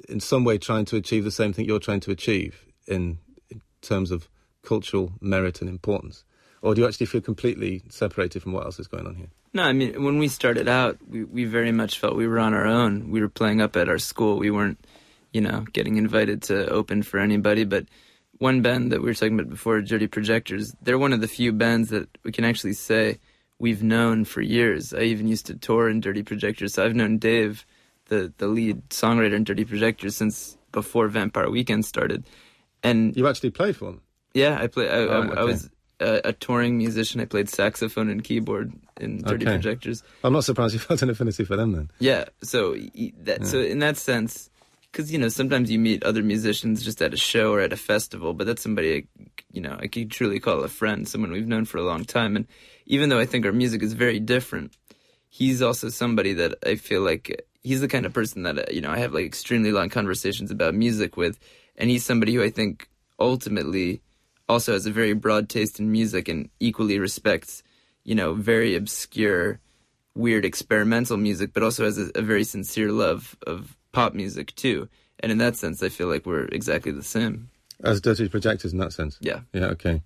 in 0.08 0.20
some 0.20 0.44
way 0.44 0.58
trying 0.58 0.86
to 0.86 0.96
achieve 0.96 1.24
the 1.24 1.30
same 1.30 1.52
thing 1.52 1.66
you're 1.66 1.78
trying 1.78 2.00
to 2.00 2.10
achieve 2.10 2.64
in, 2.86 3.18
in 3.50 3.60
terms 3.80 4.10
of 4.10 4.28
cultural 4.62 5.12
merit 5.20 5.60
and 5.60 5.68
importance? 5.68 6.24
Or 6.64 6.74
do 6.74 6.80
you 6.80 6.88
actually 6.88 7.06
feel 7.06 7.20
completely 7.20 7.82
separated 7.90 8.42
from 8.42 8.52
what 8.52 8.64
else 8.64 8.80
is 8.80 8.86
going 8.86 9.06
on 9.06 9.16
here? 9.16 9.28
No, 9.52 9.64
I 9.64 9.74
mean, 9.74 10.02
when 10.02 10.18
we 10.18 10.28
started 10.28 10.66
out, 10.66 10.96
we, 11.06 11.22
we 11.22 11.44
very 11.44 11.72
much 11.72 11.98
felt 11.98 12.16
we 12.16 12.26
were 12.26 12.38
on 12.38 12.54
our 12.54 12.64
own. 12.64 13.10
We 13.10 13.20
were 13.20 13.28
playing 13.28 13.60
up 13.60 13.76
at 13.76 13.90
our 13.90 13.98
school. 13.98 14.38
We 14.38 14.50
weren't, 14.50 14.82
you 15.30 15.42
know, 15.42 15.66
getting 15.74 15.96
invited 15.96 16.40
to 16.44 16.66
open 16.70 17.02
for 17.02 17.20
anybody, 17.20 17.64
but 17.64 17.84
one 18.38 18.62
band 18.62 18.92
that 18.92 19.00
we 19.02 19.10
were 19.10 19.14
talking 19.14 19.38
about 19.38 19.50
before, 19.50 19.82
Dirty 19.82 20.06
Projectors, 20.06 20.74
they're 20.80 20.96
one 20.98 21.12
of 21.12 21.20
the 21.20 21.28
few 21.28 21.52
bands 21.52 21.90
that 21.90 22.08
we 22.24 22.32
can 22.32 22.46
actually 22.46 22.72
say 22.72 23.18
we've 23.58 23.82
known 23.82 24.24
for 24.24 24.40
years. 24.40 24.94
I 24.94 25.00
even 25.00 25.28
used 25.28 25.44
to 25.46 25.56
tour 25.56 25.90
in 25.90 26.00
Dirty 26.00 26.22
Projectors, 26.22 26.72
so 26.72 26.82
I've 26.82 26.96
known 26.96 27.18
Dave, 27.18 27.66
the 28.06 28.32
the 28.38 28.48
lead 28.48 28.88
songwriter 28.88 29.34
in 29.34 29.44
Dirty 29.44 29.66
Projectors, 29.66 30.16
since 30.16 30.56
before 30.72 31.08
Vampire 31.08 31.50
Weekend 31.50 31.84
started. 31.84 32.24
And 32.82 33.14
you 33.14 33.28
actually 33.28 33.50
played 33.50 33.76
for 33.76 33.84
them. 33.84 34.00
Yeah, 34.32 34.58
I 34.58 34.66
play. 34.66 34.88
I, 34.88 34.96
oh, 34.96 35.22
okay. 35.24 35.36
I, 35.36 35.40
I 35.42 35.44
was 35.44 35.70
a, 36.00 36.20
a, 36.24 36.32
touring 36.32 36.78
musician. 36.78 37.20
I 37.20 37.24
played 37.24 37.48
saxophone 37.48 38.08
and 38.08 38.22
keyboard 38.22 38.72
in 39.00 39.22
Dirty 39.22 39.44
okay. 39.46 39.54
Projectors. 39.54 40.02
I'm 40.22 40.32
not 40.32 40.44
surprised 40.44 40.74
you 40.74 40.80
felt 40.80 41.02
an 41.02 41.10
affinity 41.10 41.44
for 41.44 41.56
them 41.56 41.72
then. 41.72 41.90
Yeah. 41.98 42.24
So 42.42 42.74
that 42.74 43.40
yeah. 43.40 43.46
so 43.46 43.60
in 43.60 43.78
that 43.80 43.96
sense, 43.96 44.50
because 44.90 45.12
you 45.12 45.18
know 45.18 45.28
sometimes 45.28 45.70
you 45.70 45.78
meet 45.78 46.02
other 46.04 46.22
musicians 46.22 46.84
just 46.84 47.02
at 47.02 47.14
a 47.14 47.16
show 47.16 47.52
or 47.52 47.60
at 47.60 47.72
a 47.72 47.76
festival, 47.76 48.34
but 48.34 48.46
that's 48.46 48.62
somebody 48.62 49.06
you 49.52 49.60
know 49.60 49.76
I 49.78 49.86
could 49.86 50.10
truly 50.10 50.40
call 50.40 50.62
a 50.62 50.68
friend, 50.68 51.08
someone 51.08 51.32
we've 51.32 51.46
known 51.46 51.64
for 51.64 51.78
a 51.78 51.84
long 51.84 52.04
time. 52.04 52.36
And 52.36 52.46
even 52.86 53.08
though 53.08 53.18
I 53.18 53.26
think 53.26 53.46
our 53.46 53.52
music 53.52 53.82
is 53.82 53.92
very 53.92 54.20
different, 54.20 54.76
he's 55.28 55.62
also 55.62 55.88
somebody 55.88 56.32
that 56.34 56.54
I 56.66 56.76
feel 56.76 57.02
like 57.02 57.46
he's 57.62 57.80
the 57.80 57.88
kind 57.88 58.06
of 58.06 58.12
person 58.12 58.42
that 58.44 58.72
you 58.72 58.80
know 58.80 58.90
I 58.90 58.98
have 58.98 59.14
like 59.14 59.24
extremely 59.26 59.72
long 59.72 59.88
conversations 59.88 60.50
about 60.50 60.74
music 60.74 61.16
with, 61.16 61.38
and 61.76 61.90
he's 61.90 62.04
somebody 62.04 62.34
who 62.34 62.42
I 62.42 62.50
think 62.50 62.88
ultimately 63.18 64.00
also 64.48 64.72
has 64.72 64.86
a 64.86 64.90
very 64.90 65.14
broad 65.14 65.48
taste 65.48 65.80
in 65.80 65.90
music 65.90 66.28
and 66.28 66.48
equally 66.60 66.98
respects 66.98 67.62
you 68.04 68.14
know 68.14 68.34
very 68.34 68.76
obscure 68.76 69.58
weird 70.14 70.44
experimental 70.44 71.16
music 71.16 71.52
but 71.52 71.62
also 71.62 71.84
has 71.84 71.98
a, 71.98 72.10
a 72.14 72.22
very 72.22 72.44
sincere 72.44 72.92
love 72.92 73.36
of 73.46 73.76
pop 73.94 74.12
music 74.12 74.54
too. 74.56 74.88
And 75.20 75.32
in 75.32 75.38
that 75.38 75.56
sense, 75.56 75.82
I 75.82 75.88
feel 75.88 76.08
like 76.08 76.26
we're 76.26 76.48
exactly 76.52 76.92
the 76.92 77.02
same. 77.02 77.48
As 77.82 78.00
Dirty 78.00 78.28
Projectors 78.28 78.72
in 78.72 78.78
that 78.78 78.92
sense? 78.92 79.18
Ja. 79.22 79.40
Ja, 79.54 79.70
okay. 79.70 80.02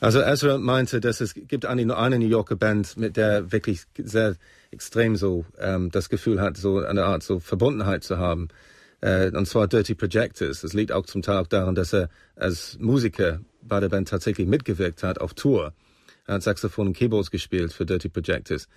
Also 0.00 0.20
Ezra 0.20 0.58
meinte, 0.58 1.00
dass 1.00 1.20
es 1.20 1.34
gibt 1.34 1.64
eigentlich 1.64 1.86
nur 1.86 1.98
eine 1.98 2.18
New 2.18 2.26
Yorker 2.26 2.56
Band, 2.56 2.96
mit 2.96 3.16
der 3.16 3.52
wirklich 3.52 3.82
sehr 3.96 4.34
extrem 4.72 5.14
so 5.14 5.44
ähm, 5.60 5.90
das 5.92 6.08
Gefühl 6.08 6.40
hat, 6.40 6.56
so 6.56 6.78
eine 6.80 7.04
Art 7.04 7.22
so 7.22 7.38
Verbundenheit 7.38 8.02
zu 8.02 8.18
haben. 8.18 8.48
Äh, 9.00 9.30
und 9.30 9.46
zwar 9.46 9.68
Dirty 9.68 9.94
Projectors. 9.94 10.62
Das 10.62 10.72
liegt 10.72 10.90
auch 10.90 11.06
zum 11.06 11.22
Teil 11.22 11.36
auch 11.38 11.46
daran, 11.46 11.76
dass 11.76 11.92
er 11.92 12.08
als 12.34 12.76
Musiker 12.80 13.40
bei 13.62 13.80
der 13.80 13.88
Band 13.88 14.08
tatsächlich 14.08 14.46
mitgewirkt 14.46 15.02
hat 15.02 15.20
auf 15.20 15.34
Tour. 15.34 15.72
Er 16.26 16.34
hat 16.34 16.42
Saxophon 16.42 16.88
und 16.88 16.96
Keyboards 16.96 17.30
gespielt 17.30 17.72
für 17.72 17.86
Dirty 17.86 18.08
Projectors. 18.08 18.68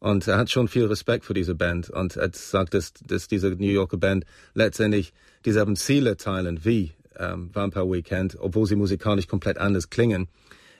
Und 0.00 0.26
er 0.26 0.36
hat 0.36 0.50
schon 0.50 0.68
viel 0.68 0.84
Respekt 0.86 1.24
für 1.24 1.34
diese 1.34 1.54
Band 1.54 1.88
und 1.88 2.16
er 2.16 2.30
sagt, 2.32 2.74
dass, 2.74 2.92
dass 2.92 3.28
diese 3.28 3.48
New 3.50 3.70
Yorker 3.70 3.96
Band 3.96 4.24
letztendlich 4.52 5.12
dieselben 5.44 5.76
Ziele 5.76 6.16
teilen 6.16 6.64
wie 6.64 6.92
ähm, 7.16 7.50
Vampire 7.52 7.90
Weekend, 7.90 8.36
obwohl 8.38 8.66
sie 8.66 8.76
musikalisch 8.76 9.28
komplett 9.28 9.58
anders 9.58 9.90
klingen. 9.90 10.28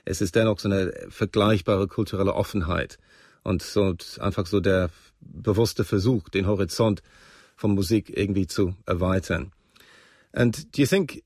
Es 0.03 0.21
ist 0.21 0.35
dennoch 0.35 0.59
so 0.59 0.69
eine 0.69 0.93
vergleichbare 1.09 1.87
kulturelle 1.87 2.33
Offenheit 2.33 2.99
und 3.43 3.63
so 3.63 3.95
einfach 4.19 4.45
so 4.45 4.59
der 4.59 4.89
bewusste 5.21 5.83
Versuch, 5.83 6.29
den 6.29 6.45
Horizont 6.45 7.01
von 7.55 7.71
Musik 7.73 8.15
irgendwie 8.15 8.47
zu 8.47 8.75
erweitern. 8.85 9.51
And 10.33 10.75
do 10.75 10.81
you 10.81 10.87
think 10.87 11.23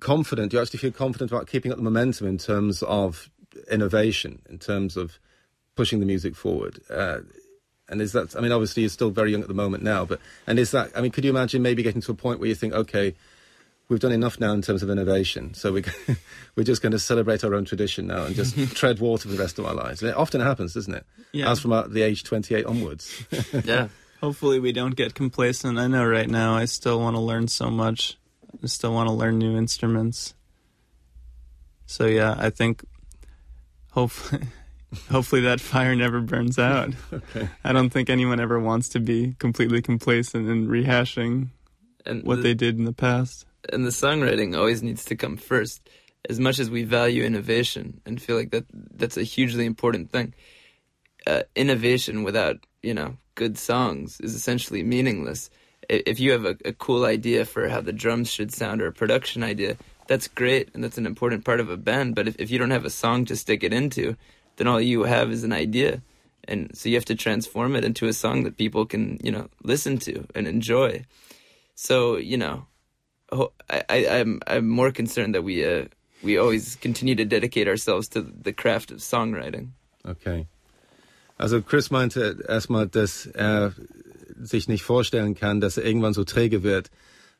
confident, 0.00 0.50
do 0.50 0.56
you 0.56 0.62
actually 0.62 0.78
feel 0.78 0.92
confident 0.92 1.30
about 1.30 1.46
keeping 1.46 1.72
up 1.72 1.78
the 1.78 1.84
momentum 1.84 2.26
in 2.26 2.38
terms 2.38 2.82
of 2.82 3.30
innovation, 3.70 4.42
in 4.48 4.58
terms 4.58 4.96
of 4.96 5.18
pushing 5.76 6.00
the 6.00 6.06
music 6.06 6.36
forward. 6.36 6.80
Uh, 6.90 7.20
and 7.88 8.00
is 8.00 8.12
that? 8.12 8.36
I 8.36 8.40
mean, 8.40 8.52
obviously 8.52 8.82
you're 8.82 8.90
still 8.90 9.10
very 9.10 9.32
young 9.32 9.42
at 9.42 9.48
the 9.48 9.54
moment 9.54 9.82
now, 9.82 10.04
but 10.04 10.20
and 10.46 10.58
is 10.58 10.70
that? 10.70 10.90
I 10.94 11.00
mean, 11.00 11.10
could 11.10 11.24
you 11.24 11.30
imagine 11.30 11.62
maybe 11.62 11.82
getting 11.82 12.02
to 12.02 12.12
a 12.12 12.14
point 12.14 12.38
where 12.38 12.48
you 12.48 12.54
think, 12.54 12.72
okay, 12.72 13.14
we've 13.88 13.98
done 13.98 14.12
enough 14.12 14.38
now 14.38 14.52
in 14.52 14.62
terms 14.62 14.82
of 14.82 14.90
innovation, 14.90 15.54
so 15.54 15.72
we 15.72 15.82
we're 16.54 16.64
just 16.64 16.82
going 16.82 16.92
to 16.92 16.98
celebrate 16.98 17.42
our 17.42 17.54
own 17.54 17.64
tradition 17.64 18.06
now 18.06 18.24
and 18.24 18.36
just 18.36 18.56
tread 18.76 19.00
water 19.00 19.28
for 19.28 19.34
the 19.34 19.42
rest 19.42 19.58
of 19.58 19.66
our 19.66 19.74
lives. 19.74 20.02
And 20.02 20.10
it 20.10 20.16
often 20.16 20.40
happens, 20.40 20.74
doesn't 20.74 20.94
it? 20.94 21.04
Yeah. 21.32 21.50
As 21.50 21.60
from 21.60 21.70
the 21.92 22.02
age 22.02 22.22
28 22.22 22.66
onwards. 22.66 23.24
yeah. 23.64 23.88
Hopefully, 24.20 24.60
we 24.60 24.70
don't 24.70 24.94
get 24.94 25.14
complacent. 25.14 25.78
I 25.78 25.86
know 25.86 26.04
right 26.04 26.28
now 26.28 26.54
I 26.54 26.66
still 26.66 27.00
want 27.00 27.16
to 27.16 27.20
learn 27.20 27.48
so 27.48 27.70
much. 27.70 28.18
I 28.62 28.66
still 28.66 28.92
want 28.92 29.08
to 29.08 29.14
learn 29.14 29.38
new 29.38 29.56
instruments. 29.56 30.34
So 31.86 32.06
yeah, 32.06 32.34
I 32.38 32.50
think 32.50 32.84
hopefully 33.92 34.42
hopefully 35.10 35.42
that 35.42 35.60
fire 35.60 35.94
never 35.94 36.20
burns 36.20 36.58
out. 36.58 36.92
okay. 37.12 37.48
I 37.64 37.72
don't 37.72 37.90
think 37.90 38.10
anyone 38.10 38.40
ever 38.40 38.58
wants 38.58 38.88
to 38.90 39.00
be 39.00 39.34
completely 39.38 39.82
complacent 39.82 40.48
and 40.48 40.68
rehashing 40.68 41.48
and 42.06 42.24
what 42.24 42.36
the, 42.36 42.42
they 42.42 42.54
did 42.54 42.78
in 42.78 42.84
the 42.84 42.92
past. 42.92 43.46
And 43.72 43.84
the 43.84 43.90
songwriting 43.90 44.56
always 44.56 44.82
needs 44.82 45.04
to 45.06 45.16
come 45.16 45.36
first. 45.36 45.88
As 46.28 46.38
much 46.38 46.58
as 46.58 46.68
we 46.68 46.84
value 46.84 47.24
innovation 47.24 48.00
and 48.04 48.20
feel 48.20 48.36
like 48.36 48.50
that 48.50 48.66
that's 48.72 49.16
a 49.16 49.22
hugely 49.22 49.64
important 49.64 50.10
thing, 50.10 50.34
uh, 51.26 51.42
innovation 51.56 52.22
without 52.24 52.58
you 52.82 52.94
know 52.94 53.16
good 53.34 53.56
songs 53.56 54.20
is 54.20 54.34
essentially 54.34 54.82
meaningless. 54.82 55.50
If 55.90 56.20
you 56.20 56.30
have 56.32 56.44
a, 56.44 56.56
a 56.64 56.72
cool 56.72 57.04
idea 57.04 57.44
for 57.44 57.68
how 57.68 57.80
the 57.80 57.92
drums 57.92 58.30
should 58.30 58.52
sound 58.52 58.80
or 58.80 58.86
a 58.86 58.92
production 58.92 59.42
idea, 59.42 59.76
that's 60.06 60.28
great 60.28 60.70
and 60.72 60.84
that's 60.84 60.98
an 60.98 61.06
important 61.06 61.44
part 61.44 61.60
of 61.60 61.68
a 61.68 61.76
band. 61.76 62.14
But 62.14 62.28
if, 62.28 62.36
if 62.38 62.50
you 62.50 62.58
don't 62.58 62.70
have 62.70 62.84
a 62.84 62.90
song 62.90 63.24
to 63.26 63.36
stick 63.36 63.64
it 63.64 63.72
into, 63.72 64.16
then 64.56 64.66
all 64.66 64.80
you 64.80 65.02
have 65.02 65.30
is 65.30 65.42
an 65.42 65.52
idea. 65.52 66.02
And 66.44 66.70
so 66.76 66.88
you 66.88 66.94
have 66.94 67.04
to 67.06 67.14
transform 67.14 67.76
it 67.76 67.84
into 67.84 68.06
a 68.06 68.12
song 68.12 68.44
that 68.44 68.56
people 68.56 68.86
can, 68.86 69.18
you 69.22 69.32
know, 69.32 69.48
listen 69.62 69.98
to 69.98 70.26
and 70.34 70.46
enjoy. 70.46 71.04
So, 71.74 72.16
you 72.16 72.36
know, 72.36 72.66
I, 73.68 73.82
am 73.88 74.40
I'm, 74.46 74.56
I'm 74.56 74.68
more 74.68 74.90
concerned 74.90 75.34
that 75.34 75.42
we, 75.42 75.64
uh, 75.64 75.86
we 76.22 76.38
always 76.38 76.76
continue 76.76 77.14
to 77.14 77.24
dedicate 77.24 77.68
ourselves 77.68 78.08
to 78.08 78.22
the 78.22 78.52
craft 78.52 78.90
of 78.90 78.98
songwriting. 78.98 79.70
Okay. 80.06 80.46
Also 81.38 81.62
Chris 81.62 81.90
meinte 81.90 82.36
erstmal, 82.48 82.86
dass 82.86 83.26
er 83.26 83.74
sich 84.42 84.68
nicht 84.68 84.82
vorstellen 84.82 85.34
kann, 85.34 85.60
dass 85.60 85.76
er 85.76 85.84
irgendwann 85.84 86.14
so 86.14 86.24
träge 86.24 86.62
wird, 86.62 86.90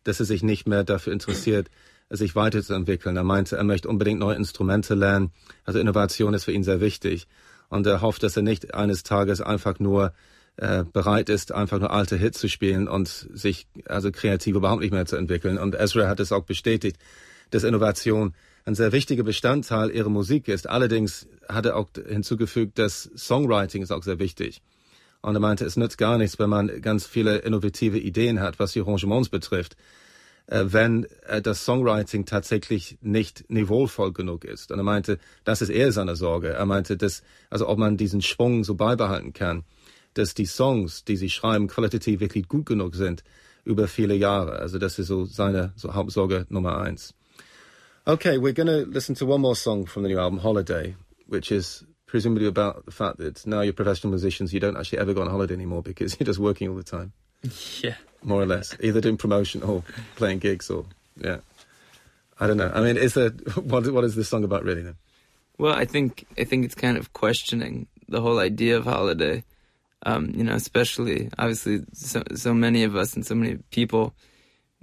dass 0.05 0.21
er 0.21 0.27
sich 0.27 0.43
nicht 0.43 0.67
mehr 0.67 0.85
dafür 0.85 1.13
interessiert, 1.13 1.71
sich 2.09 2.35
weiterzuentwickeln. 2.35 3.17
Er 3.17 3.25
meinte, 3.25 3.57
er 3.57 3.65
möchte 3.65 3.89
unbedingt 3.89 4.21
neue 4.21 4.37
Instrumente 4.37 4.95
lernen. 4.95 5.31
Also 5.65 5.79
Innovation 5.79 6.35
ist 6.35 6.45
für 6.45 6.53
ihn 6.53 6.65
sehr 6.65 6.81
wichtig. 6.81 7.29
Und 7.69 7.87
er 7.87 8.01
hofft, 8.01 8.23
dass 8.23 8.37
er 8.37 8.43
nicht 8.43 8.75
eines 8.75 9.05
Tages 9.05 9.41
einfach 9.41 9.79
nur 9.79 10.13
äh, 10.57 10.85
bereit 10.93 11.29
ist, 11.29 11.53
einfach 11.53 11.79
nur 11.79 11.93
alte 11.93 12.17
Hits 12.17 12.41
zu 12.41 12.49
spielen 12.49 12.89
und 12.89 13.29
sich 13.33 13.69
also 13.87 14.11
kreativ 14.11 14.57
überhaupt 14.57 14.83
nicht 14.83 14.93
mehr 14.93 15.07
zu 15.07 15.17
entwickeln. 15.17 15.57
Und 15.57 15.75
Ezra 15.75 16.09
hat 16.09 16.21
es 16.21 16.33
auch 16.33 16.45
bestätigt, 16.45 16.99
dass 17.51 17.63
Innovation 17.63 18.35
ein 18.65 18.75
sehr 18.75 18.93
wichtiger 18.93 19.23
Bestandteil 19.23 19.91
ihrer 19.91 20.11
Musik 20.11 20.49
ist. 20.49 20.69
Allerdings 20.69 21.29
hat 21.49 21.67
er 21.67 21.77
auch 21.77 21.89
hinzugefügt, 22.07 22.79
dass 22.79 23.11
Songwriting 23.17 23.83
ist 23.83 23.93
auch 23.93 24.03
sehr 24.03 24.19
wichtig. 24.19 24.63
Und 25.23 25.35
er 25.35 25.41
meinte, 25.41 25.65
es 25.65 25.77
nützt 25.77 25.99
gar 25.99 26.19
nichts, 26.19 26.39
wenn 26.39 26.51
man 26.51 26.81
ganz 26.81 27.07
viele 27.07 27.39
innovative 27.39 27.99
Ideen 27.99 28.41
hat, 28.41 28.59
was 28.59 28.73
die 28.73 28.81
Arrangements 28.81 29.29
betrifft. 29.29 29.77
Äh, 30.51 30.73
wenn 30.73 31.07
äh, 31.27 31.41
das 31.41 31.65
Songwriting 31.65 32.25
tatsächlich 32.27 32.99
nicht 33.01 33.49
niveauvoll 33.49 34.13
genug 34.13 34.45
ist. 34.45 34.73
Und 34.73 34.79
er 34.79 34.85
meinte, 34.85 35.19
das 35.45 35.63
ist 35.63 35.69
eher 35.69 35.93
seine 35.93 36.17
Sorge. 36.17 36.49
Er 36.49 36.67
meinte, 36.67 36.97
dass, 36.97 37.23
also 37.51 37.69
ob 37.69 37.79
man 37.79 37.97
diesen 37.97 38.21
Schwung 38.21 38.65
so 38.65 38.75
beibehalten 38.75 39.33
kann, 39.33 39.63
dass 40.15 40.35
die 40.35 40.47
Songs, 40.47 41.05
die 41.05 41.17
sie 41.17 41.31
schreiben, 41.31 41.69
qualitativ 41.69 42.19
wirklich 42.19 42.49
gut 42.49 42.67
genug 42.67 42.97
sind 42.97 43.23
über 43.65 43.87
viele 43.87 44.15
Jahre. 44.15 44.53
Also 44.59 44.79
das 44.79 44.99
ist 44.99 45.07
so 45.07 45.25
seine 45.25 45.73
so 45.77 45.95
Hauptsorge 45.95 46.47
Nummer 46.49 46.79
eins. 46.79 47.15
Okay, 48.07 48.37
we're 48.39 48.55
to 48.55 48.91
listen 48.91 49.15
to 49.15 49.27
one 49.27 49.41
more 49.41 49.55
song 49.55 49.87
from 49.87 50.03
the 50.03 50.09
new 50.09 50.19
album, 50.19 50.43
Holiday, 50.43 50.97
which 51.29 51.53
is 51.53 51.85
presumably 52.11 52.47
about 52.47 52.85
the 52.87 52.91
fact 52.91 53.19
that 53.19 53.47
now 53.47 53.61
you're 53.61 53.73
professional 53.73 54.11
musicians, 54.11 54.53
you 54.53 54.59
don't 54.59 54.77
actually 54.77 54.99
ever 54.99 55.15
go 55.15 55.23
on 55.23 55.31
holiday 55.31 55.55
anymore 55.55 55.81
because 55.83 56.17
you're 56.21 56.27
just 56.27 56.41
working 56.41 56.69
all 56.69 56.75
the 56.75 56.83
time, 56.83 57.13
Yeah. 57.81 57.95
more 58.23 58.43
or 58.43 58.47
less, 58.47 58.77
either 58.81 59.01
doing 59.01 59.17
promotion 59.17 59.63
or 59.63 59.85
playing 60.17 60.41
gigs 60.41 60.69
or, 60.71 60.85
yeah. 61.17 61.39
I 62.41 62.47
don't 62.49 62.57
know. 62.57 62.73
I 62.75 62.81
mean, 62.81 62.97
is 62.97 63.15
there, 63.15 63.31
what, 63.63 63.87
what 63.93 64.03
is 64.05 64.17
this 64.17 64.29
song 64.29 64.43
about 64.45 64.65
really 64.65 64.83
then? 64.83 64.97
Well, 65.59 65.75
I 65.75 65.85
think 65.85 66.27
I 66.39 66.45
think 66.45 66.65
it's 66.65 66.75
kind 66.75 66.97
of 66.97 67.13
questioning 67.13 67.87
the 68.09 68.23
whole 68.23 68.39
idea 68.39 68.79
of 68.79 68.85
holiday. 68.87 69.45
Um, 70.07 70.33
you 70.35 70.43
know, 70.43 70.55
especially 70.55 71.29
obviously 71.39 71.83
so 71.93 72.23
so 72.35 72.55
many 72.55 72.83
of 72.85 72.97
us 72.97 73.15
and 73.15 73.27
so 73.27 73.35
many 73.35 73.59
people 73.71 74.15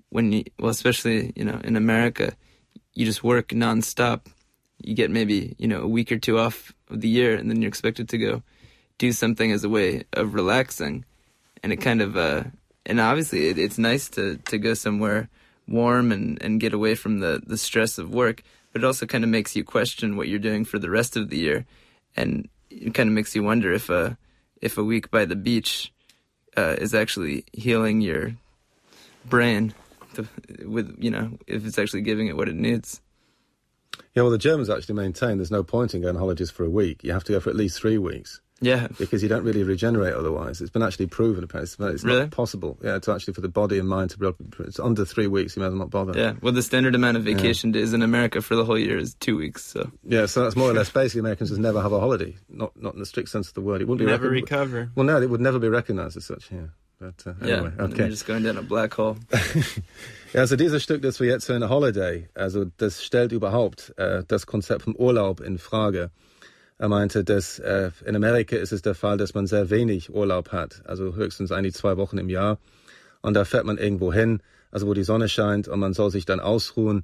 when 0.10 0.32
you 0.32 0.44
well, 0.60 0.70
especially 0.70 1.34
you 1.36 1.44
know 1.46 1.60
in 1.64 1.76
America, 1.76 2.34
you 2.94 3.06
just 3.08 3.24
work 3.24 3.48
nonstop. 3.48 4.28
You 4.80 4.94
get 4.94 5.12
maybe 5.12 5.56
you 5.58 5.68
know 5.68 5.82
a 5.82 5.88
week 5.88 6.12
or 6.12 6.18
two 6.18 6.38
off 6.38 6.74
of 6.90 7.02
the 7.02 7.10
year, 7.10 7.36
and 7.36 7.50
then 7.50 7.62
you're 7.62 7.70
expected 7.70 8.10
to 8.10 8.18
go 8.18 8.44
do 8.98 9.12
something 9.12 9.52
as 9.52 9.64
a 9.64 9.70
way 9.70 10.04
of 10.14 10.34
relaxing, 10.34 11.06
and 11.64 11.74
it 11.74 11.78
kind 11.78 12.02
of 12.02 12.18
uh, 12.18 12.44
and 12.86 13.00
obviously 13.00 13.48
it, 13.48 13.58
it's 13.58 13.78
nice 13.78 14.10
to 14.10 14.38
to 14.38 14.58
go 14.58 14.74
somewhere 14.74 15.30
warm 15.68 16.12
and 16.12 16.42
and 16.42 16.62
get 16.62 16.74
away 16.74 16.96
from 16.96 17.20
the 17.20 17.42
the 17.46 17.58
stress 17.58 17.98
of 17.98 18.14
work 18.14 18.44
but 18.78 18.84
it 18.84 18.86
also 18.86 19.08
kind 19.08 19.24
of 19.24 19.30
makes 19.32 19.56
you 19.56 19.64
question 19.64 20.18
what 20.18 20.28
you're 20.28 20.38
doing 20.38 20.64
for 20.64 20.78
the 20.78 20.92
rest 20.92 21.18
of 21.18 21.30
the 21.30 21.38
year, 21.38 21.66
and 22.16 22.48
it 22.70 22.94
kind 22.94 23.10
of 23.10 23.14
makes 23.14 23.36
you 23.36 23.42
wonder 23.42 23.72
if 23.74 23.90
a 23.90 24.18
if 24.62 24.78
a 24.78 24.84
week 24.84 25.10
by 25.10 25.26
the 25.26 25.36
beach 25.36 25.92
uh, 26.56 26.76
is 26.78 26.94
actually 26.94 27.44
healing 27.54 28.02
your 28.02 28.36
brain 29.26 29.74
to, 30.14 30.28
with 30.64 30.96
you 31.00 31.10
know 31.10 31.40
if 31.48 31.66
it's 31.66 31.80
actually 31.80 32.02
giving 32.02 32.28
it 32.28 32.38
what 32.38 32.50
it 32.50 32.56
needs. 32.56 33.02
Yeah, 34.16 34.24
well, 34.24 34.32
the 34.32 34.38
Germans 34.38 34.70
actually 34.70 34.96
maintain 34.96 35.38
there's 35.38 35.52
no 35.52 35.64
point 35.64 35.94
in 35.94 36.02
going 36.02 36.16
on 36.16 36.20
holidays 36.20 36.50
for 36.50 36.64
a 36.66 36.70
week. 36.70 37.04
You 37.04 37.14
have 37.14 37.24
to 37.26 37.34
go 37.34 37.40
for 37.40 37.50
at 37.52 37.56
least 37.56 37.80
three 37.80 37.98
weeks 38.00 38.42
Yeah, 38.62 38.88
because 38.98 39.22
you 39.22 39.30
don't 39.30 39.44
really 39.44 39.62
regenerate 39.62 40.16
otherwise. 40.16 40.60
It's 40.60 40.72
been 40.72 40.82
actually 40.82 41.06
proven, 41.06 41.44
apparently. 41.44 41.66
It's, 41.88 41.96
it's 41.96 42.04
Really? 42.04 42.22
not 42.22 42.32
possible, 42.32 42.80
yeah, 42.84 42.98
to 42.98 43.12
actually 43.14 43.36
for 43.36 43.42
the 43.42 43.48
body 43.50 43.78
and 43.78 43.88
mind 43.88 44.10
to 44.12 44.18
be 44.18 44.26
able 44.26 44.38
to, 44.58 44.64
it's 44.64 44.80
under 44.80 45.06
three 45.06 45.28
weeks, 45.28 45.56
you 45.56 45.62
might 45.62 45.68
as 45.68 45.74
well 45.74 45.80
not 45.82 45.92
bother. 45.92 46.18
yeah. 46.20 46.34
Well, 46.42 46.54
the 46.54 46.64
standard 46.64 46.96
amount 46.96 47.18
of 47.18 47.24
vacation 47.24 47.72
days 47.72 47.94
in 47.94 48.02
America 48.02 48.42
for 48.42 48.56
the 48.56 48.66
whole 48.66 48.80
year 48.80 48.98
is 48.98 49.14
two 49.16 49.38
weeks. 49.38 49.64
So 49.64 49.92
Yeah, 50.04 50.26
so 50.26 50.42
that's 50.44 50.56
more 50.56 50.72
or 50.72 50.74
less 50.74 50.90
basically 51.02 51.20
Americans 51.20 51.50
just 51.50 51.62
never 51.62 51.80
have 51.82 51.92
a 51.94 52.00
holiday, 52.00 52.36
not 52.50 52.76
not 52.76 52.94
in 52.96 53.00
the 53.00 53.06
strict 53.06 53.30
sense 53.30 53.48
of 53.50 53.54
the 53.54 53.62
word. 53.62 53.82
It 53.82 53.88
wouldn't 53.88 54.06
be 54.08 54.12
Never 54.12 54.30
recon- 54.30 54.60
recover. 54.72 54.92
Well, 54.96 55.06
no, 55.06 55.22
it 55.22 55.30
would 55.30 55.42
never 55.42 55.60
be 55.60 55.70
recognised 55.70 56.18
as 56.18 56.26
such. 56.26 56.50
Yeah, 56.52 56.68
but 57.00 57.22
uh, 57.28 57.34
yeah, 57.46 57.54
anyway, 57.58 57.72
and 57.78 57.94
okay. 57.94 57.98
you're 58.04 58.10
just 58.10 58.26
going 58.26 58.42
down 58.42 58.58
a 58.58 58.64
black 58.64 58.96
hole. 58.96 59.18
Also 60.38 60.56
dieses 60.56 60.84
Stück, 60.84 61.02
das 61.02 61.20
wir 61.20 61.28
jetzt 61.28 61.50
hören, 61.50 61.68
Holiday, 61.68 62.30
also 62.36 62.66
das 62.78 63.04
stellt 63.04 63.32
überhaupt 63.32 63.96
äh, 63.98 64.24
das 64.28 64.46
Konzept 64.46 64.84
vom 64.84 64.96
Urlaub 64.96 65.42
in 65.42 65.58
Frage. 65.58 66.12
Er 66.78 66.90
meinte, 66.90 67.24
dass 67.24 67.58
äh, 67.58 67.90
in 68.06 68.16
Amerika 68.16 68.56
ist 68.56 68.72
es 68.72 68.84
der 68.84 68.94
Fall, 68.94 69.18
dass 69.18 69.34
man 69.34 69.48
sehr 69.48 69.72
wenig 69.72 70.14
Urlaub 70.14 70.52
hat, 70.52 70.84
also 70.86 71.16
höchstens 71.16 71.52
eigentlich 71.52 71.74
zwei 71.74 71.98
Wochen 71.98 72.20
im 72.20 72.30
Jahr. 72.30 72.60
Und 73.24 73.34
da 73.34 73.46
fährt 73.46 73.66
man 73.66 73.80
irgendwo 73.80 74.14
hin, 74.14 74.44
also 74.70 74.86
wo 74.86 74.94
die 74.94 75.02
Sonne 75.02 75.28
scheint 75.28 75.68
und 75.68 75.80
man 75.80 75.94
soll 75.94 76.12
sich 76.12 76.26
dann 76.26 76.40
ausruhen. 76.40 77.04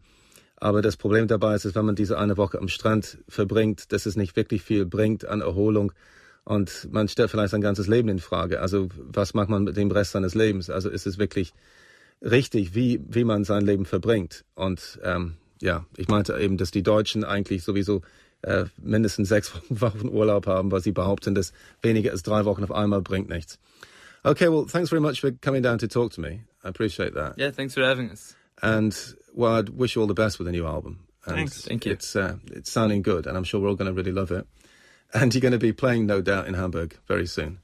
Aber 0.57 0.83
das 0.83 0.95
Problem 0.95 1.27
dabei 1.27 1.55
ist, 1.55 1.65
dass 1.65 1.73
wenn 1.73 1.85
man 1.85 1.95
diese 1.95 2.19
eine 2.19 2.37
Woche 2.37 2.59
am 2.59 2.67
Strand 2.67 3.17
verbringt, 3.27 3.91
dass 3.93 4.05
es 4.05 4.15
nicht 4.15 4.35
wirklich 4.35 4.61
viel 4.61 4.85
bringt 4.85 5.25
an 5.25 5.41
Erholung. 5.41 5.91
Und 6.43 6.87
man 6.91 7.07
stellt 7.07 7.31
vielleicht 7.31 7.49
sein 7.49 7.61
ganzes 7.61 7.87
Leben 7.87 8.09
in 8.09 8.19
Frage. 8.19 8.59
Also 8.59 8.89
was 8.95 9.33
macht 9.33 9.49
man 9.49 9.63
mit 9.63 9.75
dem 9.75 9.89
Rest 9.89 10.11
seines 10.11 10.35
Lebens? 10.35 10.69
Also 10.69 10.91
ist 10.91 11.07
es 11.07 11.17
wirklich 11.17 11.55
richtig, 12.21 12.75
wie, 12.75 13.01
wie 13.07 13.23
man 13.23 13.43
sein 13.43 13.65
Leben 13.65 13.85
verbringt. 13.85 14.45
Und 14.55 14.99
ähm, 15.03 15.35
ja, 15.61 15.85
ich 15.97 16.07
meinte 16.07 16.37
eben, 16.39 16.57
dass 16.57 16.71
die 16.71 16.83
Deutschen 16.83 17.23
eigentlich 17.23 17.63
sowieso 17.63 18.01
äh, 18.41 18.65
mindestens 18.81 19.29
sechs 19.29 19.53
Wochen 19.69 20.09
Urlaub 20.09 20.47
haben, 20.47 20.71
weil 20.71 20.81
sie 20.81 20.91
behaupten, 20.91 21.35
dass 21.35 21.53
weniger 21.81 22.11
als 22.11 22.23
drei 22.23 22.45
Wochen 22.45 22.63
auf 22.63 22.71
einmal 22.71 23.01
bringt 23.01 23.29
nichts. 23.29 23.59
Okay, 24.25 24.47
well, 24.47 24.65
thanks 24.65 24.89
very 24.89 25.01
much 25.01 25.19
for 25.19 25.31
coming 25.31 25.61
down 25.61 25.77
to 25.79 25.87
talk 25.87 26.13
to 26.13 26.21
me. 26.21 26.43
I 26.63 26.69
appreciate 26.69 27.13
that. 27.13 27.37
Yeah, 27.37 27.51
thanks 27.51 27.73
for 27.73 27.83
having 27.83 28.09
us. 28.09 28.35
And 28.61 28.95
well, 29.33 29.59
I'd 29.59 29.69
wish 29.69 29.95
you 29.95 30.01
all 30.01 30.07
the 30.07 30.13
best 30.13 30.39
with 30.39 30.45
the 30.45 30.51
new 30.51 30.65
album. 30.65 31.07
And 31.25 31.35
Thanks. 31.35 31.61
Thank 31.61 31.85
you. 31.85 31.91
It's 31.91 32.15
uh, 32.15 32.37
it's 32.51 32.71
sounding 32.71 33.01
good, 33.01 33.27
and 33.27 33.37
I'm 33.37 33.43
sure 33.43 33.59
we're 33.59 33.69
all 33.69 33.75
going 33.75 33.93
to 33.93 33.93
really 33.93 34.11
love 34.11 34.31
it. 34.31 34.45
And 35.13 35.33
you're 35.33 35.41
going 35.41 35.53
to 35.53 35.59
be 35.59 35.73
playing, 35.73 36.05
no 36.05 36.21
doubt, 36.21 36.47
in 36.47 36.53
Hamburg 36.53 36.97
very 37.07 37.27
soon. 37.27 37.59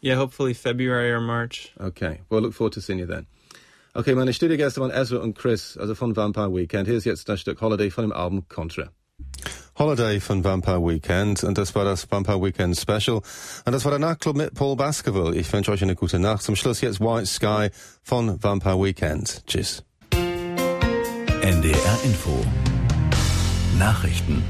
Yeah, 0.00 0.16
hopefully 0.16 0.54
February 0.54 1.10
or 1.12 1.20
March. 1.20 1.72
Okay, 1.80 2.20
well, 2.28 2.40
look 2.40 2.54
forward 2.54 2.72
to 2.74 2.80
seeing 2.80 2.98
you 2.98 3.06
then. 3.06 3.26
Okay, 3.92 4.14
meine 4.14 4.32
Studiogäste 4.32 4.80
waren 4.80 4.92
Ezra 4.92 5.18
und 5.18 5.36
Chris, 5.36 5.76
also 5.76 5.94
von 5.96 6.14
Vampire 6.14 6.54
Weekend. 6.54 6.86
Hier 6.86 6.96
ist 6.96 7.04
jetzt 7.04 7.28
das 7.28 7.40
Stück 7.40 7.60
Holiday 7.60 7.90
von 7.90 8.04
dem 8.04 8.12
Album 8.12 8.46
Contra. 8.48 8.90
Holiday 9.76 10.20
von 10.20 10.44
Vampire 10.44 10.80
Weekend 10.80 11.42
und 11.42 11.58
das 11.58 11.74
war 11.74 11.84
das 11.84 12.10
Vampire 12.10 12.40
Weekend 12.40 12.76
Special 12.76 13.16
und 13.64 13.72
das 13.72 13.84
war 13.84 13.90
der 13.90 13.98
Nachtclub 13.98 14.36
mit 14.36 14.54
Paul 14.54 14.76
Baskerville. 14.76 15.34
Ich 15.34 15.52
wünsche 15.52 15.72
euch 15.72 15.82
eine 15.82 15.96
gute 15.96 16.18
Nacht. 16.18 16.42
Zum 16.42 16.54
Schluss 16.54 16.80
jetzt 16.82 17.00
White 17.00 17.26
Sky 17.26 17.70
von 18.02 18.40
Vampire 18.42 18.80
Weekend. 18.80 19.44
Tschüss. 19.46 19.82
NDR 21.42 21.98
Info 22.04 22.44
Nachrichten 23.78 24.44